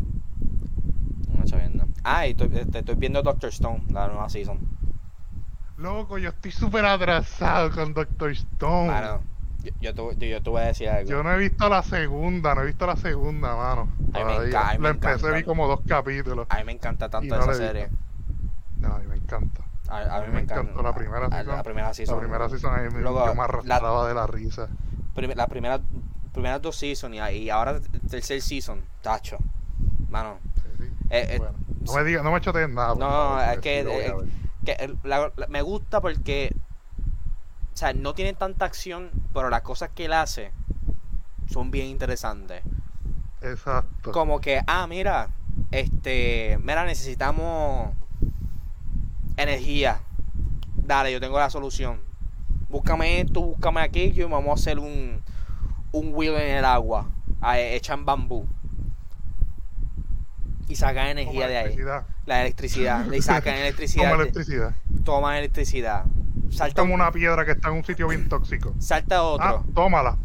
Una 1.33 1.45
chavienda. 1.45 1.85
Ah, 2.03 2.27
y 2.27 2.31
estoy, 2.31 2.49
este, 2.57 2.79
estoy 2.79 2.95
viendo 2.95 3.21
Doctor 3.21 3.49
Stone, 3.49 3.83
la 3.89 4.07
nueva 4.07 4.29
season. 4.29 4.59
Loco, 5.77 6.17
yo 6.17 6.29
estoy 6.29 6.51
súper 6.51 6.85
atrasado 6.85 7.71
con 7.71 7.93
Doctor 7.93 8.31
Stone. 8.31 8.87
Mano, 8.87 9.21
yo, 9.63 9.71
yo, 9.93 10.15
te, 10.15 10.29
yo, 10.29 10.41
voy 10.51 10.61
a 10.61 10.65
decir 10.65 10.89
algo. 10.89 11.09
Yo 11.09 11.23
no 11.23 11.31
he 11.33 11.37
visto 11.37 11.69
la 11.69 11.83
segunda, 11.83 12.55
no 12.55 12.61
he 12.61 12.65
visto 12.65 12.87
la 12.87 12.95
segunda, 12.95 13.55
mano. 13.55 13.89
A 14.13 14.19
mí 14.19 14.23
me 14.23 14.33
enca- 14.49 14.77
me 14.77 14.83
La 14.83 14.89
empecé, 14.89 15.15
encanta. 15.17 15.37
vi 15.37 15.43
como 15.43 15.67
dos 15.67 15.81
capítulos. 15.87 16.47
A 16.49 16.57
mí 16.57 16.63
me 16.63 16.71
encanta 16.71 17.09
tanto 17.09 17.35
no 17.35 17.41
esa 17.43 17.53
serie. 17.53 17.89
No, 18.79 18.95
a 18.95 18.99
mí 18.99 19.07
me 19.07 19.15
encanta. 19.15 19.63
A, 19.89 20.17
a 20.17 20.21
mí 20.21 20.27
me 20.27 20.33
me 20.33 20.39
encanta. 20.41 20.61
encantó 20.61 20.83
la 20.83 20.93
primera 20.93 21.25
a- 21.27 21.29
season. 21.31 21.55
La 21.55 21.63
primera 21.63 21.93
season. 21.93 22.15
La 22.15 22.21
primera 22.21 22.49
season 22.49 22.73
a 22.73 22.77
mí 22.83 22.89
me, 22.93 23.01
Luego, 23.01 23.25
yo 23.25 23.31
me 23.33 23.37
la- 23.37 23.43
arrastraba 23.45 24.07
de 24.07 24.13
la 24.13 24.27
risa. 24.27 24.67
prim- 25.15 25.33
la 25.35 25.47
primera, 25.47 25.79
primeras 26.33 26.61
dos 26.61 26.75
seasons 26.75 27.15
y, 27.15 27.19
y 27.19 27.49
ahora 27.49 27.79
tercer 28.09 28.41
season, 28.41 28.81
tacho. 29.01 29.37
Mano, 30.09 30.39
Sí, 30.55 30.61
sí. 30.77 30.83
Eh, 31.09 31.27
eh, 31.31 31.37
bueno, 31.37 31.53
no 31.85 31.93
me 31.93 32.03
digas, 32.03 32.23
no 32.23 32.31
me 32.31 32.41
chotees 32.41 32.69
nada. 32.69 32.89
No, 32.95 32.99
favor, 32.99 33.41
es 33.53 33.59
que- 33.59 33.79
eh, 34.67 34.95
la- 35.03 35.31
la- 35.35 35.47
me 35.47 35.61
gusta 35.61 36.01
porque 36.01 36.53
o 37.73 37.77
sea 37.77 37.93
no 37.93 38.13
tiene 38.13 38.33
tanta 38.33 38.65
acción 38.65 39.11
pero 39.33 39.49
las 39.49 39.61
cosas 39.61 39.91
que 39.95 40.05
él 40.05 40.13
hace 40.13 40.51
son 41.47 41.71
bien 41.71 41.85
interesantes 41.87 42.63
Exacto. 43.41 44.11
como 44.11 44.41
que 44.41 44.61
ah 44.67 44.87
mira 44.87 45.29
este 45.71 46.57
mira 46.63 46.83
necesitamos 46.85 47.93
energía 49.37 50.01
dale 50.75 51.11
yo 51.11 51.19
tengo 51.19 51.37
la 51.39 51.49
solución 51.49 51.99
búscame 52.69 53.21
esto 53.21 53.41
búscame 53.41 53.81
aquello 53.81 54.27
y 54.27 54.29
vamos 54.29 54.49
a 54.49 54.53
hacer 54.61 54.79
un 54.79 55.21
un 55.91 56.11
wheel 56.13 56.33
en 56.35 56.57
el 56.57 56.65
agua 56.65 57.09
ah, 57.41 57.59
echan 57.59 58.03
bambú 58.05 58.45
y 60.67 60.75
sacan 60.75 61.07
energía 61.07 61.47
de 61.47 61.57
ahí 61.57 61.77
la 62.25 62.41
electricidad 62.41 63.05
le 63.05 63.21
sacan 63.21 63.53
electricidad 63.57 64.09
Como 64.11 64.21
electricidad. 64.21 64.75
toman 65.05 65.35
electricidad. 65.37 66.03
Salta, 66.49 66.81
como 66.81 66.93
una 66.93 67.11
piedra 67.11 67.45
que 67.45 67.51
está 67.51 67.69
en 67.69 67.75
un 67.75 67.83
sitio 67.85 68.07
bien 68.07 68.27
tóxico. 68.29 68.73
salta 68.79 69.17
Ah, 69.17 69.23
otro. 69.23 69.65
tómala. 69.73 70.17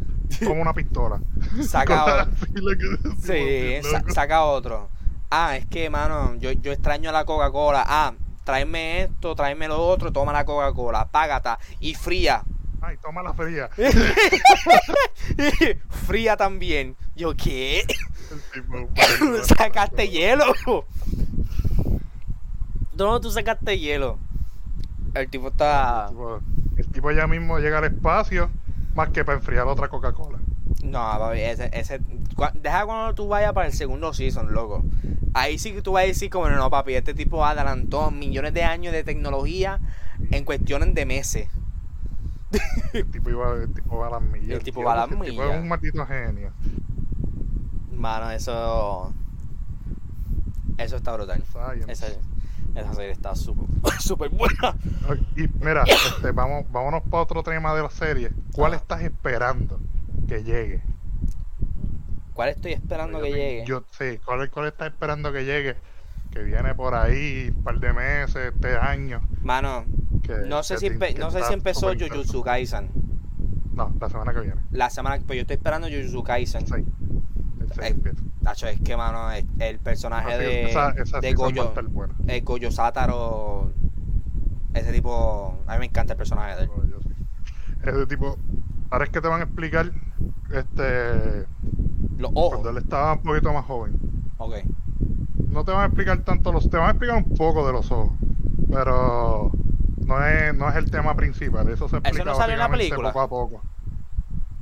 Como 0.45 0.61
una 0.61 0.73
pistola. 0.73 1.19
saca 1.67 2.23
otro. 2.23 2.31
Sí, 3.21 3.75
sa- 3.89 4.03
saca 4.13 4.43
otro. 4.43 4.89
Ah, 5.29 5.55
es 5.57 5.65
que, 5.65 5.89
mano, 5.89 6.35
yo, 6.35 6.51
yo 6.53 6.71
extraño 6.71 7.11
la 7.11 7.25
Coca-Cola. 7.25 7.83
Ah, 7.85 8.13
tráeme 8.43 9.03
esto, 9.03 9.35
tráeme 9.35 9.67
lo 9.67 9.85
otro, 9.85 10.11
toma 10.11 10.33
la 10.33 10.45
Coca-Cola, 10.45 11.07
págata. 11.09 11.59
Y 11.79 11.95
fría. 11.95 12.43
Ay, 12.81 12.97
toma 13.01 13.23
la 13.23 13.33
fría. 13.33 13.69
fría 16.07 16.35
también. 16.35 16.97
Yo, 17.15 17.33
¿qué? 17.35 17.85
Tipo, 18.53 18.89
sacaste 19.57 20.09
hielo. 20.09 20.45
¿Dónde 22.93 23.21
tú 23.21 23.31
sacaste 23.31 23.79
hielo? 23.79 24.17
El 25.13 25.29
tipo 25.29 25.47
está... 25.47 26.07
El 26.07 26.11
tipo, 26.11 26.41
el 26.77 26.87
tipo 26.87 27.11
ya 27.11 27.27
mismo 27.27 27.59
llega 27.59 27.77
al 27.77 27.85
espacio 27.85 28.49
más 28.95 29.09
que 29.09 29.23
para 29.23 29.37
enfriar 29.37 29.67
otra 29.67 29.87
Coca-Cola. 29.87 30.39
No, 30.93 30.99
papi, 31.19 31.39
ese, 31.39 31.69
ese, 31.73 31.99
cua- 32.35 32.53
deja 32.53 32.85
cuando 32.85 33.15
tú 33.15 33.27
vayas 33.27 33.51
para 33.53 33.65
el 33.67 33.73
segundo 33.73 34.13
season, 34.13 34.53
loco. 34.53 34.83
Ahí 35.33 35.57
sí 35.57 35.73
que 35.73 35.81
tú 35.81 35.93
vas 35.93 36.03
a 36.03 36.07
decir 36.07 36.29
como, 36.29 36.47
no, 36.49 36.69
papi, 36.69 36.93
este 36.93 37.13
tipo 37.15 37.43
adelantó 37.45 38.11
millones 38.11 38.53
de 38.53 38.63
años 38.63 38.93
de 38.93 39.03
tecnología 39.03 39.79
en 40.31 40.45
cuestiones 40.45 40.93
de 40.93 41.05
meses. 41.05 41.49
El 42.93 43.09
tipo, 43.09 43.31
iba, 43.31 43.53
el 43.55 43.73
tipo 43.73 43.97
va 43.97 44.07
a 44.07 44.11
las 44.11 44.21
millas. 44.21 44.49
El 44.59 44.63
tipo 44.63 44.83
va 44.83 44.93
a 44.93 44.95
las 44.97 45.05
El 45.05 45.19
tipo 45.19 45.23
es 45.23 45.31
millas. 45.31 45.61
un 45.61 45.67
maldito 45.67 46.05
genio. 46.05 46.51
Mano, 47.91 48.29
eso... 48.29 49.11
Eso 50.77 50.95
está 50.97 51.13
brutal. 51.13 51.43
Esa, 51.87 52.07
esa 52.75 52.93
serie 52.93 53.11
está 53.11 53.35
súper 53.35 53.65
súper 53.99 54.29
buena. 54.29 54.75
Y 55.35 55.47
mira, 55.63 55.83
este, 55.83 56.31
vamos, 56.31 56.65
vámonos 56.71 57.01
para 57.09 57.23
otro 57.23 57.41
tema 57.41 57.73
de 57.73 57.81
la 57.83 57.89
serie. 57.89 58.31
¿Cuál 58.53 58.73
Ah. 58.73 58.77
estás 58.77 59.01
esperando 59.01 59.79
que 60.27 60.43
llegue? 60.43 60.81
¿Cuál 62.33 62.49
estoy 62.49 62.73
esperando 62.73 63.19
Yo 63.19 63.23
que 63.23 63.31
llegue? 63.31 63.65
Yo, 63.65 63.83
sí, 63.91 64.19
¿cuál, 64.25 64.49
¿cuál 64.49 64.67
estás 64.67 64.87
esperando 64.91 65.31
que 65.31 65.45
llegue? 65.45 65.75
Que 66.31 66.41
viene 66.41 66.73
por 66.73 66.95
ahí 66.95 67.53
un 67.55 67.63
par 67.63 67.79
de 67.79 67.93
meses, 67.93 68.53
este 68.53 68.75
año. 68.75 69.21
Mano, 69.43 69.85
Que, 70.23 70.37
no 70.47 70.63
sé 70.63 70.75
que 70.75 70.79
si, 70.79 70.97
te- 70.97 71.13
no 71.15 71.29
sé 71.29 71.37
está 71.37 71.49
si 71.49 71.53
empezó 71.53 71.93
Jujutsu 71.93 72.41
Kaisen. 72.41 72.89
No, 73.73 73.93
la 73.99 74.09
semana 74.09 74.33
que 74.33 74.39
viene. 74.41 74.61
La 74.71 74.89
semana 74.89 75.19
que... 75.19 75.25
Pues 75.25 75.37
yo 75.37 75.41
estoy 75.41 75.55
esperando 75.57 75.87
Jujutsu 75.87 76.23
Kaisen. 76.23 76.65
6. 76.65 76.85
El 77.61 77.67
6 77.73 77.91
empieza. 77.91 78.23
Tacho, 78.43 78.67
es 78.67 78.81
que, 78.81 78.97
mano, 78.97 79.31
el, 79.31 79.45
el 79.59 79.79
personaje 79.79 80.33
Así, 80.33 80.43
de, 80.43 80.69
esa, 80.69 80.89
esa 80.91 81.19
de 81.19 81.33
Goyo, 81.33 81.71
el 82.27 82.41
Goyo 82.43 82.71
Sátaro, 82.71 83.71
ese 84.73 84.91
tipo, 84.91 85.59
a 85.67 85.73
mí 85.73 85.79
me 85.79 85.85
encanta 85.85 86.13
el 86.13 86.17
personaje 86.17 86.55
de 86.57 86.63
él. 86.63 86.69
Sí. 87.03 87.09
Ese 87.83 88.05
tipo, 88.07 88.37
ahora 88.93 89.05
es 89.05 89.09
que 89.11 89.21
te 89.21 89.27
van 89.27 89.41
a 89.41 89.45
explicar, 89.45 89.91
este, 90.51 91.47
Los 92.17 92.31
cuando 92.31 92.39
ojos, 92.41 92.67
él 92.69 92.77
estaba 92.77 93.13
un 93.13 93.23
poquito 93.23 93.51
más 93.51 93.65
joven. 93.65 93.99
ok. 94.37 94.55
No 95.49 95.63
te 95.65 95.71
van 95.71 95.81
a 95.81 95.85
explicar 95.85 96.19
tanto 96.19 96.51
los, 96.51 96.69
te 96.69 96.77
van 96.77 96.87
a 96.87 96.89
explicar 96.91 97.17
un 97.17 97.35
poco 97.35 97.65
de 97.65 97.73
los 97.73 97.91
ojos, 97.91 98.11
pero 98.71 99.51
no 100.05 100.25
es, 100.25 100.55
no 100.55 100.69
es 100.69 100.75
el 100.75 100.89
tema 100.91 101.15
principal. 101.15 101.67
Eso 101.69 101.89
se 101.89 101.97
explica 101.97 102.23
no 102.25 102.35
sale 102.35 102.53
en 102.53 102.59
la 102.59 102.69
película? 102.69 103.09
poco 103.11 103.21
a 103.21 103.27
poco. 103.27 103.61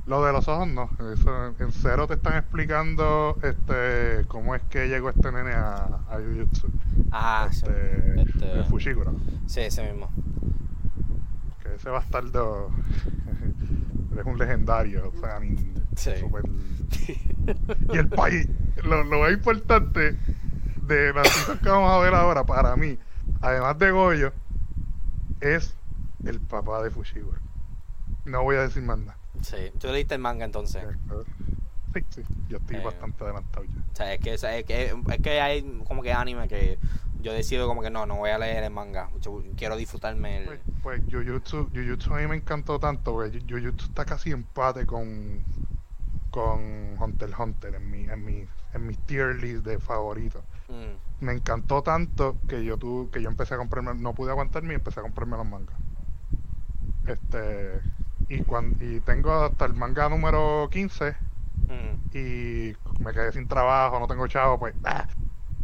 Lo 0.06 0.24
de 0.24 0.32
los 0.32 0.48
ojos 0.48 0.66
no, 0.68 0.90
eso 1.12 1.54
en 1.58 1.72
cero 1.72 2.06
te 2.06 2.14
están 2.14 2.36
explicando 2.36 3.36
este 3.42 4.24
cómo 4.28 4.54
es 4.54 4.62
que 4.62 4.88
llegó 4.88 5.10
este 5.10 5.30
nene 5.30 5.52
a, 5.52 5.84
a 6.10 6.16
Jujutsu. 6.16 6.68
Ah, 7.10 7.48
sí, 7.50 7.58
este, 7.66 8.20
este- 8.22 8.52
el 8.52 8.64
Fushiguro. 8.64 9.12
sí, 9.46 9.60
ese 9.60 9.90
mismo. 9.90 10.08
Que 11.62 11.74
ese 11.76 11.88
bastardo 11.90 12.70
es 14.20 14.26
un 14.26 14.38
legendario, 14.38 15.12
o 15.14 15.20
sea, 15.20 15.38
ni- 15.40 15.56
Sí. 15.96 16.12
super- 16.20 16.42
Y 17.92 17.96
el 17.98 18.08
país, 18.08 18.48
lo, 18.84 19.02
lo 19.04 19.20
más 19.20 19.32
importante 19.32 20.16
de 20.86 21.12
las 21.12 21.28
cosas 21.28 21.58
que 21.60 21.68
vamos 21.68 21.90
a 21.92 21.98
ver 21.98 22.14
ahora, 22.14 22.44
para 22.44 22.76
mí, 22.76 22.98
además 23.40 23.78
de 23.78 23.90
Goyo, 23.90 24.32
es 25.40 25.74
el 26.24 26.40
papá 26.40 26.82
de 26.82 26.90
Fushiguro. 26.90 27.40
No 28.24 28.42
voy 28.44 28.56
a 28.56 28.62
decir 28.62 28.82
más 28.82 28.98
nada. 28.98 29.16
Sí, 29.42 29.56
tú 29.78 29.88
leíste 29.88 30.14
el 30.14 30.20
manga 30.20 30.44
entonces. 30.44 30.82
Sí, 31.94 32.00
sí, 32.10 32.22
yo 32.48 32.58
estoy 32.58 32.76
Eh. 32.76 32.82
bastante 32.84 33.24
adelantado 33.24 33.64
ya. 33.64 33.72
O 33.92 33.96
sea, 33.96 34.14
es 34.14 34.20
que, 34.20 34.34
es, 34.34 34.64
que, 34.64 34.94
es 35.14 35.20
que 35.22 35.40
hay 35.40 35.62
como 35.86 36.02
que 36.02 36.12
anime 36.12 36.48
que 36.48 36.78
yo 37.22 37.32
decido 37.32 37.66
como 37.68 37.80
que 37.82 37.90
no, 37.90 38.04
no 38.06 38.16
voy 38.16 38.30
a 38.30 38.38
leer 38.38 38.64
el 38.64 38.70
manga. 38.70 39.08
Yo 39.20 39.42
quiero 39.56 39.76
disfrutarme 39.76 40.38
el... 40.38 40.44
Pues, 40.44 40.60
pues 40.82 41.02
Jujutsu, 41.10 41.68
Jujutsu 41.74 42.14
a 42.14 42.18
mí 42.18 42.26
me 42.26 42.36
encantó 42.36 42.78
tanto, 42.78 43.12
porque 43.12 43.38
Ju- 43.40 43.48
Jujutsu 43.48 43.86
está 43.86 44.04
casi 44.04 44.30
empate 44.32 44.84
con, 44.86 45.42
con 46.30 46.96
Hunter 47.00 47.28
x 47.30 47.38
Hunter 47.38 47.74
en 47.76 47.90
mi, 47.90 48.04
en 48.04 48.24
mi, 48.24 48.44
en 48.74 48.86
mis 48.86 48.98
tier 49.06 49.36
list 49.36 49.64
de 49.64 49.78
favoritos. 49.78 50.42
Mm. 50.68 51.24
Me 51.24 51.32
encantó 51.32 51.82
tanto 51.82 52.36
que 52.48 52.64
yo 52.64 52.76
tuve, 52.78 53.10
que 53.10 53.22
yo 53.22 53.28
empecé 53.28 53.54
a 53.54 53.58
comprarme, 53.58 53.94
no 53.94 54.12
pude 54.14 54.30
aguantarme 54.30 54.72
y 54.72 54.76
empecé 54.76 55.00
a 55.00 55.02
comprarme 55.04 55.36
los 55.36 55.46
mangas. 55.46 55.76
Este 57.06 57.80
y 58.28 58.42
cuando 58.44 58.82
y 58.84 59.00
tengo 59.00 59.32
hasta 59.32 59.64
el 59.64 59.74
manga 59.74 60.08
número 60.08 60.68
15 60.70 61.14
Mm. 61.68 62.16
y 62.18 62.72
me 63.02 63.12
quedé 63.12 63.32
sin 63.32 63.46
trabajo, 63.46 63.98
no 64.00 64.06
tengo 64.08 64.26
chavo, 64.26 64.58
pues 64.58 64.74
ah, 64.84 65.06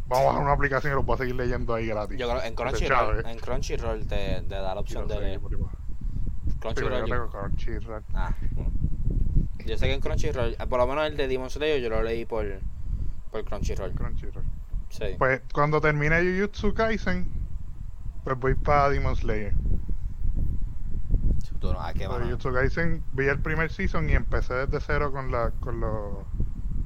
vamos 0.08 0.24
a 0.24 0.28
bajar 0.28 0.42
una 0.42 0.52
aplicación 0.52 0.92
y 0.92 0.96
los 0.96 1.04
voy 1.04 1.14
a 1.14 1.18
seguir 1.18 1.34
leyendo 1.36 1.74
ahí 1.74 1.86
gratis. 1.86 2.18
Yo 2.18 2.28
creo 2.28 2.42
en 2.42 2.54
Crunchyroll, 2.54 3.26
en 3.26 3.38
Crunchyroll 3.38 4.06
te, 4.06 4.42
te 4.42 4.54
da 4.54 4.74
la 4.74 4.80
opción 4.80 5.06
no 5.06 5.14
sé, 5.14 5.20
de 5.20 5.38
por 5.38 5.52
igual. 5.52 5.70
Sí, 6.48 6.58
Crunchyroll. 6.58 7.00
yo 7.00 7.04
tengo 7.04 7.30
Crunchyroll. 7.30 8.04
Ah, 8.14 8.34
yo 9.64 9.76
sé 9.76 9.86
que 9.86 9.94
en 9.94 10.00
Crunchyroll, 10.00 10.56
eh, 10.58 10.66
por 10.68 10.78
lo 10.78 10.86
menos 10.86 11.06
el 11.06 11.16
de 11.16 11.28
Demon 11.28 11.50
Slayer 11.50 11.80
yo 11.80 11.90
lo 11.90 12.02
leí 12.02 12.24
por 12.24 12.46
por 13.30 13.44
Crunchyroll. 13.44 13.92
Crunchyroll. 13.92 14.44
Sí. 14.88 15.04
Pues 15.18 15.42
cuando 15.52 15.80
termine 15.80 16.22
Jujutsu 16.22 16.72
Kaisen, 16.72 17.30
pues 18.24 18.38
voy 18.38 18.54
para 18.54 18.88
Demon 18.88 19.14
Slayer. 19.14 19.54
Tú 21.60 21.72
no, 21.72 21.80
ah, 21.80 21.92
qué 21.92 22.06
Pues. 22.06 22.22
Jujutsu 22.22 22.52
Kaisen 22.52 23.04
vi 23.12 23.26
el 23.26 23.40
primer 23.40 23.70
season 23.70 24.08
y 24.08 24.14
empecé 24.14 24.54
desde 24.54 24.80
cero 24.80 25.12
con 25.12 25.30
la 25.30 25.50
con 25.60 25.80
los 25.80 26.24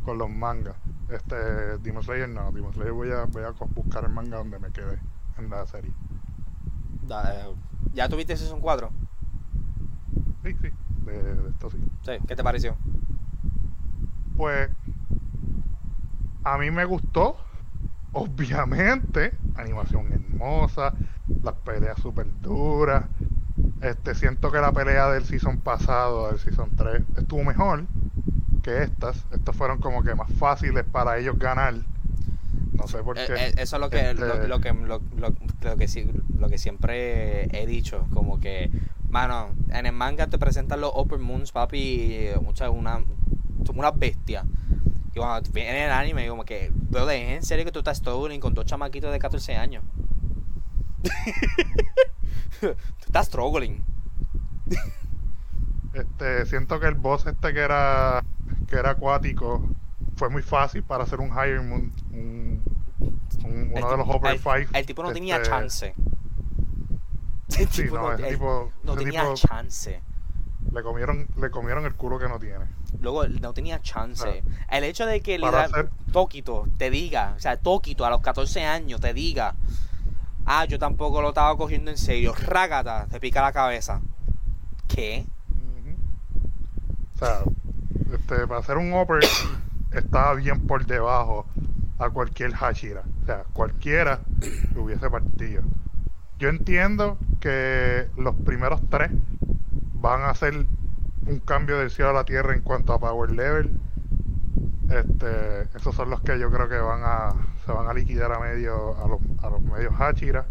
con 0.05 0.19
los 0.19 0.29
mangas. 0.29 0.77
Este 1.13 1.37
Demon 1.79 2.03
Slayer 2.03 2.29
no, 2.29 2.51
Demon 2.53 2.73
Slayer 2.73 2.93
voy 2.93 3.11
a 3.11 3.25
voy 3.27 3.45
a 3.45 3.51
buscar 3.51 4.05
el 4.05 4.11
manga 4.11 4.39
donde 4.39 4.59
me 4.59 4.71
quedé 4.73 4.99
en 5.39 5.51
la 5.51 5.67
serie. 5.67 5.93
Da- 7.09 7.35
eh, 7.35 7.55
¿Ya 7.95 8.09
tuviste 8.09 8.37
Season 8.37 8.61
4? 8.61 8.91
Sí, 10.45 10.55
sí, 10.61 10.69
de, 11.05 11.23
de 11.37 11.51
esto 11.51 11.71
sí. 11.71 11.79
Sí, 12.05 12.13
¿qué 12.27 12.37
te 12.37 12.43
pareció? 12.45 12.77
Pues 14.37 14.71
a 16.45 16.59
mí 16.59 16.71
me 16.71 16.85
gustó, 16.85 17.37
obviamente, 18.13 19.35
animación 19.57 20.13
hermosa, 20.13 20.95
las 21.43 21.55
peleas 21.57 22.01
súper 22.01 22.27
duras. 22.41 23.05
Este, 23.81 24.15
siento 24.15 24.51
que 24.53 24.61
la 24.61 24.73
pelea 24.73 25.09
del 25.11 25.25
season 25.25 25.59
pasado, 25.59 26.29
del 26.31 26.39
season 26.39 26.71
3, 26.77 27.03
estuvo 27.17 27.45
mejor 27.45 27.85
que 28.63 28.83
estas. 28.83 29.25
Estas 29.33 29.57
fueron 29.57 29.79
como 29.81 30.03
que 30.03 30.15
más 30.15 30.33
fáciles 30.33 30.85
para 30.85 31.19
ellos 31.19 31.39
ganar. 31.39 31.75
No 32.73 32.87
sé 32.89 32.99
por 33.03 33.19
Eh, 33.19 33.25
qué. 33.27 33.35
eh, 33.35 33.55
eso 33.59 33.77
es 33.77 33.81
lo 33.81 33.91
que, 33.91 34.11
Este, 34.11 34.15
lo, 34.27 34.47
lo 34.49 34.61
que, 34.61 34.73
lo, 34.73 35.01
lo- 35.19 35.35
que, 35.77 36.13
lo 36.39 36.49
que 36.49 36.59
siempre 36.59 37.45
he 37.57 37.67
dicho, 37.67 38.07
como 38.15 38.41
que, 38.41 38.71
mano, 39.09 39.51
en 39.71 39.87
el 39.87 39.93
manga 39.93 40.27
te 40.29 40.39
presentan 40.39 40.81
los 40.81 40.93
Upper 40.95 41.19
Moons, 41.19 41.53
papi, 41.53 42.29
muchas 42.43 42.71
una, 42.71 43.05
son 43.67 43.79
unas 43.79 43.99
bestias. 43.99 44.45
Y 45.15 45.19
cuando 45.19 45.51
viene 45.53 45.79
en 45.79 45.85
el 45.85 45.91
anime, 45.93 46.27
como 46.29 46.45
que, 46.45 46.71
veo 46.75 47.05
de 47.07 47.35
en 47.35 47.43
serio 47.43 47.65
que 47.67 47.73
tú 47.73 47.81
estás 47.81 47.99
struggling 47.99 48.41
con 48.41 48.55
dos 48.55 48.65
chamaquitos 48.65 49.13
de 49.13 49.19
14 49.19 49.55
años. 49.57 49.85
tú 52.61 52.75
estás 53.07 53.27
struggling. 53.27 53.85
Este, 55.95 56.47
siento 56.47 56.81
que 56.81 56.87
el 56.87 56.95
boss 56.95 57.27
este 57.27 57.53
que 57.53 57.61
era 57.61 58.25
que 58.73 58.79
era 58.79 58.91
acuático 58.93 59.69
fue 60.17 60.31
muy 60.31 60.43
fácil 60.43 60.83
para 60.83 61.05
hacer 61.05 61.21
un 61.21 61.29
Higher 61.29 61.61
Moon, 61.61 61.93
un, 62.11 62.63
un- 63.01 63.23
uno 63.45 63.77
El 63.77 63.91
de 63.91 63.97
los 63.99 64.09
Upper 64.09 64.33
el- 64.33 64.39
Five. 64.39 64.69
El 64.73 64.87
tipo 64.87 65.03
no 65.03 65.13
tenía 65.13 65.37
este, 65.37 65.49
chance. 65.51 65.95
El 67.59 67.69
Sí, 67.69 67.83
tipo 67.83 67.97
no, 67.97 68.03
no, 68.03 68.13
ese 68.15 68.29
el- 68.29 68.35
tipo, 68.35 68.73
no 68.85 68.95
ese 68.95 69.05
tenía 69.05 69.21
tipo 69.23 69.35
chance. 69.35 70.01
le 70.73 70.83
comieron, 70.83 71.29
le 71.37 71.51
comieron 71.51 71.85
el 71.85 71.95
culo 71.95 72.19
que 72.19 72.27
no 72.29 72.39
tiene. 72.39 72.65
Luego 73.01 73.27
no 73.29 73.53
tenía 73.53 73.81
chance. 73.83 74.43
El 74.71 74.85
hecho 74.85 75.05
de 75.05 75.21
que 75.21 75.39
Para 75.39 75.67
literal- 75.67 75.87
hacer- 75.87 76.13
Toquito 76.13 76.67
te 76.79 76.89
diga, 76.89 77.35
o 77.37 77.41
sea, 77.41 77.59
Toquito 77.59 78.07
a 78.07 78.11
los 78.11 78.23
14 78.23 78.65
años 78.65 79.01
te 79.03 79.13
diga, 79.13 79.55
ah, 80.47 80.65
yo 80.65 80.79
tampoco 80.79 81.21
lo 81.21 81.29
estaba 81.29 81.55
cogiendo 81.59 81.91
en 81.91 81.99
serio, 81.99 82.35
rágata, 82.35 83.07
te 83.11 83.21
pica 83.21 83.43
la 83.43 83.53
cabeza. 83.53 84.01
¿Qué? 84.89 85.27
O 87.15 87.19
sea, 87.19 87.41
este, 88.13 88.47
para 88.47 88.61
hacer 88.61 88.77
un 88.77 88.93
upper 88.93 89.21
estaba 89.93 90.35
bien 90.35 90.61
por 90.67 90.87
debajo 90.87 91.47
a 91.99 92.11
cualquier 92.11 92.53
Hashira. 92.53 93.03
O 93.23 93.27
sea, 93.27 93.45
cualquiera 93.53 94.21
lo 94.75 94.85
hubiese 94.85 95.09
partido. 95.11 95.63
Yo 96.39 96.49
entiendo 96.49 97.19
que 97.41 98.09
los 98.17 98.35
primeros 98.35 98.81
tres 98.91 99.13
van 99.95 100.23
a 100.23 100.31
hacer 100.31 100.67
un 101.27 101.39
cambio 101.41 101.79
del 101.79 101.91
cielo 101.91 102.11
a 102.11 102.15
la 102.15 102.25
tierra 102.25 102.55
en 102.55 102.63
cuanto 102.63 102.93
a 102.93 102.99
power 102.99 103.31
level. 103.31 103.71
Este, 104.91 105.63
esos 105.77 105.95
son 105.95 106.11
los 106.11 106.21
que 106.23 106.39
yo 106.39 106.51
creo 106.51 106.69
que 106.69 106.79
van 106.79 107.01
a 107.05 107.33
se 107.65 107.73
van 107.73 107.87
a 107.87 107.95
liquidar 107.95 108.33
a 108.33 108.41
medio 108.41 108.97
a 109.03 109.07
los, 109.07 109.21
a 109.43 109.51
los 109.51 109.63
medios 109.63 109.95
Hashira. 109.95 110.47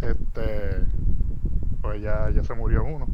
Este, 0.00 0.84
pues 1.82 2.00
ya, 2.00 2.30
ya 2.30 2.44
se 2.44 2.54
murió 2.54 2.84
uno. 2.84 3.06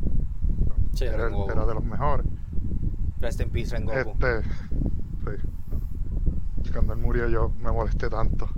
Sí, 0.92 1.06
era 1.06 1.24
de 1.24 1.74
los 1.74 1.84
mejores. 1.84 2.26
Rest 3.22 3.40
in 3.40 3.50
peace, 3.50 3.70
Rengoku. 3.74 4.10
Este, 4.10 4.42
sí. 4.42 4.50
Cuando 6.72 6.92
él 6.94 6.98
murió 7.00 7.28
yo 7.28 7.52
me 7.60 7.70
molesté 7.72 8.08
tanto. 8.10 8.48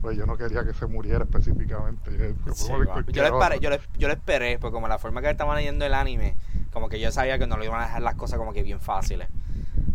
Pues 0.00 0.16
yo 0.18 0.26
no 0.26 0.36
quería 0.36 0.64
que 0.64 0.74
se 0.74 0.86
muriera 0.86 1.24
específicamente. 1.24 2.10
Yo, 2.12 2.18
que 2.44 2.52
Sí, 2.54 2.68
yo, 2.68 2.78
le 2.78 2.84
esperé, 3.00 3.30
otro. 3.30 3.56
yo, 3.60 3.70
le, 3.70 3.80
yo 3.98 4.08
le 4.08 4.14
esperé, 4.14 4.58
porque 4.58 4.74
como 4.74 4.86
la 4.88 4.98
forma 4.98 5.22
que 5.22 5.30
estaban 5.30 5.56
leyendo 5.56 5.84
el 5.86 5.94
anime, 5.94 6.36
como 6.72 6.88
que 6.88 7.00
yo 7.00 7.10
sabía 7.10 7.38
que 7.38 7.46
no 7.46 7.56
le 7.56 7.66
iban 7.66 7.80
a 7.80 7.84
dejar 7.84 8.02
las 8.02 8.14
cosas 8.16 8.38
como 8.38 8.52
que 8.52 8.62
bien 8.62 8.80
fáciles. 8.80 9.28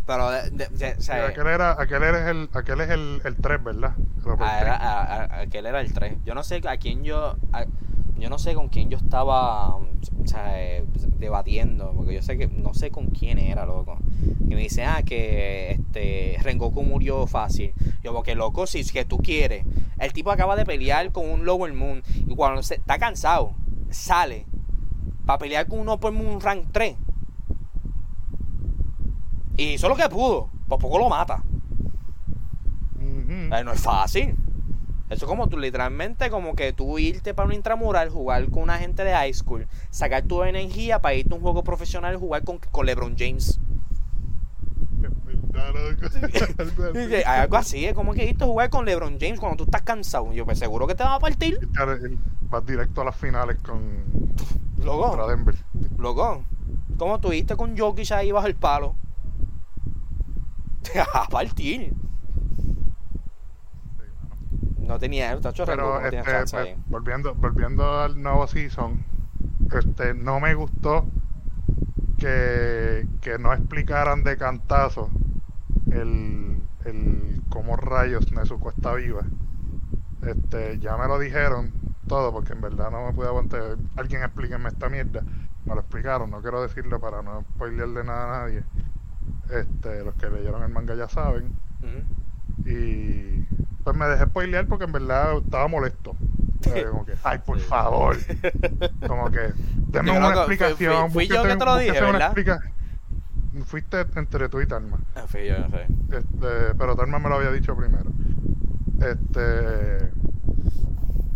Pero, 0.08 0.32
de- 0.32 0.50
de- 0.50 0.68
de- 0.70 0.92
o 0.94 0.96
Sí, 0.96 1.04
sea, 1.04 1.28
aquel 1.28 1.46
era, 1.48 1.80
aquel 1.80 2.02
era 2.02 2.32
el, 2.32 2.50
aquel 2.54 2.82
es 2.82 2.90
el, 2.90 3.22
el 3.24 3.36
3, 3.36 3.64
¿verdad? 3.64 3.94
El 4.26 4.32
Ah, 4.40 4.60
era- 4.60 4.78
Three. 4.78 4.88
a- 4.88 5.02
a- 5.38 5.42
aquel 5.42 5.66
era 5.68 5.82
el 5.82 5.94
3. 5.94 6.18
Yo 6.26 6.34
no 6.34 6.44
sé 6.44 6.62
a 6.68 6.78
quién 6.78 7.04
yo. 7.04 7.36
a- 7.54 7.66
yo 8.20 8.30
no 8.30 8.38
sé 8.38 8.54
con 8.54 8.70
quién 8.70 8.90
yo 8.90 8.98
estaba 8.98 9.76
o 9.76 10.28
sea, 10.28 10.62
eh, 10.62 10.86
debatiendo. 11.18 11.92
Porque 11.96 12.16
yo 12.16 12.22
sé 12.22 12.38
que. 12.38 12.48
No 12.48 12.74
sé 12.74 12.92
con 12.92 13.08
quién 13.08 13.38
era, 13.38 13.66
loco. 13.66 13.98
Y 14.48 14.56
me 14.56 14.62
dice, 14.62 14.84
ah, 14.84 15.04
que 15.04 15.72
este 15.72 16.38
Rengoku 16.42 16.84
murió 16.84 17.28
fácil. 17.28 17.74
Yo, 18.04 18.14
porque 18.14 18.36
loco, 18.36 18.68
si 18.68 18.80
es 18.80 18.92
que 18.92 19.06
tú 19.06 19.18
quieres. 19.18 19.66
El 20.00 20.14
tipo 20.14 20.32
acaba 20.32 20.56
de 20.56 20.66
pelear 20.66 21.12
con 21.12 21.30
un 21.30 21.46
Lower 21.46 21.74
Moon. 21.74 22.04
Y 22.16 22.36
cuando 22.36 22.64
se, 22.64 22.76
está 22.76 22.98
cansado, 22.98 23.54
sale. 23.90 24.46
Para 25.26 25.40
pelear 25.40 25.68
con 25.68 25.80
un 25.80 25.90
Upper 25.90 26.12
Moon 26.12 26.42
Rank 26.42 26.68
3. 26.72 26.96
Y 29.58 29.74
hizo 29.74 29.90
lo 29.90 29.96
que 29.96 30.10
pudo. 30.10 30.50
Por 30.68 30.80
poco 30.80 31.00
lo 31.00 31.10
mata. 31.10 31.44
Ay, 33.52 33.64
no 33.64 33.72
es 33.72 33.82
fácil. 33.82 34.36
Eso 35.10 35.26
es 35.26 35.30
como 35.30 35.48
tú, 35.48 35.58
literalmente, 35.58 36.30
como 36.30 36.56
que 36.56 36.72
tú 36.72 37.00
irte 37.00 37.34
para 37.34 37.48
un 37.48 37.54
intramural, 37.54 38.10
jugar 38.10 38.50
con 38.50 38.64
una 38.64 38.78
gente 38.78 39.04
de 39.04 39.12
high 39.12 39.34
school, 39.34 39.68
sacar 39.90 40.24
tu 40.24 40.44
energía 40.44 41.00
para 41.00 41.16
irte 41.16 41.34
a 41.34 41.38
un 41.38 41.42
juego 41.42 41.64
profesional 41.64 42.14
y 42.14 42.18
jugar 42.20 42.44
con, 42.44 42.60
con 42.60 42.86
LeBron 42.86 43.16
James. 43.18 43.60
Es 45.02 45.26
verdad, 45.26 45.74
loco. 45.74 46.06
Algo 46.60 46.84
así. 46.84 47.00
Y 47.16 47.24
Algo 47.24 47.58
así, 47.58 47.86
es 47.86 47.94
como 47.94 48.14
que 48.14 48.26
irte 48.26 48.44
a 48.44 48.48
jugar 48.48 48.70
con 48.70 48.86
LeBron 48.86 49.18
James 49.20 49.40
cuando 49.40 49.58
tú 49.58 49.64
estás 49.64 49.82
cansado. 49.82 50.32
Yo, 50.34 50.46
pues 50.46 50.60
seguro 50.60 50.86
que 50.86 50.96
te 50.96 51.04
va 51.04 51.16
a 51.16 51.20
partir. 51.20 51.58
Y 51.62 51.66
claro, 51.68 51.94
él 51.94 52.18
va 52.54 52.62
directo 52.62 53.02
a 53.02 53.06
las 53.06 53.16
finales 53.16 53.58
con 53.64 53.82
contra 54.86 54.86
Loco, 54.86 55.28
Denver. 55.28 55.56
loco. 55.98 56.44
Como 56.98 57.20
tú 57.20 57.34
irte 57.34 57.56
con 57.56 57.78
Jokic 57.78 58.12
ahí 58.12 58.32
bajo 58.32 58.48
el 58.48 58.56
palo. 58.56 58.96
Te 60.84 61.00
va 61.16 61.24
a 61.24 61.28
partir. 61.28 61.94
No 64.90 64.98
tenía, 64.98 65.40
tacho, 65.40 65.66
Pero 65.68 66.02
este, 66.02 66.24
pues, 66.24 66.76
volviendo, 66.88 67.36
volviendo 67.36 68.00
al 68.00 68.20
nuevo 68.20 68.48
season, 68.48 69.04
este, 69.72 70.16
no 70.16 70.40
me 70.40 70.56
gustó 70.56 71.06
que, 72.18 73.08
que 73.22 73.38
no 73.38 73.54
explicaran 73.54 74.24
de 74.24 74.36
cantazo 74.36 75.12
el, 75.92 76.60
el 76.86 77.44
cómo 77.50 77.76
rayos 77.76 78.32
Nezuko 78.32 78.72
está 78.72 78.96
viva. 78.96 79.22
Este, 80.24 80.80
ya 80.80 80.98
me 80.98 81.08
lo 81.08 81.20
dijeron 81.20 81.72
todo, 82.08 82.32
porque 82.32 82.54
en 82.54 82.62
verdad 82.62 82.90
no 82.90 83.06
me 83.06 83.14
pude 83.14 83.28
aguantar. 83.28 83.78
Alguien 83.96 84.24
explíquenme 84.24 84.70
esta 84.70 84.90
mierda. 84.90 85.22
Me 85.66 85.76
lo 85.76 85.82
explicaron, 85.82 86.32
no 86.32 86.42
quiero 86.42 86.64
decirlo 86.64 87.00
para 87.00 87.22
no 87.22 87.44
spoilearle 87.54 88.04
nada 88.04 88.26
a 88.26 88.40
nadie. 88.40 88.64
Este, 89.52 90.04
los 90.04 90.16
que 90.16 90.32
leyeron 90.32 90.64
el 90.64 90.70
manga 90.70 90.96
ya 90.96 91.08
saben. 91.08 91.54
Y 92.66 93.46
pues 93.84 93.96
me 93.96 94.06
dejé 94.08 94.26
spoilear 94.26 94.68
porque 94.68 94.86
en 94.86 94.92
verdad 94.92 95.38
estaba 95.38 95.68
molesto. 95.68 96.16
Como 96.92 97.06
que, 97.06 97.14
ay, 97.24 97.40
por 97.46 97.58
Sí. 97.60 97.66
favor. 97.68 98.18
Como 99.08 99.32
que, 99.32 99.54
denme 99.88 100.12
una 100.18 100.28
que 100.30 100.34
fui- 100.34 100.40
explicación. 100.56 101.12
fui- 101.12 101.26
fui 101.28 101.36
yo 101.36 101.44
que 101.44 101.56
te 101.56 101.66
lo 101.66 101.78
dije, 101.78 101.92
¿verdad? 102.02 102.22
explica- 102.28 102.62
Fuiste 103.66 104.06
entre 104.16 104.48
tú 104.50 104.62
y 104.62 104.68
Talma. 104.68 105.00
En 105.16 105.28
fin, 105.28 105.42
yo 105.48 105.58
no 105.60 105.70
sé. 105.70 105.86
Este, 106.18 106.76
pero 106.78 106.96
Talma 106.96 107.18
me 107.20 107.30
lo 107.30 107.36
había 107.36 107.52
dicho 107.52 107.76
primero. 107.76 108.12
Este. 109.02 110.12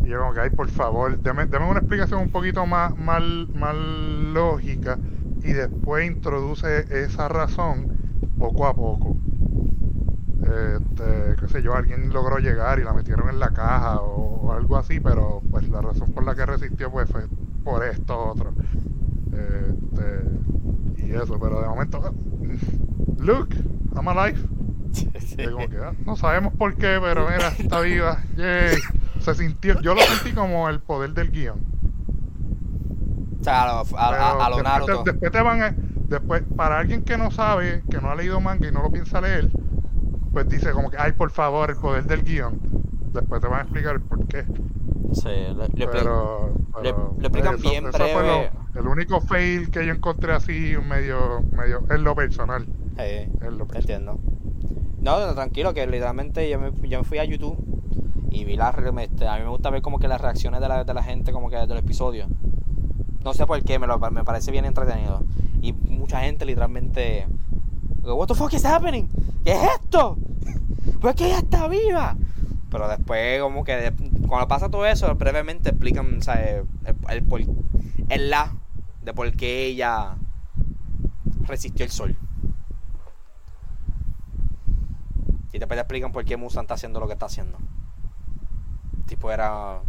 Y 0.06 0.10
yo 0.10 0.20
como 0.20 0.34
que, 0.34 0.42
ay, 0.42 0.50
por 0.52 0.70
favor, 0.70 1.18
deme, 1.20 1.46
deme 1.46 1.66
una 1.70 1.80
explicación 1.80 2.22
un 2.22 2.30
poquito 2.30 2.66
más, 2.66 2.96
más, 2.98 3.24
más 3.56 3.74
lógica 3.76 5.00
y 5.44 5.54
después 5.54 6.06
introduce 6.06 6.86
esa 7.04 7.30
razón 7.30 7.98
poco 8.38 8.68
a 8.68 8.74
poco. 8.76 9.18
Este, 10.44 11.36
qué 11.40 11.48
sé 11.48 11.62
yo, 11.64 11.74
alguien 11.76 12.12
logró 12.14 12.38
llegar 12.40 12.80
y 12.80 12.84
la 12.84 12.94
metieron 12.94 13.30
en 13.30 13.40
la 13.40 13.50
caja 13.52 14.02
o, 14.02 14.42
o 14.48 14.52
algo 14.54 14.78
así, 14.78 15.00
pero 15.00 15.42
pues 15.52 15.68
la 15.70 15.82
razón 15.82 16.12
por 16.14 16.24
la 16.26 16.36
que 16.36 16.46
resistió 16.46 16.92
pues 16.92 17.10
fue 17.10 17.28
por 17.64 17.84
esto 17.86 18.18
otro. 18.32 18.54
Este, 19.32 21.04
y 21.06 21.12
eso, 21.12 21.40
pero 21.40 21.62
de 21.62 21.68
momento, 21.68 22.14
Luke, 23.20 23.56
I'm 23.96 24.08
alive. 24.08 24.40
Como 25.52 25.70
que, 25.70 25.78
ah, 25.78 25.94
no 26.06 26.16
sabemos 26.16 26.54
por 26.54 26.76
qué, 26.76 27.00
pero 27.02 27.26
mira, 27.30 27.48
está 27.58 27.80
viva. 27.82 28.20
Yay. 28.38 28.78
Se 29.20 29.34
sintió, 29.36 29.80
yo 29.82 29.96
lo 29.96 30.02
sentí 30.02 30.34
como 30.34 30.68
el 30.70 30.82
poder 30.82 31.14
del 31.14 31.32
guion. 31.32 31.60
O 33.40 33.44
sea, 33.44 33.64
a, 33.64 33.66
lo- 33.68 33.80
a, 33.80 33.84
Pero 34.12 34.24
a- 34.24 34.46
a 34.46 34.50
lo 34.50 34.56
después, 34.58 34.64
Naruto. 34.64 35.04
te, 35.04 35.12
después 35.12 35.32
te 35.32 35.42
van 35.42 35.62
a- 35.64 35.76
después, 36.10 36.44
para 36.56 36.80
alguien 36.80 37.04
que 37.04 37.18
no 37.18 37.32
sabe, 37.32 37.84
que 37.90 38.00
no 38.00 38.12
ha 38.12 38.16
leído 38.16 38.40
manga 38.42 38.68
y 38.68 38.72
no 38.72 38.82
lo 38.84 38.92
piensa 38.92 39.22
leer, 39.22 39.50
pues 40.34 40.50
dice 40.50 40.72
como 40.72 40.90
que, 40.90 40.98
ay, 41.00 41.14
por 41.14 41.30
favor, 41.32 41.70
el 41.70 41.78
poder 41.78 42.06
del 42.06 42.24
guion. 42.24 42.60
Después 43.14 43.40
te 43.42 43.48
van 43.48 43.60
a 43.60 43.64
explicar 43.64 43.96
el 43.96 44.02
por 44.02 44.26
qué. 44.28 44.44
Sí, 45.14 45.30
le, 45.30 45.88
pero, 45.88 46.54
le- 46.82 46.94
pero, 46.94 47.16
le 47.20 47.28
explican 47.28 47.56
eso- 47.56 47.70
bien 47.70 47.86
eso 47.88 47.98
fue 47.98 48.14
breve. 48.14 48.52
lo- 48.74 48.80
el 48.82 48.88
único 48.88 49.22
fail 49.22 49.70
que 49.70 49.86
yo 49.86 49.94
encontré 49.94 50.34
así 50.34 50.74
medio, 50.90 51.44
medio, 51.52 51.84
en 51.92 52.04
lo 52.04 52.16
personal. 52.16 52.66
Sí, 52.98 53.04
En 53.42 53.58
lo 53.58 53.68
personal. 53.68 53.76
entiendo. 53.76 54.20
No, 55.00 55.26
no, 55.26 55.34
tranquilo, 55.36 55.74
que 55.76 55.86
literalmente 55.86 56.50
yo 56.50 56.60
me, 56.60 56.72
yo 56.90 56.98
me 57.00 57.04
fui 57.04 57.20
a 57.20 57.26
YouTube 57.26 57.58
y 58.32 58.46
vi 58.46 58.56
las... 58.56 58.76
este, 59.02 59.28
a 59.28 59.36
mí 59.38 59.44
me 59.44 59.50
gusta 59.50 59.70
ver 59.70 59.82
como 59.84 60.00
que 60.00 60.08
las 60.08 60.20
reacciones 60.22 60.60
de 60.62 60.68
la, 60.68 60.84
de 60.84 60.94
la 60.94 61.04
gente 61.04 61.32
como 61.32 61.50
que 61.52 61.58
del 61.58 61.78
episodio. 61.78 62.26
No 63.24 63.34
sé 63.34 63.46
por 63.46 63.62
qué, 63.64 63.78
me, 63.80 63.86
lo, 63.86 64.00
me 64.00 64.24
parece 64.24 64.52
bien 64.52 64.66
entretenido. 64.66 65.24
Y 65.62 65.74
mucha 65.74 66.20
gente 66.22 66.46
literalmente... 66.46 67.28
What 68.04 68.28
the 68.28 68.36
fuck 68.36 68.54
is 68.54 68.66
happening? 68.66 69.08
¿Qué 69.46 69.52
es 69.54 69.64
esto? 69.82 70.18
¿Por 71.02 71.16
qué 71.16 71.28
ella 71.28 71.40
está 71.40 71.68
viva? 71.68 72.16
Pero 72.70 72.88
después 72.88 73.40
como 73.42 73.64
que 73.64 73.94
cuando 74.28 74.48
pasa 74.48 74.70
todo 74.70 74.86
eso, 74.86 75.14
brevemente 75.16 75.70
explican 75.70 76.22
sea, 76.22 76.36
el, 76.44 76.66
el, 77.10 77.48
el 78.10 78.30
la 78.30 78.54
de 79.04 79.14
por 79.14 79.32
qué 79.34 79.66
ella 79.68 80.16
resistió 81.46 81.86
el 81.86 81.92
sol. 81.92 82.18
Y 85.52 85.60
después 85.60 85.78
te 85.78 85.82
explican 85.82 86.12
por 86.12 86.26
qué 86.26 86.36
Musan 86.36 86.64
está 86.64 86.74
haciendo 86.74 87.00
lo 87.00 87.08
que 87.08 87.14
está 87.14 87.28
haciendo. 87.28 87.58
El 88.98 89.04
tipo 89.06 89.32
era 89.32 89.82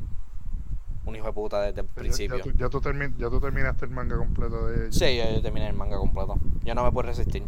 un 1.07 1.17
hijo 1.17 1.27
de 1.27 1.33
puta 1.33 1.61
desde 1.63 1.81
el 1.81 1.87
principio. 1.87 2.37
Ya, 2.39 2.43
tú, 2.43 2.53
ya, 2.53 2.69
tú 2.69 2.81
termin- 2.81 3.17
ya 3.17 3.31
tú 3.31 3.41
terminaste 3.41 3.87
el 3.87 3.91
manga 3.91 4.17
completo 4.19 4.67
de 4.67 4.93
Sí, 4.93 5.17
yo, 5.17 5.25
yo 5.33 5.41
terminé 5.43 5.69
el 5.69 5.75
manga 5.75 5.97
completo. 5.97 6.37
Yo 6.65 6.75
no 6.75 6.85
me 6.85 6.93
pude 6.93 7.05
resistir. 7.05 7.45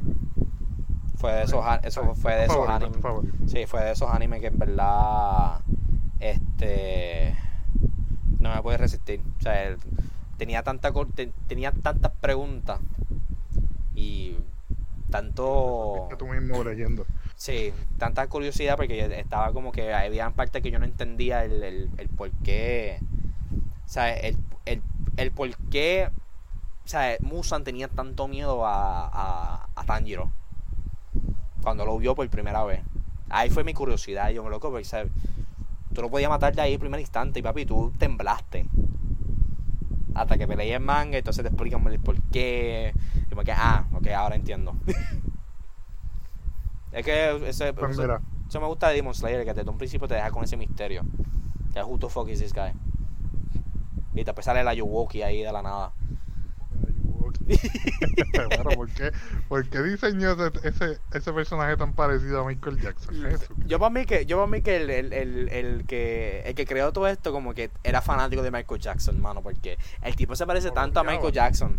Fue 1.17 1.33
de 1.33 1.43
esos, 1.45 1.65
eso 1.83 2.15
fue 2.15 2.35
de 2.37 2.45
esos 2.45 2.69
animes. 2.69 2.99
Sí, 3.47 3.67
fue 3.67 3.83
de 3.83 3.93
esos 3.93 4.11
animes 4.11 4.41
que 4.41 4.49
en 4.49 4.59
verdad 4.59 5.61
este 6.21 7.37
no 8.39 8.55
me 8.55 8.63
pude 8.63 8.77
resistir. 8.77 9.21
O 9.39 9.43
sea, 9.43 9.77
tenía 10.37 10.63
tanta 10.63 10.93
tenía 11.47 11.73
tantas 11.73 12.13
preguntas 12.21 12.81
y 13.95 14.37
tanto 15.11 16.09
tú 16.19 16.27
mismo 16.27 16.63
leyendo. 16.63 17.07
Sí, 17.37 17.73
tanta 17.99 18.27
curiosidad 18.29 18.77
porque 18.77 19.19
estaba 19.19 19.53
como 19.53 19.73
que 19.73 19.93
había 19.93 20.31
partes 20.31 20.63
que 20.63 20.71
yo 20.71 20.79
no 20.79 20.85
entendía 20.85 21.45
el, 21.45 21.63
el, 21.63 21.91
el 21.97 22.09
por 22.09 22.31
qué. 22.43 23.01
O 23.85 23.89
sea, 23.89 24.15
el, 24.15 24.37
el, 24.65 24.83
el 25.17 25.31
por 25.33 25.55
qué. 25.71 26.11
O 26.85 26.89
sea, 26.89 27.17
Musan 27.21 27.65
tenía 27.65 27.89
tanto 27.89 28.29
miedo 28.29 28.67
a, 28.67 29.07
a, 29.07 29.69
a 29.75 29.85
Tanjiro. 29.85 30.31
Cuando 31.67 31.85
lo 31.85 31.99
vio 31.99 32.15
por 32.15 32.31
primera 32.31 32.63
vez. 32.63 32.81
Ahí 33.29 33.51
fue 33.51 33.65
mi 33.65 33.75
curiosidad. 33.75 34.31
Yo 34.31 34.45
me 34.45 34.51
loco, 34.51 34.71
porque 34.71 34.85
¿sabes? 34.85 35.11
tú 35.93 36.01
no 36.01 36.09
podías 36.09 36.31
matar 36.31 36.55
de 36.55 36.63
ahí 36.63 36.75
en 36.75 36.79
primer 36.79 37.01
instante. 37.01 37.41
Y 37.41 37.43
papi, 37.43 37.67
tú 37.67 37.93
temblaste. 37.99 38.69
Hasta 40.15 40.39
que 40.39 40.47
peleé 40.47 40.75
el 40.75 40.81
manga, 40.81 41.19
entonces 41.19 41.43
te 41.43 41.49
explican 41.49 41.85
el 41.89 41.99
por 41.99 42.23
qué. 42.31 42.95
Y 43.17 43.31
como 43.31 43.43
que, 43.43 43.51
ah, 43.51 43.85
ok, 43.93 44.07
ahora 44.17 44.37
entiendo. 44.37 44.77
es 46.93 47.05
que 47.05 47.49
ese, 47.49 47.73
Pues 47.73 47.99
eso 47.99 48.61
me 48.61 48.67
gusta 48.69 48.91
de 48.91 48.95
Demon 48.95 49.13
Slayer, 49.13 49.45
que 49.45 49.53
desde 49.53 49.69
un 49.69 49.77
principio 49.77 50.07
te 50.07 50.15
deja 50.15 50.31
con 50.31 50.45
ese 50.45 50.57
misterio. 50.57 51.03
Que 51.73 51.83
who 51.83 51.99
the 51.99 52.09
fuck 52.09 52.29
is 52.29 52.39
this 52.39 52.53
guy? 52.53 52.71
Y 54.15 54.23
después 54.23 54.45
sale 54.45 54.63
la 54.63 54.73
Yuwoki 54.73 55.23
ahí 55.23 55.43
de 55.43 55.51
la 55.51 55.63
nada. 55.63 55.93
Bueno, 58.35 58.71
¿por 58.75 58.91
qué, 58.91 59.13
por 59.49 59.69
qué 59.69 59.83
diseñó 59.83 60.33
ese, 60.33 60.69
ese, 60.69 60.99
ese 61.13 61.33
personaje 61.33 61.77
tan 61.77 61.95
parecido 61.95 62.41
a 62.43 62.47
Michael 62.47 62.81
Jackson? 62.81 63.27
Eso. 63.27 63.55
Yo 63.67 63.79
para 63.79 63.91
mí 63.91 64.05
que, 64.05 64.27
yo 64.27 64.37
para 64.37 64.49
mí 64.49 64.63
que 64.63 64.77
el, 64.77 64.91
el, 64.91 65.13
el, 65.13 65.49
el 65.51 65.87
que 65.87 66.43
el 66.45 66.55
que 66.55 66.67
creó 66.67 66.93
todo 66.93 67.07
esto 67.09 67.33
como 67.33 67.55
que 67.55 67.71
era 67.85 68.03
fanático 68.03 68.43
de 68.43 68.51
Michael 68.51 68.81
Jackson, 68.81 69.21
mano, 69.21 69.43
porque 69.43 69.79
el 70.03 70.17
tipo 70.17 70.35
se 70.37 70.47
parece 70.47 70.71
tanto 70.71 71.01
a. 71.01 71.05
Michael 71.05 71.33
Jackson. 71.33 71.79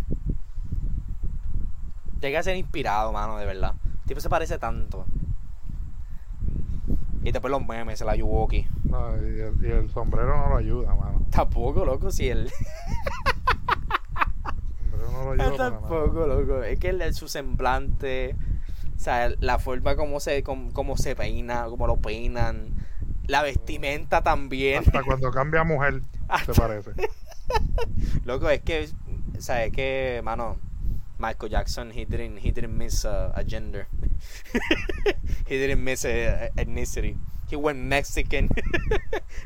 Llega 2.22 2.39
a 2.39 2.43
ser 2.43 2.55
inspirado, 2.55 3.11
mano, 3.11 3.38
de 3.38 3.45
verdad. 3.45 3.76
El 4.01 4.07
tipo 4.07 4.22
se 4.22 4.30
parece 4.30 4.57
tanto. 4.57 5.05
Y 7.24 7.32
después 7.32 7.51
los 7.51 7.65
memes, 7.65 7.99
la 8.01 8.15
Yuwoki. 8.15 8.68
No, 8.86 9.15
y, 9.18 9.41
el, 9.41 9.53
y 9.61 9.72
el 9.72 9.91
sombrero 9.91 10.38
no 10.38 10.49
lo 10.49 10.57
ayuda, 10.57 10.95
mano. 10.95 11.26
Tampoco, 11.30 11.84
loco, 11.86 12.09
si 12.09 12.30
él. 12.30 12.47
El 12.47 12.51
no 14.98 15.34
lo 15.34 15.38
para 15.38 15.50
nada. 15.50 15.58
Tampoco, 15.72 16.28
loco. 16.28 16.64
Es 16.64 16.80
que 16.80 16.89
el- 16.89 17.14
su 17.14 17.28
semblante, 17.28 18.36
o 18.95 19.00
sea, 19.00 19.32
la 19.39 19.60
forma 19.60 19.95
como 19.95 20.20
se, 20.20 20.43
como, 20.43 20.72
como 20.74 20.98
se 20.98 21.16
peina, 21.16 21.66
como 21.66 21.88
lo 21.88 21.98
peinan, 21.98 22.74
la 23.28 23.41
vestimenta 23.43 24.22
también. 24.24 24.84
Hasta 24.86 25.04
cuando 25.04 25.32
cambia 25.32 25.62
a 25.62 25.64
mujer, 25.64 26.02
se 26.45 26.54
parece. 26.54 26.91
Loco, 28.26 28.50
es 28.50 28.62
que, 28.62 28.89
o 29.38 29.41
sea, 29.41 29.64
es 29.66 29.72
que, 29.72 30.22
mano, 30.24 30.58
Michael 31.20 31.52
Jackson, 31.52 31.91
he 31.91 32.06
didn't, 32.06 32.38
he 32.39 32.52
didn't 32.52 32.74
miss 32.74 33.06
a, 33.06 33.28
a 33.38 33.43
gender. 33.43 33.88
he 35.48 35.58
didn't 35.58 35.82
miss 35.84 36.06
a, 36.06 36.45
a 36.45 36.50
ethnicity. 36.58 37.18
He 37.50 37.56
went 37.56 37.80
Mexican. 37.80 38.50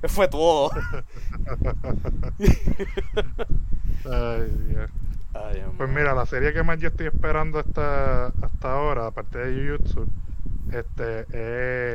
Fue 0.07 0.27
todo. 0.27 0.71
Ay, 4.09 4.49
Dios. 4.67 4.89
Ay, 5.33 5.63
Pues 5.77 5.89
mira, 5.89 6.13
la 6.13 6.25
serie 6.25 6.53
que 6.53 6.63
más 6.63 6.77
yo 6.79 6.89
estoy 6.89 7.07
esperando 7.07 7.59
hasta, 7.59 8.27
hasta 8.27 8.73
ahora, 8.73 9.07
aparte 9.07 9.37
de 9.39 9.77
Jujutsu, 9.77 10.05
este, 10.71 11.21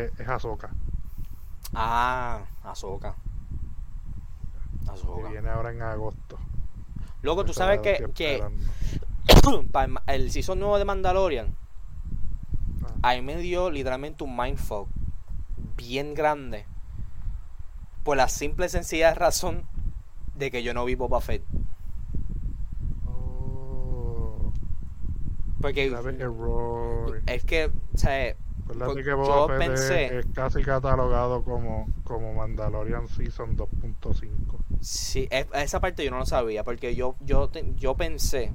es, 0.06 0.20
es 0.20 0.28
Ahsoka. 0.28 0.70
Ah, 1.74 2.44
Ahsoka. 2.62 3.14
Que 4.84 4.90
Ahsoka. 4.90 5.28
viene 5.28 5.48
ahora 5.50 5.72
en 5.72 5.82
agosto. 5.82 6.38
Loco, 7.22 7.44
tú 7.44 7.52
sabes 7.52 7.80
que, 7.80 8.08
que 8.14 8.42
para 9.72 9.90
el 10.06 10.30
season 10.30 10.58
nuevo 10.58 10.78
de 10.78 10.84
Mandalorian, 10.84 11.54
Ah. 12.84 12.94
ahí 13.02 13.22
me 13.22 13.36
dio 13.36 13.70
literalmente 13.70 14.22
un 14.24 14.36
mindfuck 14.36 14.88
bien 15.76 16.14
grande. 16.14 16.66
Por 18.04 18.16
la 18.16 18.28
simple 18.28 18.66
y 18.66 18.68
sencilla 18.68 19.12
razón 19.14 19.64
de 20.36 20.50
que 20.50 20.62
yo 20.62 20.72
no 20.74 20.84
vi 20.84 20.94
Boba 20.94 21.20
Fett. 21.20 21.42
Porque 25.60 25.88
grave 25.88 26.16
error. 26.20 27.22
es 27.26 27.44
que, 27.44 27.66
o 27.66 27.98
sea, 27.98 28.34
que 28.34 29.04
yo 29.04 29.46
Fett 29.48 29.58
pensé- 29.58 30.18
es, 30.18 30.26
casi 30.34 30.62
catalogado 30.62 31.42
como, 31.44 31.86
como 32.04 32.34
Mandalorian 32.34 33.08
Season 33.08 33.56
2.5. 33.56 34.58
sí, 34.80 35.28
es- 35.30 35.46
esa 35.54 35.80
parte 35.80 36.04
yo 36.04 36.10
no 36.10 36.18
lo 36.18 36.26
sabía. 36.26 36.64
Porque 36.64 36.94
yo, 36.94 37.14
yo, 37.20 37.50
yo 37.76 37.94
pensé, 37.96 38.52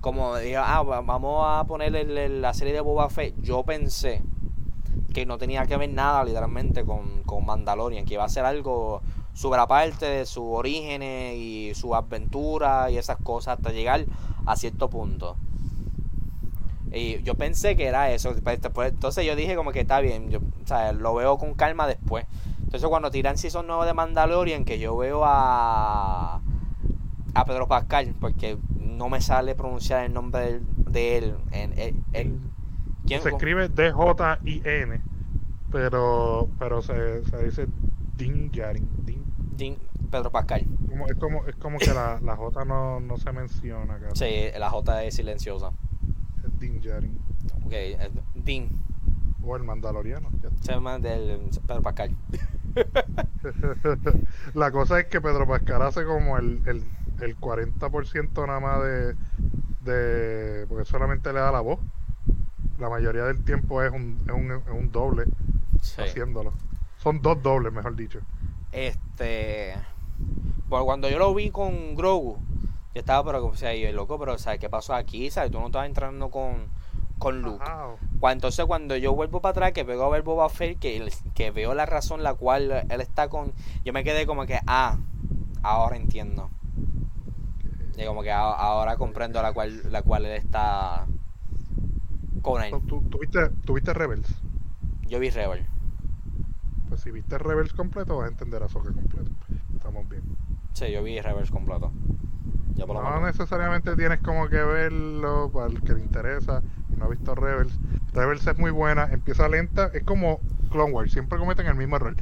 como 0.00 0.36
dije, 0.36 0.56
ah, 0.56 0.82
va- 0.82 1.00
vamos 1.00 1.44
a 1.46 1.64
poner 1.64 1.94
el- 1.96 2.16
el- 2.18 2.42
la 2.42 2.54
serie 2.54 2.72
de 2.74 2.80
Boba 2.80 3.08
Fett. 3.08 3.34
Yo 3.40 3.62
pensé 3.64 4.22
que 5.14 5.24
no 5.26 5.38
tenía 5.38 5.64
que 5.66 5.76
ver 5.76 5.90
nada 5.90 6.24
literalmente 6.24 6.84
con, 6.84 7.22
con 7.22 7.46
Mandalorian, 7.46 8.04
que 8.04 8.14
iba 8.14 8.24
a 8.24 8.28
ser 8.28 8.44
algo 8.44 9.00
súper 9.32 9.60
aparte 9.60 10.06
de 10.06 10.26
sus 10.26 10.44
orígenes 10.44 11.36
y 11.36 11.72
su 11.74 11.94
aventura 11.94 12.90
y 12.90 12.98
esas 12.98 13.16
cosas 13.18 13.56
hasta 13.58 13.70
llegar 13.72 14.04
a 14.44 14.56
cierto 14.56 14.90
punto. 14.90 15.36
Y 16.92 17.22
yo 17.22 17.34
pensé 17.34 17.76
que 17.76 17.86
era 17.86 18.10
eso. 18.12 18.34
pues, 18.42 18.60
después- 18.60 18.92
entonces 18.92 19.24
yo 19.26 19.34
dije 19.36 19.56
como 19.56 19.72
que 19.72 19.80
está 19.80 20.00
bien, 20.00 20.30
yo, 20.30 20.38
o 20.38 20.66
sea, 20.66 20.92
lo 20.92 21.14
veo 21.14 21.36
con 21.38 21.54
calma 21.54 21.86
después. 21.86 22.26
Entonces 22.62 22.88
cuando 22.88 23.10
tiran 23.10 23.36
season 23.38 23.66
nuevo 23.66 23.84
de 23.84 23.94
Mandalorian, 23.94 24.64
que 24.64 24.78
yo 24.78 24.96
veo 24.96 25.22
a 25.24 26.40
a 27.34 27.44
Pedro 27.44 27.68
Pascal, 27.68 28.14
porque 28.18 28.56
no 28.80 29.10
me 29.10 29.20
sale 29.20 29.54
pronunciar 29.54 30.04
el 30.06 30.14
nombre 30.14 30.60
de 30.90 31.18
él. 31.18 31.34
En, 31.52 31.78
en- 31.78 32.04
en- 32.14 32.50
¿quién? 33.06 33.20
Se 33.22 33.28
escribe 33.28 33.68
D-J-I-N, 33.68 35.00
pero, 35.70 36.48
pero 36.58 36.80
se, 36.82 37.24
se 37.24 37.44
dice 37.44 37.66
Din 38.16 38.50
Djarin. 38.50 38.88
Din- 39.04 39.24
Jin- 39.58 39.78
Pedro 40.10 40.30
Pascal. 40.30 40.64
como- 40.88 41.06
es, 41.08 41.16
como, 41.16 41.44
es 41.46 41.56
como 41.56 41.78
que 41.78 41.92
la, 41.92 42.18
la 42.22 42.36
J 42.36 42.64
no, 42.64 43.00
no 43.00 43.16
se 43.18 43.32
menciona. 43.32 43.98
Sí, 44.14 44.46
la 44.58 44.70
J 44.70 45.04
es 45.04 45.14
silenciosa. 45.16 45.72
Din 46.58 46.80
Djarin. 46.80 47.18
Ok, 47.64 47.72
eh, 47.72 48.10
Din. 48.34 48.68
O 49.44 49.56
el 49.56 49.62
Mandaloriano. 49.62 50.28
ya 50.42 50.50
Se 50.60 50.72
llama 50.72 50.98
del 50.98 51.40
Pedro 51.66 51.82
Pascal. 51.82 52.16
La 54.54 54.70
cosa 54.70 55.00
es 55.00 55.06
que 55.06 55.20
Pedro 55.20 55.46
Pascal 55.46 55.82
hace 55.82 56.04
como 56.04 56.36
el, 56.38 56.60
el, 56.66 56.84
el 57.20 57.36
40% 57.38 58.46
nada 58.46 58.60
más 58.60 58.82
de, 58.82 59.14
de. 59.84 60.66
Porque 60.66 60.84
solamente 60.84 61.32
le 61.32 61.40
da 61.40 61.52
la 61.52 61.60
voz. 61.60 61.78
La 62.78 62.88
mayoría 62.90 63.24
del 63.24 63.42
tiempo 63.44 63.82
es 63.82 63.90
un, 63.92 64.20
es 64.26 64.32
un, 64.32 64.50
es 64.52 64.62
un 64.70 64.90
doble 64.92 65.24
Sí. 65.80 66.00
haciéndolo. 66.02 66.52
Son 66.98 67.20
dos 67.22 67.42
dobles, 67.42 67.72
mejor 67.72 67.94
dicho. 67.96 68.20
Este. 68.72 69.74
Bueno, 70.68 70.84
cuando 70.84 71.08
yo 71.08 71.18
lo 71.18 71.32
vi 71.34 71.50
con 71.50 71.94
Grogu, 71.94 72.38
yo 72.96 73.00
estaba, 73.00 73.22
pero, 73.30 73.44
o 73.44 73.54
sea, 73.54 73.74
yo, 73.74 73.92
loco, 73.92 74.18
pero, 74.18 74.38
¿sabes 74.38 74.58
qué 74.58 74.70
pasó 74.70 74.94
aquí? 74.94 75.30
¿Sabes? 75.30 75.50
Tú 75.50 75.60
no 75.60 75.66
estabas 75.66 75.86
entrando 75.86 76.30
con, 76.30 76.68
con 77.18 77.42
Luke. 77.42 77.70
Entonces, 78.22 78.64
cuando 78.64 78.96
yo 78.96 79.14
vuelvo 79.14 79.42
para 79.42 79.50
atrás, 79.50 79.72
que 79.72 79.84
veo 79.84 80.02
a 80.02 80.08
ver 80.08 80.22
Boba 80.22 80.48
Fett, 80.48 80.78
que, 80.78 81.12
que 81.34 81.50
veo 81.50 81.74
la 81.74 81.84
razón 81.84 82.22
la 82.22 82.32
cual 82.32 82.86
él 82.88 83.00
está 83.02 83.28
con. 83.28 83.52
Yo 83.84 83.92
me 83.92 84.02
quedé 84.02 84.26
como 84.26 84.46
que, 84.46 84.58
ah, 84.66 84.96
ahora 85.62 85.96
entiendo. 85.96 86.48
Y 87.98 88.06
como 88.06 88.22
que 88.22 88.30
a- 88.30 88.40
ahora 88.52 88.96
comprendo 88.96 89.42
la 89.42 89.52
cual, 89.52 89.82
la 89.92 90.02
cual 90.02 90.24
él 90.26 90.32
está 90.32 91.06
con 92.42 92.62
él. 92.62 92.74
¿Tú, 92.88 93.02
tú 93.10 93.18
viste, 93.18 93.50
tú 93.64 93.74
viste 93.74 93.92
Rebels? 93.92 94.34
Yo 95.08 95.18
vi 95.18 95.30
Rebel. 95.30 95.66
Pues 96.88 97.00
si 97.00 97.10
viste 97.10 97.38
Rebels 97.38 97.72
completo, 97.72 98.16
vas 98.16 98.26
a 98.26 98.32
entender 98.32 98.62
a 98.62 98.68
Soca 98.68 98.92
completo. 98.92 99.30
Estamos 99.74 100.08
bien. 100.08 100.22
Sí, 100.74 100.90
yo 100.92 101.02
vi 101.02 101.20
Rebels 101.20 101.50
completo. 101.50 101.90
Ya 102.76 102.86
por 102.86 102.96
lo 102.96 103.02
No 103.02 103.20
necesariamente 103.26 103.96
tienes 103.96 104.20
como 104.20 104.48
que 104.48 104.56
verlo 104.62 105.50
para 105.52 105.66
el 105.68 105.82
que 105.82 105.94
le 105.94 106.00
interesa 106.00 106.64
y 106.90 106.96
no 106.96 107.06
ha 107.06 107.08
visto 107.08 107.34
Rebels. 107.34 107.80
Rebels 108.12 108.46
es 108.46 108.58
muy 108.58 108.70
buena, 108.70 109.08
empieza 109.12 109.48
lenta, 109.48 109.86
es 109.94 110.04
como 110.04 110.44
Clone 110.68 110.92
Wars, 110.92 111.12
siempre 111.12 111.38
cometen 111.38 111.66
el 111.66 111.74
mismo 111.76 111.96
error. 111.96 112.16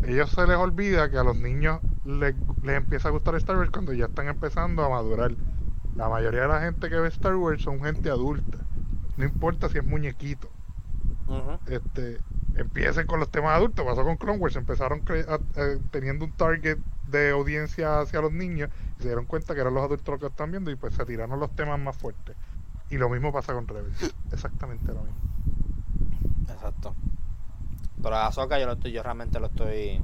Ellos 0.00 0.30
se 0.32 0.46
les 0.46 0.56
olvida 0.56 1.10
que 1.10 1.18
a 1.18 1.24
los 1.24 1.36
niños 1.36 1.80
les, 2.02 2.34
les 2.60 2.76
empieza 2.76 3.08
a 3.08 3.12
gustar 3.12 3.34
Star 3.36 3.56
Wars 3.56 3.70
cuando 3.70 3.92
ya 3.92 4.06
están 4.06 4.28
empezando 4.28 4.82
a 4.84 4.88
madurar. 4.90 5.36
La 5.94 6.08
mayoría 6.08 6.42
de 6.42 6.48
la 6.48 6.60
gente 6.62 6.88
que 6.90 6.96
ve 7.00 7.08
Star 7.08 7.36
Wars 7.36 7.62
son 7.62 7.82
gente 7.82 8.10
adulta. 8.10 8.68
No 9.16 9.24
importa 9.26 9.68
si 9.68 9.78
es 9.78 9.84
muñequito. 9.84 10.56
Este 11.64 12.24
empiecen 12.54 13.06
con 13.06 13.20
los 13.20 13.30
temas 13.30 13.52
adultos. 13.56 13.84
Pasó 13.84 14.04
con 14.04 14.16
Clone 14.16 14.38
Wars, 14.38 14.56
empezaron 14.56 15.04
a- 15.28 15.40
teniendo 15.90 16.24
un 16.24 16.34
target 16.34 16.78
de 17.02 17.30
audiencia 17.30 18.00
hacia 18.00 18.20
los 18.20 18.32
niños 18.32 18.70
se 19.00 19.08
dieron 19.08 19.24
cuenta 19.24 19.54
que 19.54 19.60
eran 19.60 19.74
los 19.74 19.84
adultos 19.84 20.08
los 20.08 20.20
que 20.20 20.26
están 20.26 20.50
viendo 20.50 20.70
y 20.70 20.76
pues 20.76 20.94
se 20.94 21.04
tiraron 21.04 21.40
los 21.40 21.54
temas 21.54 21.78
más 21.80 21.96
fuertes. 21.96 22.36
Y 22.90 22.96
lo 22.96 23.08
mismo 23.08 23.32
pasa 23.32 23.54
con 23.54 23.66
Rebels, 23.66 24.14
exactamente 24.32 24.92
lo 24.92 25.02
mismo. 25.02 25.20
Exacto. 26.52 26.94
Pero 28.02 28.16
a 28.16 28.26
Ahsoka 28.26 28.58
yo, 28.58 28.66
lo 28.66 28.72
estoy, 28.72 28.92
yo 28.92 29.02
realmente 29.02 29.38
lo 29.40 29.46
estoy. 29.46 30.00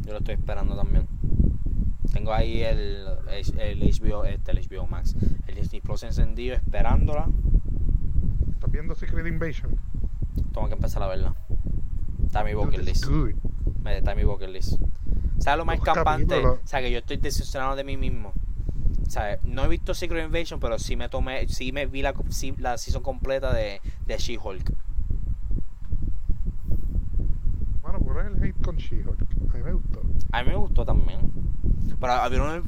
Yo 0.00 0.12
lo 0.12 0.18
estoy 0.18 0.34
esperando 0.34 0.76
también. 0.76 1.06
Tengo 2.12 2.32
ahí 2.32 2.62
el, 2.62 3.06
el 3.30 3.80
HBO, 3.80 4.24
este, 4.24 4.50
el 4.50 4.68
HBO 4.68 4.86
Max, 4.86 5.16
el 5.46 5.54
Disney 5.54 5.80
Plus 5.80 6.02
encendido 6.02 6.54
esperándola. 6.56 7.28
¿Estás 8.52 8.70
viendo 8.70 8.94
Secret 8.94 9.26
Invasion? 9.26 9.78
Tengo 10.52 10.68
que 10.68 10.74
empezar 10.74 11.02
a 11.02 11.06
verla. 11.06 11.34
Está 12.26 12.44
mi 12.44 12.54
bucket 12.54 12.84
list. 12.84 13.06
Está 13.86 14.14
mi 14.14 14.24
bucket 14.24 14.50
list. 14.50 14.80
¿Sabes 15.42 15.58
lo 15.58 15.64
más 15.64 15.76
Los 15.78 15.84
campante? 15.84 16.26
capítulos. 16.34 16.60
O 16.64 16.66
sea, 16.66 16.80
que 16.80 16.90
yo 16.90 16.98
estoy 16.98 17.16
decepcionado 17.16 17.74
de 17.76 17.84
mí 17.84 17.96
mismo. 17.96 18.32
¿Sabes? 19.08 19.42
No 19.44 19.64
he 19.64 19.68
visto 19.68 19.92
Secret 19.92 20.24
Invasion, 20.24 20.60
pero 20.60 20.78
sí 20.78 20.96
me 20.96 21.08
tomé, 21.08 21.48
sí 21.48 21.72
me 21.72 21.86
vi 21.86 22.00
la, 22.02 22.14
sí, 22.30 22.54
la 22.58 22.78
season 22.78 23.02
completa 23.02 23.52
de, 23.52 23.80
de 24.06 24.16
She-Hulk. 24.18 24.72
Bueno, 27.82 27.98
por 28.00 28.24
el 28.24 28.42
hate 28.42 28.62
con 28.62 28.76
She-Hulk. 28.76 29.20
A 29.52 29.56
mí 29.58 29.62
me 29.64 29.72
gustó. 29.72 30.02
A 30.32 30.42
mí 30.42 30.48
me 30.48 30.56
gustó 30.56 30.84
también. 30.84 31.20
Pero 32.00 32.14
hubieron, 32.28 32.62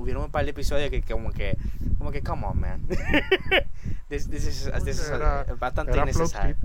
hubieron 0.00 0.24
un 0.24 0.30
par 0.30 0.44
de 0.44 0.50
episodios 0.50 0.90
que, 0.90 1.02
que 1.02 1.12
como 1.12 1.30
que, 1.30 1.56
como 1.98 2.10
que, 2.10 2.22
come 2.22 2.46
on, 2.46 2.60
man. 2.60 2.82
this, 4.08 4.28
this 4.28 4.46
is, 4.46 4.70
this 4.84 4.98
is 4.98 5.08
Era- 5.10 5.44
bastante 5.58 5.92
Era 5.92 6.02
innecesario. 6.02 6.56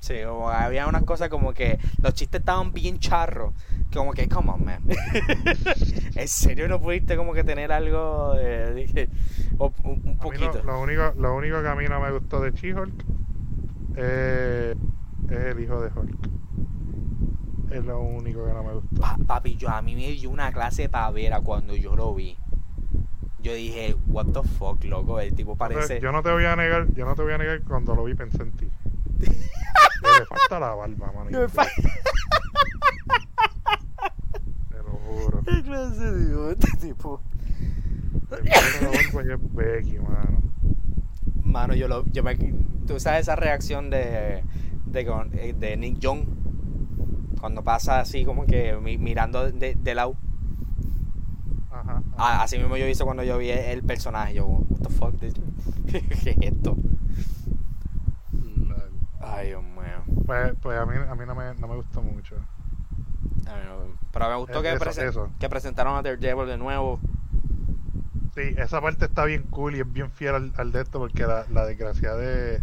Sí, 0.00 0.14
como 0.24 0.48
había 0.48 0.86
unas 0.86 1.02
cosas 1.02 1.28
como 1.28 1.52
que 1.52 1.78
los 2.02 2.14
chistes 2.14 2.40
estaban 2.40 2.72
bien 2.72 2.98
charros. 2.98 3.52
Como 3.92 4.12
que, 4.12 4.28
come 4.28 4.50
on, 4.52 4.64
man. 4.64 4.82
¿En 6.14 6.28
serio 6.28 6.68
no 6.68 6.80
pudiste 6.80 7.16
como 7.16 7.32
que 7.34 7.42
tener 7.44 7.72
algo 7.72 8.34
de, 8.34 8.74
de 8.74 8.86
que- 8.86 9.08
o- 9.58 9.72
un, 9.84 10.02
lo, 10.04 10.18
poquito? 10.18 10.62
lo 10.62 10.80
único, 10.80 11.12
lo 11.16 11.34
único 11.34 11.60
que 11.62 11.68
a 11.68 11.74
mí 11.74 11.86
no 11.88 12.00
me 12.00 12.12
gustó 12.12 12.40
de 12.40 12.52
She-Hulk 12.52 13.04
eh, 13.96 14.74
es 15.30 15.38
el 15.38 15.60
hijo 15.60 15.80
de 15.80 15.88
Hulk. 15.88 16.28
Es 17.70 17.84
lo 17.84 18.00
único 18.00 18.46
que 18.46 18.52
no 18.52 18.62
me 18.62 18.72
gustó. 18.74 19.00
Pa- 19.00 19.18
papi, 19.26 19.56
yo 19.56 19.68
a 19.68 19.82
mí 19.82 19.94
me 19.94 20.12
dio 20.12 20.30
una 20.30 20.52
clase 20.52 20.82
de 20.82 20.88
pavera 20.88 21.40
cuando 21.40 21.74
yo 21.74 21.96
lo 21.96 22.14
vi. 22.14 22.36
Yo 23.40 23.52
dije, 23.54 23.94
what 24.06 24.26
the 24.26 24.42
fuck, 24.42 24.82
loco, 24.84 25.20
el 25.20 25.34
tipo 25.34 25.56
parece... 25.56 26.00
Yo 26.00 26.10
no 26.12 26.22
te 26.22 26.30
voy 26.32 26.44
a 26.44 26.56
negar, 26.56 26.86
yo 26.94 27.04
no 27.04 27.14
te 27.14 27.22
voy 27.22 27.32
a 27.32 27.38
negar 27.38 27.62
cuando 27.62 27.94
lo 27.94 28.04
vi 28.04 28.14
pensé 28.14 28.42
en 28.42 28.52
ti. 28.52 28.68
Falta 30.48 30.60
la 30.60 30.74
barba, 30.74 31.12
mano. 31.12 31.30
Me 31.30 31.48
fa- 31.48 31.66
Te 34.70 34.78
lo 34.78 34.92
juro. 34.92 35.42
¿Qué 35.44 35.62
clase 35.62 36.10
de 36.12 36.52
este 36.52 36.88
tipo? 36.88 37.20
La 38.30 38.38
barba 38.38 39.34
es 39.34 39.54
Becky, 39.54 39.98
mano. 39.98 40.42
Mano, 41.42 41.74
yo 41.74 41.88
lo. 41.88 42.04
Yo 42.06 42.22
me, 42.22 42.36
Tú 42.86 42.98
sabes 43.00 43.22
esa 43.22 43.36
reacción 43.36 43.90
de. 43.90 44.42
De, 44.86 45.04
con- 45.06 45.30
eh, 45.34 45.54
de 45.58 45.76
Nick 45.76 45.98
Young. 45.98 46.24
Cuando 47.40 47.62
pasa 47.62 48.00
así 48.00 48.24
como 48.24 48.46
que 48.46 48.74
mi- 48.76 48.98
mirando 48.98 49.50
de, 49.50 49.74
de 49.74 49.94
lado. 49.94 50.16
Ajá. 51.70 52.02
Ah, 52.16 52.42
así 52.42 52.58
mismo 52.58 52.76
yo 52.76 52.88
hice 52.88 53.04
cuando 53.04 53.22
yo 53.22 53.36
vi 53.38 53.50
el 53.50 53.82
personaje. 53.82 54.34
Yo, 54.34 54.46
what 54.46 54.80
the 54.80 54.88
fuck, 54.94 55.18
this- 55.20 55.34
¿qué 56.24 56.30
es 56.30 56.36
esto? 56.40 56.76
Ay, 59.20 59.48
Dios. 59.48 59.62
Pues, 60.28 60.54
pues 60.62 60.78
a 60.78 60.84
mí, 60.86 60.94
a 60.96 61.14
mí 61.14 61.24
no, 61.26 61.34
me, 61.34 61.54
no 61.54 61.66
me 61.68 61.74
gustó 61.76 62.02
mucho. 62.02 62.36
A 62.36 63.56
mí 63.56 63.62
no- 63.66 63.98
Pero 64.12 64.28
me 64.28 64.36
gustó 64.36 64.58
Es- 64.58 64.62
que, 64.62 64.72
eso, 64.74 64.84
presen- 64.84 65.08
eso. 65.08 65.30
que 65.40 65.48
presentaron 65.48 65.96
a 65.96 66.02
Daredevil 66.02 66.46
de 66.46 66.58
nuevo. 66.58 67.00
Sí, 68.34 68.54
esa 68.58 68.80
parte 68.82 69.06
está 69.06 69.24
bien 69.24 69.44
cool 69.44 69.74
y 69.74 69.80
es 69.80 69.90
bien 69.90 70.10
fiel 70.12 70.34
al, 70.34 70.52
al 70.58 70.70
de 70.70 70.82
esto 70.82 70.98
porque 70.98 71.26
la, 71.26 71.46
la 71.50 71.64
desgracia 71.64 72.14
de 72.14 72.60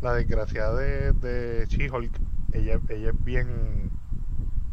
la 0.00 0.12
desgracia 0.14 0.70
de, 0.70 1.12
de 1.12 1.66
She-Hulk, 1.66 2.16
ella, 2.52 2.78
ella 2.88 3.10
es 3.10 3.24
bien 3.24 3.90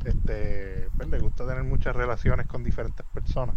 este 0.06 0.90
pues 0.98 1.10
le 1.10 1.20
gusta 1.20 1.46
tener 1.48 1.64
muchas 1.64 1.96
relaciones 1.96 2.46
con 2.48 2.64
diferentes 2.64 3.06
personas. 3.08 3.56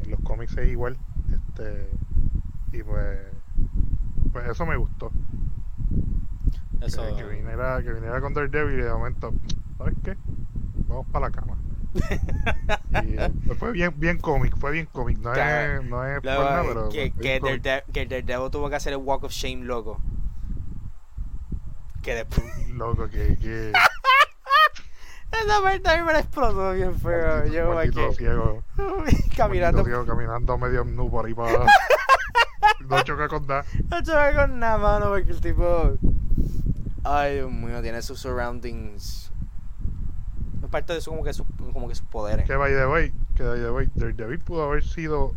En 0.00 0.10
los 0.10 0.20
cómics 0.22 0.56
es 0.58 0.68
igual. 0.68 0.98
Este 1.32 1.88
y 2.72 2.82
pues 2.82 3.18
pues 4.32 4.48
eso 4.48 4.66
me 4.66 4.76
gustó. 4.76 5.10
Eso. 6.80 7.02
Que, 7.08 7.14
que 7.16 7.24
viniera, 7.24 7.82
que 7.82 7.92
viniera 7.92 8.20
con 8.20 8.34
Daredevil 8.34 8.78
y 8.78 8.82
de 8.82 8.90
momento, 8.92 9.32
¿sabes 9.76 9.94
qué? 10.04 10.16
Vamos 10.88 11.06
para 11.12 11.26
la 11.28 11.32
cama. 11.32 11.56
Y 13.04 13.18
eh, 13.18 13.32
fue 13.58 13.72
bien, 13.72 13.92
bien 13.96 14.18
cómic, 14.18 14.56
fue 14.58 14.70
bien 14.72 14.86
cómic. 14.92 15.18
No 15.18 15.32
Claro. 15.32 15.80
es, 15.82 15.88
no 15.88 16.04
es 16.04 16.20
pero 16.22 16.88
que, 16.90 17.12
que. 17.12 17.40
Darede- 17.40 17.84
que 17.92 18.06
Daredevil 18.06 18.50
tuvo 18.50 18.68
que 18.68 18.76
hacer 18.76 18.92
el 18.92 18.98
Walk 18.98 19.24
of 19.24 19.32
Shame 19.32 19.64
loco. 19.64 20.00
Que 22.02 22.14
después. 22.14 22.68
Loco, 22.70 23.08
que, 23.08 23.36
que 23.38 23.72
Esa 25.30 25.60
mí 25.96 26.02
me 26.04 26.12
la 26.12 26.20
explotó 26.20 26.72
bien 26.72 26.94
feo. 26.98 27.44
Yo 27.46 27.78
aquí. 27.78 27.98
ciego, 28.16 28.62
caminando. 29.36 29.84
ciego, 29.84 30.06
caminando 30.06 30.56
medio 30.58 30.84
nu 30.84 31.10
por 31.10 31.26
ahí 31.26 31.34
para 31.34 31.66
no 32.88 33.02
choca 33.02 33.28
con 33.28 33.46
nada. 33.46 33.64
No 33.90 34.02
choca 34.02 34.34
con 34.34 34.58
nada, 34.58 34.78
mano, 34.78 35.06
porque 35.10 35.30
el 35.32 35.40
tipo. 35.40 35.94
Ay, 37.10 37.36
Dios 37.36 37.50
mío, 37.50 37.80
tiene 37.80 38.02
sus 38.02 38.20
surroundings. 38.20 39.32
Es 40.62 40.68
parte 40.68 40.92
de 40.92 40.98
eso, 40.98 41.10
como 41.10 41.24
que, 41.24 41.32
su, 41.32 41.46
como 41.72 41.88
que 41.88 41.94
sus 41.94 42.06
poderes. 42.06 42.46
Que 42.46 42.54
by 42.54 42.70
the 42.70 42.86
way, 42.86 43.14
que 43.34 43.44
by 43.44 43.58
the 43.58 43.70
way, 43.70 43.88
Daredevil 43.94 44.40
pudo 44.40 44.64
haber 44.64 44.84
sido 44.84 45.32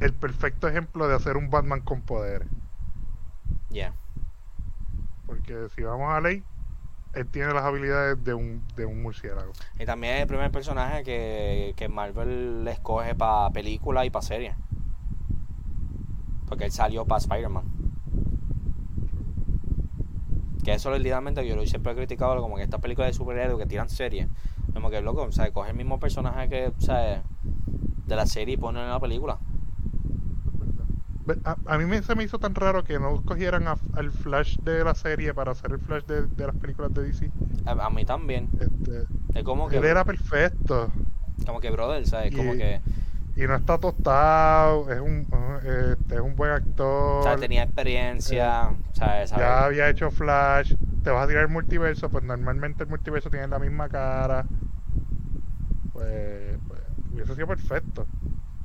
el 0.00 0.14
perfecto 0.14 0.68
ejemplo 0.68 1.06
de 1.06 1.14
hacer 1.14 1.36
un 1.36 1.50
Batman 1.50 1.82
con 1.82 2.00
poderes. 2.00 2.48
Yeah. 3.68 3.92
Porque 5.26 5.68
si 5.76 5.82
vamos 5.82 6.10
a 6.10 6.20
ley, 6.22 6.42
él 7.12 7.26
tiene 7.26 7.52
las 7.52 7.64
habilidades 7.64 8.24
de 8.24 8.32
un, 8.32 8.66
de 8.74 8.86
un 8.86 9.02
murciélago. 9.02 9.52
Y 9.78 9.84
también 9.84 10.14
es 10.14 10.22
el 10.22 10.28
primer 10.28 10.50
personaje 10.50 11.04
que, 11.04 11.74
que 11.76 11.90
Marvel 11.90 12.64
le 12.64 12.70
escoge 12.70 13.14
para 13.14 13.50
película 13.50 14.06
y 14.06 14.10
para 14.10 14.22
serie. 14.22 14.54
Porque 16.48 16.64
él 16.64 16.72
salió 16.72 17.04
para 17.04 17.18
Spider-Man. 17.18 17.79
Que 20.70 20.76
eso 20.76 20.96
literalmente 20.96 21.44
yo 21.46 21.56
lo 21.56 21.66
siempre 21.66 21.90
he 21.92 21.96
criticado 21.96 22.40
como 22.40 22.56
que 22.56 22.62
estas 22.62 22.80
películas 22.80 23.10
de 23.10 23.14
superhéroes 23.14 23.58
que 23.58 23.66
tiran 23.66 23.88
series. 23.88 24.28
Como 24.72 24.88
que 24.88 25.00
loco, 25.00 25.22
o 25.22 25.32
sea, 25.32 25.50
coge 25.52 25.70
el 25.70 25.76
mismo 25.76 25.98
personaje 25.98 26.48
que, 26.48 26.66
o 26.68 26.80
sea, 26.80 27.22
de 28.06 28.16
la 28.16 28.24
serie 28.26 28.54
y 28.54 28.56
ponen 28.56 28.84
en 28.84 28.90
la 28.90 29.00
película. 29.00 29.38
A, 31.44 31.56
a 31.66 31.78
mí 31.78 31.84
me, 31.84 32.02
se 32.02 32.14
me 32.14 32.24
hizo 32.24 32.38
tan 32.38 32.54
raro 32.54 32.82
que 32.82 32.98
no 32.98 33.22
cogieran 33.22 33.68
a- 33.68 33.76
al 33.94 34.10
Flash 34.10 34.58
de 34.58 34.82
la 34.82 34.94
serie 34.94 35.32
para 35.34 35.52
hacer 35.52 35.72
el 35.72 35.78
Flash 35.78 36.04
de, 36.04 36.26
de 36.26 36.46
las 36.46 36.56
películas 36.56 36.92
de 36.94 37.02
DC. 37.04 37.30
A, 37.66 37.72
a 37.86 37.90
mí 37.90 38.04
también. 38.04 38.48
Este, 38.60 39.06
Es 39.38 39.44
como 39.44 39.68
que, 39.68 39.76
él 39.78 39.84
era 39.84 40.04
perfecto. 40.04 40.90
como 41.46 41.60
que 41.60 41.70
brother, 41.70 42.06
¿sabes? 42.06 42.34
Como 42.34 42.54
Y- 42.54 42.58
que, 42.58 42.80
Y 43.36 43.46
no 43.46 43.54
está 43.54 43.78
tostado, 43.78 44.90
es 44.92 45.00
un, 45.00 45.26
este, 45.62 46.14
es 46.16 46.20
un 46.20 46.36
buen 46.36 46.50
actor. 46.50 47.20
o 47.20 47.22
sea, 47.22 47.36
tenía 47.36 47.62
experiencia, 47.62 48.74
¿sabes? 48.92 49.30
¿sabes? 49.30 49.30
Ya 49.36 49.64
había 49.64 49.88
hecho 49.88 50.10
Flash. 50.10 50.74
Te 51.02 51.10
vas 51.10 51.24
a 51.24 51.28
tirar 51.28 51.44
el 51.44 51.48
multiverso, 51.48 52.10
pues 52.10 52.22
normalmente 52.24 52.82
el 52.82 52.88
multiverso 52.90 53.30
tiene 53.30 53.46
la 53.48 53.58
misma 53.58 53.88
cara. 53.88 54.44
Pues, 55.92 56.58
pues 56.68 56.80
hubiese 57.12 57.34
sido 57.34 57.46
perfecto. 57.46 58.06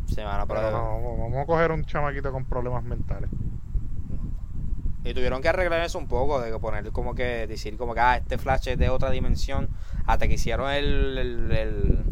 Sí, 0.08 0.22
mano, 0.22 0.46
pero... 0.48 0.60
Pero 0.62 0.72
no, 0.72 0.84
vamos- 1.02 1.20
vamos 1.20 1.38
a 1.44 1.46
coger 1.46 1.72
un 1.72 1.84
chamaquito 1.86 2.32
con 2.32 2.46
problemas 2.46 2.84
mentales. 2.84 3.30
Y 5.04 5.14
tuvieron 5.14 5.42
que 5.42 5.50
arreglar 5.50 5.82
eso 5.82 6.00
un 6.00 6.08
poco, 6.08 6.42
de 6.42 6.58
poner 6.60 6.92
como 6.92 7.14
que, 7.14 7.46
decir 7.48 7.78
como 7.78 7.94
que, 7.94 8.00
ah, 8.00 8.18
este 8.18 8.38
Flash 8.40 8.70
es 8.70 8.78
de 8.80 8.90
otra 8.90 9.12
dimensión, 9.12 9.70
hasta 10.08 10.28
que 10.28 10.34
hicieron 10.34 10.72
el, 10.72 11.18
el, 11.18 11.52
el, 11.52 12.04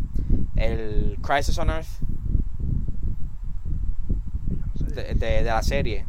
el 0.56 1.18
Crisis 1.22 1.58
on 1.58 1.70
Earth 1.72 1.88
de, 4.96 5.04
de- 5.16 5.16
de 5.16 5.44
la 5.44 5.62
serie. 5.64 6.06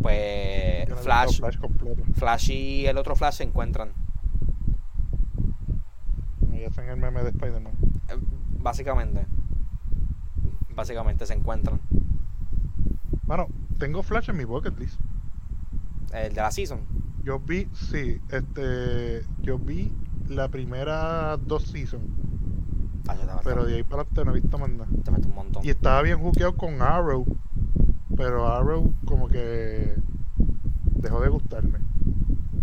Pues 0.00 0.88
no 0.88 0.96
Flash, 0.96 1.38
Flash. 1.38 1.58
Flash 2.14 2.50
y 2.50 2.86
el 2.86 2.96
otro 2.98 3.14
Flash 3.16 3.34
se 3.34 3.44
encuentran. 3.44 3.92
Ahí 6.52 6.64
hacen 6.64 6.88
el 6.88 6.96
meme 6.96 7.22
de 7.22 7.30
Spider-Man. 7.30 7.72
Eh, 8.08 8.18
Básicamente. 8.62 9.26
Básicamente 10.74 11.26
se 11.26 11.34
encuentran. 11.34 11.80
Mano, 13.26 13.46
tengo 13.78 14.02
Flash 14.02 14.30
en 14.30 14.36
mi 14.36 14.44
bucket 14.44 14.78
list. 14.78 15.00
El 16.12 16.34
de 16.34 16.40
la 16.40 16.50
season. 16.50 16.80
Yo 17.22 17.38
vi, 17.38 17.68
sí, 17.74 18.20
este, 18.30 19.22
yo 19.42 19.58
vi 19.58 19.92
la 20.28 20.48
primera 20.48 21.36
dos 21.36 21.64
seasons, 21.64 22.02
Ah, 23.08 23.40
pero 23.44 23.64
de 23.66 23.76
ahí 23.76 23.82
para 23.82 24.02
adelante 24.02 24.24
no 24.24 24.30
he 24.30 24.40
visto 24.40 24.58
más 24.58 24.70
nada. 24.70 24.88
te 25.04 25.10
falta 25.10 25.28
un 25.28 25.34
montón. 25.34 25.64
Y 25.64 25.70
estaba 25.70 26.00
bien 26.02 26.18
juqueado 26.18 26.56
con 26.56 26.80
Arrow, 26.80 27.26
pero 28.16 28.46
Arrow 28.46 28.92
como 29.04 29.28
que 29.28 29.94
dejó 30.96 31.20
de 31.20 31.28
gustarme. 31.28 31.78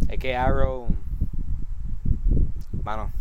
Es 0.09 0.19
que 0.19 0.35
Arrow. 0.35 0.87
Mano. 2.83 3.11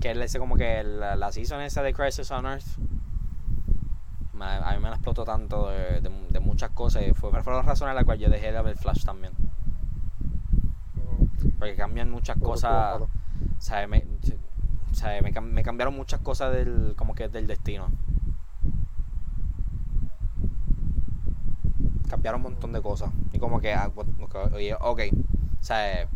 Que 0.00 0.10
él 0.12 0.20
dice 0.20 0.38
como 0.38 0.56
que 0.56 0.82
la, 0.82 1.16
la 1.16 1.30
season 1.32 1.60
esa 1.60 1.82
de 1.82 1.92
Crisis 1.94 2.30
on 2.30 2.46
Earth. 2.46 2.64
a 4.40 4.72
mí 4.74 4.82
me 4.82 4.88
la 4.88 4.94
explotó 4.96 5.24
tanto 5.24 5.68
de, 5.68 6.00
de- 6.00 6.26
de 6.30 6.40
muchas 6.40 6.70
cosas. 6.70 7.02
Y 7.06 7.12
fue, 7.12 7.30
fueron 7.30 7.56
las 7.58 7.66
razones 7.66 7.94
las 7.94 8.04
cuales 8.04 8.22
yo 8.22 8.30
dejé 8.30 8.52
de 8.52 8.62
ver 8.62 8.76
Flash 8.76 9.04
también. 9.04 9.32
Porque 11.58 11.74
cambian 11.76 12.10
muchas 12.10 12.38
cosas. 12.38 13.00
O 13.02 13.08
sea, 13.58 13.86
me, 13.86 14.04
o 14.90 14.94
sea, 14.94 15.20
me, 15.22 15.32
cam- 15.32 15.50
me 15.52 15.62
cambiaron 15.62 15.94
muchas 15.94 16.20
cosas 16.20 16.52
del, 16.54 16.94
como 16.96 17.14
que 17.14 17.28
del 17.28 17.46
destino. 17.46 17.88
Cambiaron 22.20 22.44
un 22.44 22.52
montón 22.52 22.72
de 22.72 22.82
cosas. 22.82 23.10
Y 23.32 23.38
como 23.38 23.60
que, 23.62 23.72
ah, 23.72 23.90
what- 23.94 24.06
ok, 24.20 24.52
oye, 24.52 24.74
ok. 24.74 25.00
O 25.58 25.62
sea, 25.64 26.06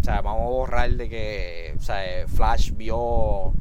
o 0.00 0.04
sea, 0.04 0.20
vamos 0.22 0.42
a 0.42 0.48
borrar 0.48 0.90
de 0.92 1.08
que, 1.08 1.74
o 1.76 1.80
sea, 1.82 2.26
Flash 2.28 2.70
vio 2.76 3.52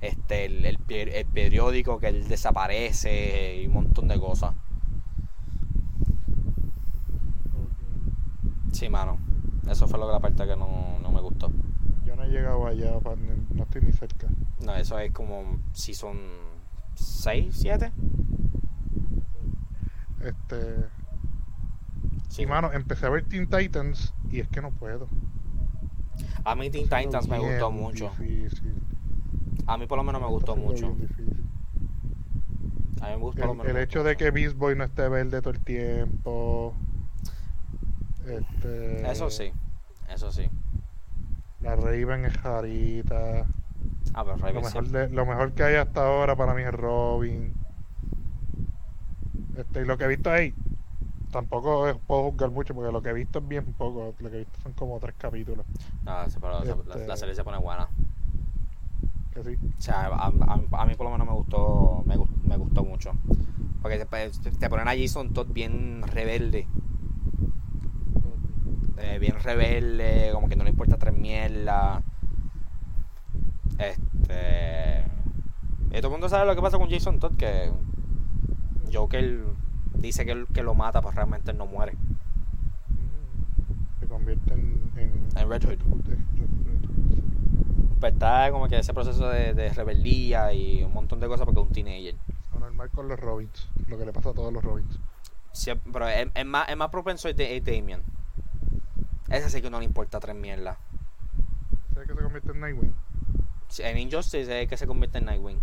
este 0.00 0.46
el, 0.46 0.64
el 0.64 0.78
el 0.90 1.26
periódico 1.26 2.00
que 2.00 2.08
él 2.08 2.26
desaparece 2.26 3.60
y 3.62 3.66
un 3.68 3.74
montón 3.74 4.08
de 4.08 4.18
cosas. 4.18 4.54
Sí, 8.72 8.88
mano. 8.88 9.18
Eso 9.70 9.86
fue 9.86 9.98
lo 10.00 10.06
que 10.06 10.12
la 10.12 10.20
parte 10.20 10.46
que 10.46 10.56
no, 10.56 10.98
no 11.00 11.12
me 11.12 11.20
gustó. 11.20 11.50
Yo 12.04 12.16
no 12.16 12.24
he 12.24 12.28
llegado 12.28 12.66
allá, 12.66 12.92
no 13.54 13.62
estoy 13.62 13.82
ni 13.82 13.92
cerca. 13.92 14.28
No, 14.64 14.74
eso 14.74 14.98
es 14.98 15.12
como 15.12 15.60
si 15.72 15.94
son 15.94 16.18
6, 16.94 17.54
7. 17.60 17.92
Este, 20.28 20.84
y 22.42 22.46
mano, 22.46 22.72
empecé 22.72 23.06
a 23.06 23.10
ver 23.10 23.24
Teen 23.24 23.48
Titans 23.48 24.12
y 24.30 24.40
es 24.40 24.48
que 24.48 24.60
no 24.60 24.70
puedo. 24.70 25.08
A 26.44 26.54
mí 26.54 26.70
Teen 26.70 26.84
Titans 26.88 27.28
me 27.28 27.38
gustó 27.38 27.70
mucho. 27.70 28.10
difícil. 28.18 28.74
A 29.66 29.76
mí 29.76 29.86
por 29.86 29.98
lo 29.98 30.04
menos 30.04 30.20
me 30.20 30.28
gustó 30.28 30.56
mucho. 30.56 30.86
A 33.00 33.06
mí 33.06 33.10
me 33.10 33.16
gustó 33.16 33.44
lo 33.44 33.52
El, 33.52 33.58
menos. 33.58 33.70
el 33.70 33.76
hecho 33.82 34.02
de 34.04 34.16
que. 34.16 34.30
Beast 34.30 34.56
Boy 34.56 34.74
no 34.76 34.84
esté 34.84 35.08
verde 35.08 35.40
todo 35.40 35.52
el 35.54 35.60
tiempo. 35.60 36.74
Este, 38.26 39.10
Eso 39.10 39.30
sí, 39.30 39.52
eso 40.12 40.30
sí. 40.32 40.50
La 41.60 41.76
Raven 41.76 42.24
es 42.26 42.36
jarita. 42.38 43.46
Ah, 44.14 44.24
pero 44.24 44.36
Lo 44.36 44.42
Raven 44.46 44.62
mejor, 44.62 44.86
sí. 44.86 44.92
de- 44.92 45.08
lo 45.10 45.26
mejor 45.26 45.52
que 45.52 45.62
hay 45.62 45.74
hasta 45.76 46.06
ahora 46.06 46.36
para 46.36 46.54
mí 46.54 46.62
es 46.62 46.72
Robin. 46.72 47.54
Este, 49.58 49.82
y 49.82 49.84
lo 49.84 49.98
que 49.98 50.04
he 50.04 50.08
visto 50.08 50.30
ahí, 50.30 50.54
tampoco 51.32 51.88
es- 51.88 51.96
puedo 52.06 52.30
juzgar 52.30 52.50
mucho 52.50 52.74
porque 52.74 52.92
lo 52.92 53.02
que 53.02 53.10
he 53.10 53.12
visto 53.12 53.40
es 53.40 53.48
bien 53.48 53.64
poco. 53.76 54.14
Lo 54.18 54.30
que 54.30 54.36
he 54.36 54.38
visto 54.40 54.58
son 54.62 54.72
como 54.72 54.98
tres 55.00 55.14
capítulos. 55.18 55.66
No, 56.04 56.30
sí, 56.30 56.38
pero 56.40 56.60
la- 56.60 56.64
la, 56.64 56.94
Este- 56.94 57.06
la 57.08 57.16
serie 57.16 57.34
se 57.34 57.44
pone 57.44 57.58
buena. 57.58 57.88
Que 59.34 59.42
sí. 59.44 59.58
O 59.78 59.80
sea, 59.82 60.06
a, 60.06 60.26
a- 60.28 60.82
a 60.82 60.86
mí 60.86 60.94
por 60.94 61.06
lo 61.06 61.10
menos 61.12 61.26
me 61.26 61.32
gustó, 61.34 62.02
me, 62.06 62.16
me 62.46 62.56
gustó 62.56 62.84
mucho. 62.84 63.12
Porque 63.82 63.98
te, 64.04 64.50
te 64.58 64.68
ponen 64.68 64.88
a 64.88 64.96
Jason 64.96 65.32
Todd 65.32 65.48
bien 65.52 66.02
rebelde. 66.02 66.66
eh, 69.00 69.18
bien 69.20 69.38
rebelde, 69.40 70.30
como 70.32 70.48
que 70.48 70.56
no 70.56 70.64
le 70.64 70.70
importa 70.70 70.96
tres 70.96 71.14
mierdas. 71.14 72.02
Este. 73.78 75.04
Y 75.90 75.96
todo 76.00 76.06
el 76.08 76.10
mundo 76.10 76.28
sabe 76.28 76.46
lo 76.46 76.54
que 76.56 76.62
pasa 76.62 76.78
con 76.78 76.90
Jason 76.90 77.18
Todd, 77.20 77.36
que 77.36 77.70
Joker 78.92 79.44
dice 79.94 80.24
que, 80.24 80.46
que 80.52 80.62
lo 80.62 80.74
mata, 80.74 81.00
pues 81.02 81.14
realmente 81.14 81.50
él 81.50 81.58
no 81.58 81.66
muere. 81.66 81.94
Se 84.00 84.06
convierte 84.06 84.54
en. 84.54 84.92
En, 84.96 85.28
En 85.36 85.48
Red 85.48 85.64
Hood. 85.64 85.78
Pues 88.00 88.12
está 88.12 88.50
como 88.52 88.68
que 88.68 88.78
ese 88.78 88.94
proceso 88.94 89.28
de, 89.28 89.54
de 89.54 89.70
rebeldía 89.70 90.52
y 90.52 90.84
un 90.84 90.92
montón 90.92 91.18
de 91.18 91.26
cosas 91.26 91.44
porque 91.44 91.60
es 91.60 91.66
un 91.66 91.72
teenager. 91.72 92.14
Lo 92.52 92.60
normal 92.60 92.90
con 92.90 93.08
los 93.08 93.18
Robins. 93.18 93.68
Lo 93.88 93.98
que 93.98 94.06
le 94.06 94.12
pasa 94.12 94.30
a 94.30 94.34
todos 94.34 94.52
los 94.52 94.62
Robins. 94.62 95.00
Sí, 95.52 95.72
pero 95.92 96.06
es, 96.06 96.28
es 96.34 96.46
más, 96.46 96.68
es 96.68 96.76
más 96.76 96.90
propenso 96.90 97.28
a 97.28 97.32
Damien. 97.32 98.02
Ese 99.28 99.50
sí 99.50 99.60
que 99.60 99.70
no 99.70 99.78
le 99.80 99.84
importa 99.84 100.20
tres 100.20 100.36
mierdas. 100.36 100.78
¿Sabes 101.92 102.08
que 102.08 102.14
se 102.14 102.22
convierte 102.22 102.52
en 102.52 102.60
Nightwing? 102.60 102.94
Sí, 103.68 103.82
En 103.82 103.98
Injustice 103.98 104.42
es 104.42 104.48
el 104.48 104.68
que 104.68 104.76
se 104.76 104.86
convierte 104.86 105.18
en 105.18 105.24
Nightwing. 105.24 105.58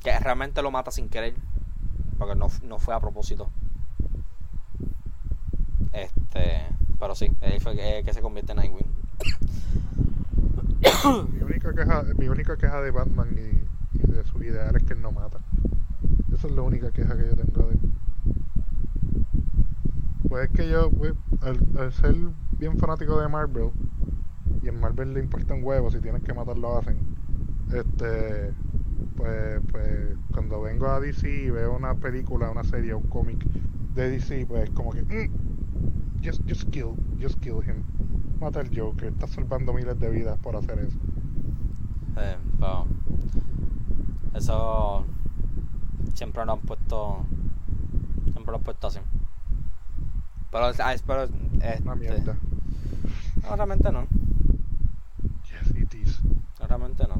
Que 0.00 0.18
realmente 0.18 0.62
lo 0.62 0.70
mata 0.70 0.90
sin 0.90 1.08
querer. 1.08 1.34
Porque 2.18 2.34
no, 2.34 2.48
no 2.64 2.78
fue 2.78 2.94
a 2.94 3.00
propósito. 3.00 3.50
Este. 5.92 6.66
Pero 6.98 7.14
sí, 7.14 7.32
él 7.40 7.60
fue 7.60 7.98
el 7.98 8.04
que 8.04 8.12
se 8.12 8.20
convierte 8.20 8.52
en 8.52 8.58
Nightwing. 8.58 9.00
Mi 11.32 11.42
única 11.42 11.72
queja, 11.74 12.04
mi 12.16 12.28
única 12.28 12.56
queja 12.56 12.80
de 12.80 12.90
Batman 12.90 13.28
y, 13.32 14.06
de 14.06 14.24
sus 14.24 14.42
ideales 14.42 14.82
es 14.82 14.88
que 14.88 14.94
él 14.94 15.02
no 15.02 15.12
mata. 15.12 15.38
Esa 16.32 16.46
es 16.46 16.54
la 16.54 16.62
única 16.62 16.90
queja 16.90 17.16
que 17.16 17.26
yo 17.26 17.36
tengo 17.36 17.68
de 17.68 17.74
él. 17.74 17.80
Pues 20.28 20.44
es 20.44 20.50
que 20.56 20.68
yo, 20.68 20.90
pues, 20.90 21.14
al, 21.42 21.92
ser 21.92 22.14
bien 22.58 22.78
fanático 22.78 23.20
de 23.20 23.28
Marvel, 23.28 23.70
y 24.62 24.68
en 24.68 24.80
Marvel 24.80 25.14
le 25.14 25.20
importan 25.20 25.64
huevos, 25.64 25.92
si 25.92 26.00
tienen 26.00 26.22
que 26.22 26.34
matar 26.34 26.56
lo 26.56 26.78
hacen. 26.78 26.98
Este, 27.72 28.52
pues, 29.16 29.60
pues, 29.70 30.16
cuando 30.32 30.60
vengo 30.62 30.86
a 30.88 31.00
DC 31.00 31.28
y 31.46 31.50
veo 31.50 31.76
una 31.76 31.94
película, 31.94 32.50
una 32.50 32.64
serie, 32.64 32.94
un 32.94 33.04
cómic 33.08 33.44
de 33.94 34.10
DC, 34.10 34.46
pues 34.46 34.70
como 34.70 34.92
que, 34.92 35.02
"Mm, 35.02 35.30
just, 36.24 36.40
just 36.48 36.68
kill, 36.70 36.92
just 37.20 37.38
kill 37.40 37.56
him. 37.66 37.82
Mata 38.40 38.60
al 38.60 38.70
Joker, 38.74 39.08
está 39.12 39.26
salvando 39.26 39.72
miles 39.74 39.98
de 39.98 40.10
vidas 40.10 40.38
por 40.38 40.56
hacer 40.56 40.78
eso. 40.78 40.98
Eh, 42.16 42.36
pero 42.58 42.86
eso 44.34 45.04
siempre 46.14 46.44
lo 46.44 46.52
han 46.52 46.60
puesto 46.60 47.24
siempre 48.24 48.46
lo 48.52 48.56
han 48.56 48.62
puesto 48.62 48.86
así 48.88 48.98
pero, 50.50 50.64
ah, 50.82 50.92
es- 50.94 51.02
pero 51.02 51.26
Una 51.28 51.64
este, 51.72 51.94
mierda. 51.96 52.36
no 53.42 53.56
realmente 53.56 53.92
no 53.92 54.06
Yes, 55.44 55.74
it 55.76 55.94
is. 55.94 56.20
no, 56.60 56.66
realmente 56.66 57.04
no 57.06 57.19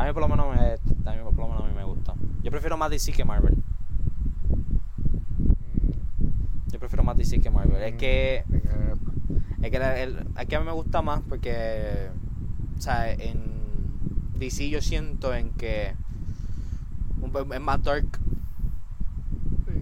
a 0.00 0.06
mí 0.06 0.12
por 0.12 0.22
lo 0.22 0.28
menos 0.28 0.46
me, 0.54 0.60
a 0.62 1.14
mí 1.14 1.18
por 1.24 1.36
lo 1.36 1.48
menos 1.48 1.64
a 1.64 1.66
mí 1.66 1.72
me 1.74 1.84
gusta 1.84 2.14
yo 2.42 2.50
prefiero 2.50 2.76
más 2.76 2.90
DC 2.90 3.12
que 3.12 3.24
Marvel 3.24 3.56
Mm, 5.38 6.70
yo 6.72 6.78
prefiero 6.78 7.04
más 7.04 7.16
DC 7.16 7.40
que 7.40 7.50
Marvel 7.50 7.82
es 7.82 7.94
que 7.94 8.44
en 8.48 8.56
eso. 8.56 8.94
Es 9.62 9.70
que, 9.70 10.02
el, 10.02 10.26
es 10.38 10.46
que 10.46 10.56
a 10.56 10.60
mí 10.60 10.66
me 10.66 10.72
gusta 10.72 11.02
más 11.02 11.20
porque, 11.28 12.08
o 12.76 12.80
sea, 12.80 13.10
en, 13.12 13.42
DC 14.38 14.68
yo 14.70 14.80
siento 14.80 15.34
en 15.34 15.50
que 15.50 15.94
es 17.54 17.60
más 17.60 17.82
dark. 17.82 18.06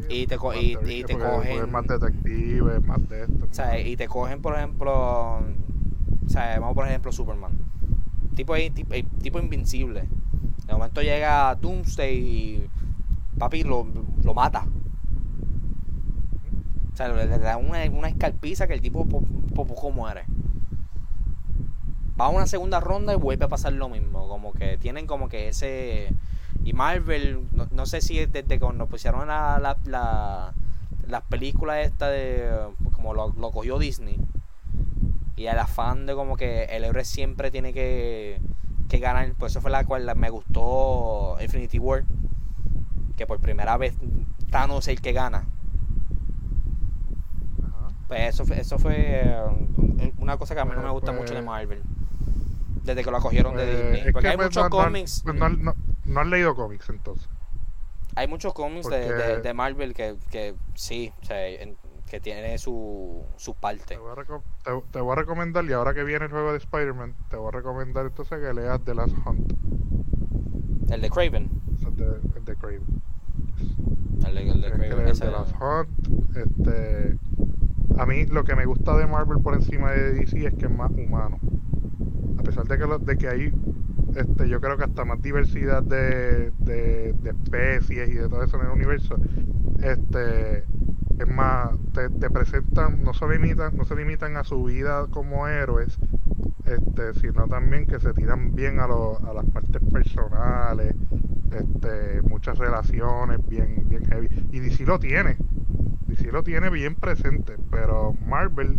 Sí, 0.09 0.23
Y 0.23 0.27
te 0.27 0.37
co- 0.39 0.55
y- 0.55 0.77
te 1.05 1.15
cogen- 1.17 1.63
Es 1.65 1.69
más 1.71 1.87
detective, 1.87 2.77
es 2.79 2.85
más 2.87 3.07
de 3.09 3.25
esto. 3.25 3.47
O 3.51 3.55
sea, 3.55 3.79
y 3.79 3.97
te 3.97 4.09
cogen, 4.09 4.41
por 4.41 4.55
ejemplo, 4.57 4.93
o 5.39 6.29
sea, 6.29 6.59
vamos 6.59 6.75
por 6.75 6.87
ejemplo 6.89 7.13
Superman. 7.13 7.53
Tipo, 8.37 8.55
ahí, 8.55 8.71
tipo, 8.71 8.95
eh, 8.95 9.05
tipo 9.23 9.41
invincible. 9.41 10.09
De 10.67 10.73
momento 10.75 11.03
llega 11.03 11.55
Doomsday 11.57 12.17
y 12.17 12.69
papi 13.39 13.65
lo, 13.65 13.87
lo 14.23 14.35
mata. 14.35 14.67
O 16.93 16.97
sea, 16.97 17.09
le, 17.09 17.27
da 17.39 17.57
una, 17.59 17.79
una 17.91 18.09
escalpiza 18.09 18.67
que 18.67 18.75
el 18.75 18.81
tipo 18.81 19.05
po- 19.07 19.23
po- 19.55 19.67
poco 19.67 19.91
muere. 19.91 20.25
Va 22.19 22.27
a 22.27 22.29
una 22.31 22.47
segunda 22.47 22.81
ronda 22.81 23.13
y 23.13 23.17
vuelve 23.17 23.45
a 23.45 23.49
pasar 23.49 23.73
lo 23.75 23.89
mismo. 23.89 24.27
Como 24.29 24.53
que 24.53 24.79
tienen 24.79 25.07
como 25.07 25.29
que 25.29 25.49
ese... 25.49 26.15
Y 26.65 26.73
Marvel, 26.73 27.47
no, 27.53 27.69
no 27.71 27.87
sé 27.87 28.01
si 28.01 28.19
es 28.19 28.33
desde 28.33 28.59
cuando 28.59 28.87
pusieron 28.87 29.29
la, 29.29 29.59
la, 29.61 29.77
la- 29.85 30.55
las 31.09 31.23
películas 31.25 31.85
esta 31.87 32.09
de... 32.09 32.51
Como 32.93 33.13
lo, 33.15 33.29
lo 33.35 33.51
cogió 33.51 33.79
Disney. 33.79 34.19
Y 35.37 35.47
el 35.47 35.59
afán 35.59 36.07
de 36.07 36.15
como 36.15 36.37
que 36.37 36.65
el 36.65 36.85
héroe 36.85 37.05
siempre 37.05 37.51
tiene 37.51 37.73
que, 37.75 38.41
que 38.89 38.99
ganar. 38.99 39.33
Pues 39.39 39.53
eso 39.53 39.61
fue 39.61 39.71
la 39.71 39.85
cual 39.85 40.11
me 40.17 40.31
gustó 40.31 41.37
Infinity 41.41 41.79
War. 41.79 42.05
Que 43.17 43.27
por 43.27 43.39
primera 43.41 43.77
vez 43.77 43.95
Thanos 44.51 44.89
es 44.89 44.97
el 44.97 45.01
que 45.01 45.13
gana. 45.13 45.47
Ajá. 47.63 47.89
Pues 48.09 48.21
eso 48.35 48.45
fue, 48.47 48.61
eso 48.61 48.79
fue 48.79 48.95
eh, 48.99 50.13
una 50.19 50.37
cosa 50.37 50.55
que 50.55 50.61
a 50.61 50.65
mí 50.65 50.71
no 50.71 50.77
me 50.79 50.83
Pues- 50.85 50.93
gusta 50.93 51.11
pues- 51.13 51.21
mucho 51.21 51.35
de 51.35 51.43
Marvel. 51.43 51.83
Desde 52.85 53.03
que 53.03 53.11
lo 53.11 53.21
cogieron 53.21 53.57
de 53.57 53.65
Pues, 53.67 53.77
Disney. 53.93 54.13
Porque 54.13 54.21
que, 54.27 54.29
hay 54.31 54.37
pues, 54.37 54.47
muchos 54.49 54.63
no- 54.65 54.71
cómics. 54.71 55.23
pues, 55.25 55.35
no, 55.37 55.49
no- 56.05 56.25
leído 56.25 56.55
cómics 56.55 56.89
entonces. 56.89 57.29
Hay 58.15 58.29
muchos 58.29 58.55
cómics 58.55 58.89
de, 58.89 59.13
de- 59.13 59.41
de 59.43 59.55
Marvel 59.55 59.93
que, 59.93 60.17
que 60.31 60.55
sí, 60.75 61.13
o 61.23 61.25
sea, 61.27 61.47
en- 61.49 61.77
que 62.09 62.21
tiene 62.21 62.57
su, 62.59 63.25
su 63.37 63.55
parte. 63.55 63.85
Te 63.95 63.99
voy, 63.99 64.11
a 64.13 64.15
reco- 64.15 64.43
te, 64.63 64.71
te 64.93 65.01
voy 65.01 65.13
a 65.13 65.17
recomendar, 65.17 65.65
y 65.65 65.73
ahora 65.73 65.93
que 65.95 66.05
viene 66.05 66.27
el 66.27 66.31
juego 66.31 66.53
de 66.53 66.59
Spider-Man, 66.59 67.15
te 67.29 67.37
voy 67.37 67.49
a 67.49 67.51
recomendar 67.51 68.07
entonces 68.07 68.39
que 68.41 68.55
leas 68.55 68.81
The 68.85 68.95
Last 68.95 69.15
Hunt. 69.27 69.53
El 70.91 71.01
de 71.01 71.11
Craven. 71.11 71.51
Es 71.75 71.97
de, 71.97 72.55
Craven. 72.57 72.83
El 74.27 74.35
de, 74.61 74.67
el 74.69 74.73
que 74.73 74.79
leer 74.97 75.19
The 75.19 75.31
Last 75.33 75.55
Hunt. 75.61 76.37
Este, 76.37 77.19
a 77.99 78.07
mí 78.07 78.27
lo 78.27 78.45
que 78.45 78.55
me 78.55 78.67
gusta 78.67 78.97
de 78.97 79.07
Marvel 79.07 79.41
por 79.43 79.55
encima 79.55 79.91
de 79.93 80.13
DC 80.13 80.47
es 80.47 80.55
que 80.55 80.67
es 80.67 80.71
más 80.71 80.91
humano. 80.93 81.39
A 82.39 82.43
pesar 82.43 82.65
de 82.67 82.79
que, 82.79 82.87
lo- 82.87 82.99
de 82.99 83.17
que 83.19 83.29
hay, 83.29 83.53
este, 84.15 84.49
yo 84.49 84.61
creo 84.61 84.77
que 84.77 84.85
hasta 84.85 85.05
más 85.05 85.21
diversidad 85.23 85.83
de, 85.83 86.53
de, 86.59 87.13
de 87.15 87.31
especies 87.31 88.09
y 88.11 88.15
de 88.15 88.29
todo 88.29 88.45
eso 88.45 88.57
en 88.61 88.67
el 88.67 88.73
universo, 88.73 89.17
este, 89.83 90.65
es 91.19 91.29
más, 91.29 91.75
te, 91.93 92.11
te 92.11 92.31
presentan, 92.31 93.03
no 93.03 93.15
se 93.15 93.27
limitan, 93.29 93.77
no 93.77 93.85
se 93.85 93.97
limitan 93.97 94.37
a 94.37 94.45
su 94.45 94.65
vida 94.65 95.07
como 95.11 95.49
héroes, 95.49 95.99
este, 96.65 97.15
sino 97.15 97.49
también 97.49 97.87
que 97.87 98.01
se 98.01 98.13
tiran 98.15 98.55
bien 98.55 98.81
a, 98.81 98.87
lo- 98.89 99.19
a 99.27 99.35
las 99.35 99.47
partes 99.47 99.83
personales, 99.93 100.95
este, 101.51 102.23
muchas 102.23 102.59
relaciones 102.59 103.41
bien, 103.49 103.89
bien 103.89 104.05
heavy. 104.07 104.29
Y 104.53 104.61
DC 104.61 104.85
lo 104.85 104.99
tiene, 104.99 105.37
DC 106.17 106.33
lo 106.33 106.43
tiene 106.43 106.71
bien 106.71 106.95
presente, 106.95 107.57
pero 107.71 108.15
Marvel 108.27 108.79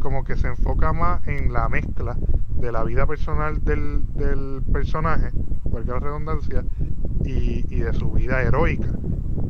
como 0.00 0.24
que 0.24 0.36
se 0.36 0.48
enfoca 0.48 0.92
más 0.92 1.26
en 1.28 1.52
la 1.52 1.68
mezcla 1.68 2.16
de 2.56 2.72
la 2.72 2.82
vida 2.84 3.06
personal 3.06 3.64
del, 3.64 4.04
del 4.14 4.62
personaje, 4.72 5.30
valga 5.64 5.94
la 5.94 6.00
redundancia, 6.00 6.64
y, 7.24 7.64
y 7.68 7.80
de 7.80 7.92
su 7.92 8.10
vida 8.12 8.42
heroica. 8.42 8.88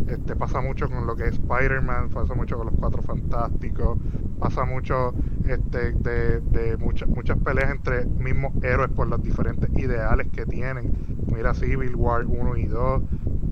Este 0.09 0.37
pasa 0.37 0.61
mucho 0.61 0.91
con 0.91 1.07
lo 1.07 1.17
que 1.17 1.25
es 1.25 1.35
Spider-Man, 1.35 2.11
pasa 2.11 2.35
mucho 2.35 2.59
con 2.59 2.67
los 2.67 2.77
Cuatro 2.77 3.03
Fantásticos, 3.03 3.99
pasa 4.39 4.65
mucho 4.65 5.15
este, 5.47 5.93
de, 5.93 6.41
de 6.41 6.77
muchas 6.77 7.09
muchas 7.09 7.39
peleas 7.39 7.71
entre 7.71 8.05
mismos 8.05 8.53
héroes 8.63 8.91
por 8.91 9.09
los 9.09 9.23
diferentes 9.23 9.71
ideales 9.79 10.29
que 10.33 10.45
tienen. 10.45 10.93
Mira 11.33 11.55
Civil 11.55 11.95
War 11.97 12.27
1 12.27 12.57
y 12.59 12.67
2, 12.67 13.03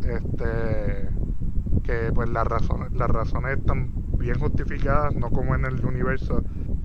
este 0.05 1.09
que 1.85 2.11
pues 2.15 2.29
las 2.29 2.47
razones, 2.47 2.93
las 2.93 3.11
razones 3.11 3.59
están 3.59 3.93
bien 4.19 4.39
justificadas, 4.39 5.15
no 5.15 5.31
como 5.31 5.55
en 5.55 5.65
el 5.65 5.85
universo. 5.85 6.43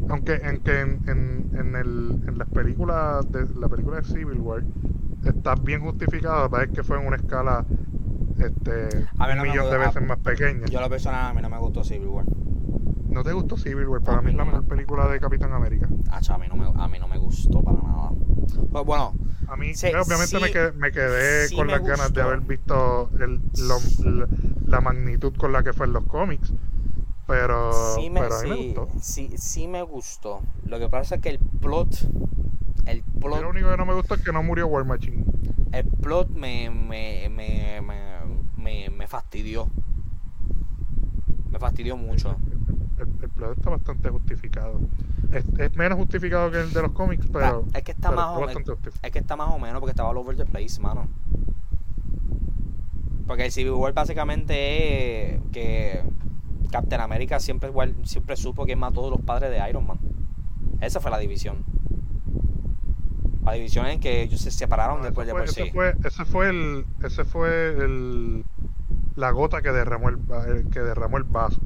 Aunque 0.09 0.36
en, 0.36 0.59
que 0.59 0.79
en, 0.81 1.01
en, 1.07 1.49
en, 1.57 1.75
el, 1.75 2.21
en 2.27 2.38
las 2.38 2.49
películas 2.49 3.29
de 3.31 3.47
la 3.59 3.67
película 3.67 3.97
de 3.97 4.03
Civil 4.03 4.39
War 4.39 4.63
está 5.25 5.55
bien 5.55 5.81
justificado, 5.81 6.49
parece 6.49 6.73
que 6.73 6.83
fue 6.83 6.99
en 6.99 7.07
una 7.07 7.15
escala 7.17 7.65
este 8.39 9.07
A 9.19 9.27
un 9.27 9.41
millón 9.41 9.69
de 9.71 9.77
veces 9.77 10.07
más 10.07 10.17
pequeña. 10.19 10.65
Yo 10.67 10.81
lo 10.81 10.89
personal 10.89 11.25
a 11.31 11.33
mí 11.33 11.41
no 11.41 11.49
me 11.49 11.57
gustó 11.57 11.83
Civil 11.83 12.07
War. 12.07 12.25
¿No 13.09 13.23
te 13.23 13.31
gustó 13.33 13.57
Civil 13.57 13.88
War? 13.88 14.01
Para 14.01 14.17
A 14.17 14.21
mí 14.21 14.27
mí 14.27 14.31
es 14.31 14.38
la 14.38 14.45
no. 14.45 14.51
mejor 14.51 14.65
película 14.67 15.07
de 15.07 15.19
Capitán 15.19 15.53
América. 15.53 15.88
Acho, 16.11 16.33
a 16.33 16.38
mí 16.38 16.47
no 16.47 16.55
me, 16.55 16.65
a 16.81 16.88
mí 16.88 16.99
no 16.99 17.07
me 17.07 17.17
gustó 17.17 17.61
para 17.61 17.77
nada. 17.81 18.11
Pues 18.71 18.86
bueno, 18.86 19.13
A 19.47 19.55
mí, 19.55 19.73
Sí, 19.73 19.88
obviamente 19.88 20.36
sí, 20.36 20.41
me 20.41 20.49
quedé, 20.51 20.71
me 20.73 20.91
quedé 20.91 21.47
sí 21.47 21.55
con 21.55 21.67
me 21.67 21.73
las 21.73 21.83
ganas 21.83 22.13
de 22.13 22.21
haber 22.21 22.41
visto 22.41 23.09
el, 23.19 23.39
lo- 23.57 23.79
la, 24.76 24.82
magnitud 24.82 25.36
con 25.38 25.51
la 25.51 25.63
que 25.63 25.73
fue 25.73 25.86
en 25.86 25.93
los 25.93 26.05
cómics. 26.05 26.53
Pero, 27.28 27.71
sí 27.95 28.09
me, 28.09 28.21
pero 28.21 28.36
a 28.36 28.43
mí 28.43 28.49
me 28.49 28.55
sí, 28.55 28.73
gustó. 28.76 28.99
sí, 29.01 29.34
sí 29.38 29.67
me 29.67 29.82
gustó. 29.82 30.41
Lo 30.65 30.78
que 30.78 30.89
pasa 30.89 31.15
es 31.15 31.21
que 31.21 31.30
el 31.30 31.39
plot, 31.39 32.07
el 32.86 33.03
plot 33.03 33.41
Lo 33.41 33.49
único 33.49 33.71
que 33.71 33.78
no 33.78 33.86
me 33.86 33.95
gustó 33.95 34.13
es 34.13 34.21
que 34.21 34.32
no 34.32 34.43
murió 34.43 34.67
War 34.67 34.86
Machine. 34.86 35.26
El 35.71 35.86
plot 35.86 36.30
me, 36.30 36.69
me, 36.69 37.28
me, 37.30 37.82
me, 37.82 38.21
me, 38.57 38.89
me 38.89 39.07
fastidió. 39.07 39.67
Me 41.49 41.57
fastidió 41.57 41.97
mucho. 41.97 42.38
El, 42.99 43.07
el 43.23 43.30
plot 43.30 43.57
está 43.57 43.71
bastante 43.71 44.09
justificado. 44.09 44.80
Es, 45.32 45.45
es 45.57 45.76
menos 45.76 45.97
justificado 45.97 46.51
que 46.51 46.61
el 46.61 46.71
de 46.71 46.82
los 46.82 46.91
cómics, 46.91 47.28
pero. 47.32 47.65
es 47.73 47.84
que 47.84 47.91
está 47.91 48.11
más 48.11 48.38
o 48.38 48.41
justificado. 48.41 48.78
Es 49.01 49.11
que 49.11 49.19
está 49.19 49.36
más 49.36 49.49
o 49.51 49.57
menos 49.57 49.80
porque 49.80 49.91
estaba 49.91 50.09
all 50.09 50.17
over 50.17 50.38
the 50.38 50.45
place, 50.45 50.80
mano. 50.80 51.07
Porque 53.28 53.45
el 53.45 53.51
Civil 53.51 53.73
War 53.73 53.93
básicamente 53.93 55.36
es 55.36 55.41
que 55.51 56.03
Captain 56.71 57.01
America 57.01 57.39
siempre, 57.39 57.71
siempre 58.03 58.36
supo 58.36 58.65
que 58.65 58.76
mató 58.76 59.07
a 59.07 59.09
los 59.09 59.21
padres 59.21 59.51
de 59.51 59.69
Iron 59.69 59.88
Man. 59.88 59.99
Esa 60.82 60.99
fue 60.99 61.11
la 61.11 61.17
división. 61.17 61.65
La 63.43 63.53
división 63.53 63.86
en 63.88 63.99
que 63.99 64.21
ellos 64.23 64.41
se 64.41 64.51
separaron 64.51 65.01
No, 65.01 65.03
después 65.03 65.28
de 65.28 65.34
por 65.34 65.43
ese 65.43 65.65
sí. 65.65 65.71
fue, 65.71 65.95
ese 66.03 66.26
fue 66.26 66.49
el, 66.49 66.86
ese 67.03 67.26
fue 67.26 67.69
el, 67.69 68.45
la 69.15 69.32
gota 69.32 69.61
que 69.61 69.71
derramó 69.71 70.09
el, 70.09 70.19
el 70.47 70.69
que 70.69 70.80
derramó 70.80 71.17
el 71.17 71.23
vaso. 71.23 71.61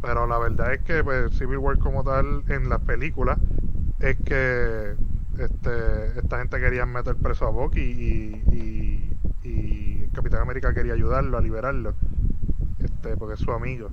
Pero 0.00 0.26
la 0.26 0.38
verdad 0.38 0.74
es 0.74 0.82
que 0.82 1.02
pues, 1.04 1.36
Civil 1.38 1.58
War 1.58 1.78
como 1.78 2.04
tal 2.04 2.44
en 2.48 2.68
las 2.68 2.80
películas 2.80 3.38
es 4.00 4.16
que 4.18 4.96
este, 5.38 6.18
esta 6.18 6.38
gente 6.38 6.60
quería 6.60 6.86
meter 6.86 7.16
preso 7.16 7.46
a 7.46 7.50
Bucky 7.50 7.80
y, 7.80 8.54
y, 8.54 9.13
y 9.44 10.08
Capitán 10.08 10.40
América 10.40 10.72
quería 10.74 10.94
ayudarlo 10.94 11.36
a 11.38 11.40
liberarlo, 11.40 11.94
este, 12.78 13.16
porque 13.16 13.34
es 13.34 13.40
su 13.40 13.52
amigo. 13.52 13.88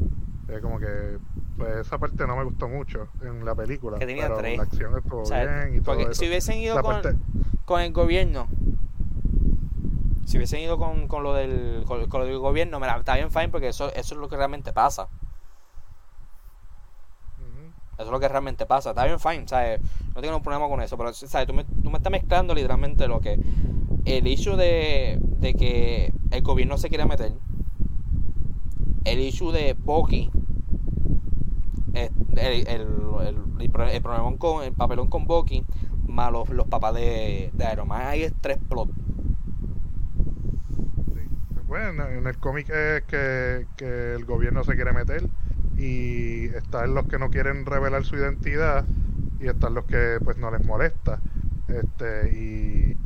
Es 0.47 0.59
como 0.61 0.79
que 0.79 1.17
pues 1.57 1.77
esa 1.77 1.97
parte 1.97 2.25
no 2.25 2.35
me 2.35 2.43
gustó 2.43 2.67
mucho 2.67 3.07
en 3.21 3.45
la 3.45 3.53
película, 3.55 3.99
Que 3.99 4.05
tenía 4.05 4.23
pero 4.23 4.37
tres. 4.37 4.57
la 4.57 4.63
acción 4.63 4.97
estuvo 4.97 5.21
O 5.21 5.25
sea, 5.25 5.43
bien 5.63 5.75
y 5.75 5.81
todo 5.81 5.95
porque 5.95 6.11
eso. 6.11 6.21
si 6.21 6.27
hubiesen 6.27 6.57
ido 6.57 6.75
La 6.75 6.81
con, 6.81 6.93
parte- 7.01 7.15
con 7.65 7.81
el 7.81 7.93
gobierno, 7.93 8.47
si 10.25 10.37
hubiesen 10.37 10.61
ido 10.61 10.77
con, 10.77 11.07
con 11.07 11.23
lo 11.23 11.33
del 11.33 11.83
con, 11.85 12.07
con 12.09 12.21
lo 12.21 12.25
del 12.25 12.39
gobierno, 12.39 12.79
mira, 12.79 12.97
está 12.97 13.15
bien 13.15 13.31
fine 13.31 13.49
porque 13.49 13.67
eso, 13.69 13.91
eso 13.93 14.15
es 14.15 14.19
lo 14.19 14.27
que 14.29 14.37
realmente 14.37 14.73
pasa. 14.73 15.07
Eso 17.95 18.07
es 18.07 18.11
lo 18.11 18.19
que 18.19 18.27
realmente 18.27 18.65
pasa. 18.65 18.89
Está 18.91 19.05
bien 19.05 19.19
fine, 19.19 19.47
¿sabes? 19.47 19.79
No 20.15 20.21
tengo 20.21 20.35
un 20.35 20.41
problema 20.41 20.67
con 20.67 20.81
eso. 20.81 20.97
Pero, 20.97 21.13
¿sabes? 21.13 21.45
Tú 21.45 21.53
me, 21.53 21.63
tú 21.65 21.91
me 21.91 21.97
estás 21.97 22.11
mezclando 22.11 22.55
literalmente 22.55 23.07
lo 23.07 23.19
que. 23.19 23.37
El 24.05 24.27
issue 24.27 24.55
de, 24.57 25.19
de 25.39 25.53
que 25.53 26.13
el 26.31 26.41
gobierno 26.41 26.77
se 26.77 26.89
quiere 26.89 27.05
meter. 27.05 27.33
El 29.03 29.19
issue 29.19 29.51
de 29.51 29.73
Bucky. 29.73 30.31
eh, 31.93 32.09
El, 32.35 32.67
el, 32.67 32.67
el, 32.67 33.35
el, 33.59 33.69
pro- 33.69 33.87
el 33.87 34.01
problemón 34.01 34.37
con 34.37 34.63
el 34.63 34.73
papelón 34.73 35.07
con 35.07 35.25
Bucky. 35.25 35.63
Más 36.07 36.31
los, 36.31 36.49
los 36.49 36.67
papás 36.67 36.93
de, 36.95 37.51
de 37.53 37.65
Iron 37.71 37.87
Man. 37.87 38.01
Ahí 38.05 38.23
es 38.23 38.33
tres 38.41 38.57
plot. 38.69 38.89
Sí. 41.13 41.21
Bueno, 41.67 42.07
en 42.07 42.27
el 42.27 42.37
cómic 42.37 42.69
es 42.69 43.03
que, 43.03 43.67
que 43.77 44.13
el 44.15 44.25
gobierno 44.25 44.63
se 44.63 44.75
quiere 44.75 44.91
meter 44.93 45.29
y 45.77 46.45
están 46.47 46.93
los 46.93 47.07
que 47.07 47.17
no 47.17 47.29
quieren 47.29 47.65
revelar 47.65 48.03
su 48.03 48.15
identidad 48.15 48.85
y 49.39 49.47
están 49.47 49.73
los 49.73 49.85
que 49.85 50.19
pues 50.23 50.37
no 50.37 50.51
les 50.51 50.65
molesta. 50.65 51.21
Este, 51.67 52.33
y 52.37 52.97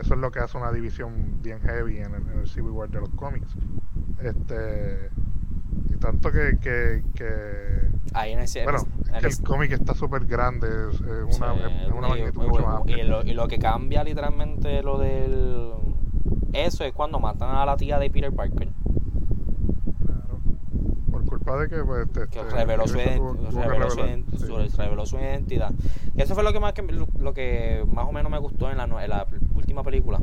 eso 0.00 0.14
es 0.14 0.20
lo 0.20 0.30
que 0.30 0.38
hace 0.40 0.56
una 0.58 0.72
división 0.72 1.40
bien 1.42 1.60
heavy 1.60 1.98
en 1.98 2.14
el, 2.14 2.22
en 2.32 2.38
el 2.40 2.48
Civil 2.48 2.70
War 2.70 2.88
de 2.88 3.00
los 3.00 3.10
cómics. 3.10 3.54
Este, 4.22 5.10
y 5.88 5.96
tanto 5.96 6.30
que, 6.30 6.58
que, 6.60 7.02
que 7.14 7.88
Ahí 8.14 8.32
en 8.32 8.40
ese. 8.40 8.64
Bueno, 8.64 8.80
en 9.08 9.14
es 9.14 9.20
que 9.36 9.42
el 9.42 9.48
cómic 9.48 9.72
está 9.72 9.94
súper 9.94 10.24
grande, 10.26 10.66
es, 10.90 10.96
es 11.00 11.38
una, 11.38 11.54
Sí, 11.54 11.60
es 11.86 11.92
una 11.92 12.08
magnitud 12.08 12.42
y- 12.44 12.48
mucho 12.48 12.62
más 12.66 12.82
y, 12.86 13.02
lo, 13.02 13.22
y 13.24 13.32
lo 13.34 13.46
que 13.48 13.58
cambia 13.58 14.02
literalmente 14.04 14.82
lo 14.82 14.98
del. 14.98 15.70
Eso 16.52 16.84
es 16.84 16.92
cuando 16.92 17.20
matan 17.20 17.54
a 17.54 17.64
la 17.64 17.76
tía 17.76 17.98
de 17.98 18.10
Peter 18.10 18.32
Parker. 18.32 18.68
Culpa 21.44 21.56
de 21.62 21.68
que, 21.68 21.82
pues, 21.84 22.06
este, 22.06 22.28
Que 22.28 22.40
este, 22.40 22.54
reveló 22.54 22.86
su, 22.86 22.94
Peter 22.94 23.12
ident- 23.12 23.16
tuvo- 23.18 23.34
tuvo 23.36 23.60
que 23.62 23.66
reveló, 23.68 23.90
su 23.90 23.96
revelar, 23.96 24.18
ident- 24.18 24.38
sí. 24.38 24.46
su- 24.70 24.76
reveló 24.82 25.06
su 25.06 25.16
identidad. 25.18 25.70
Y 26.14 26.22
eso 26.22 26.34
fue 26.34 26.44
lo 26.44 26.52
que 26.52 26.60
más 26.60 26.72
que 26.74 26.82
lo 26.82 27.32
que 27.34 27.84
más 27.90 28.06
o 28.06 28.12
menos 28.12 28.30
me 28.30 28.38
gustó 28.38 28.70
en 28.70 28.76
la, 28.76 28.86
no- 28.86 29.00
en 29.00 29.08
la 29.08 29.26
última 29.54 29.82
película. 29.82 30.20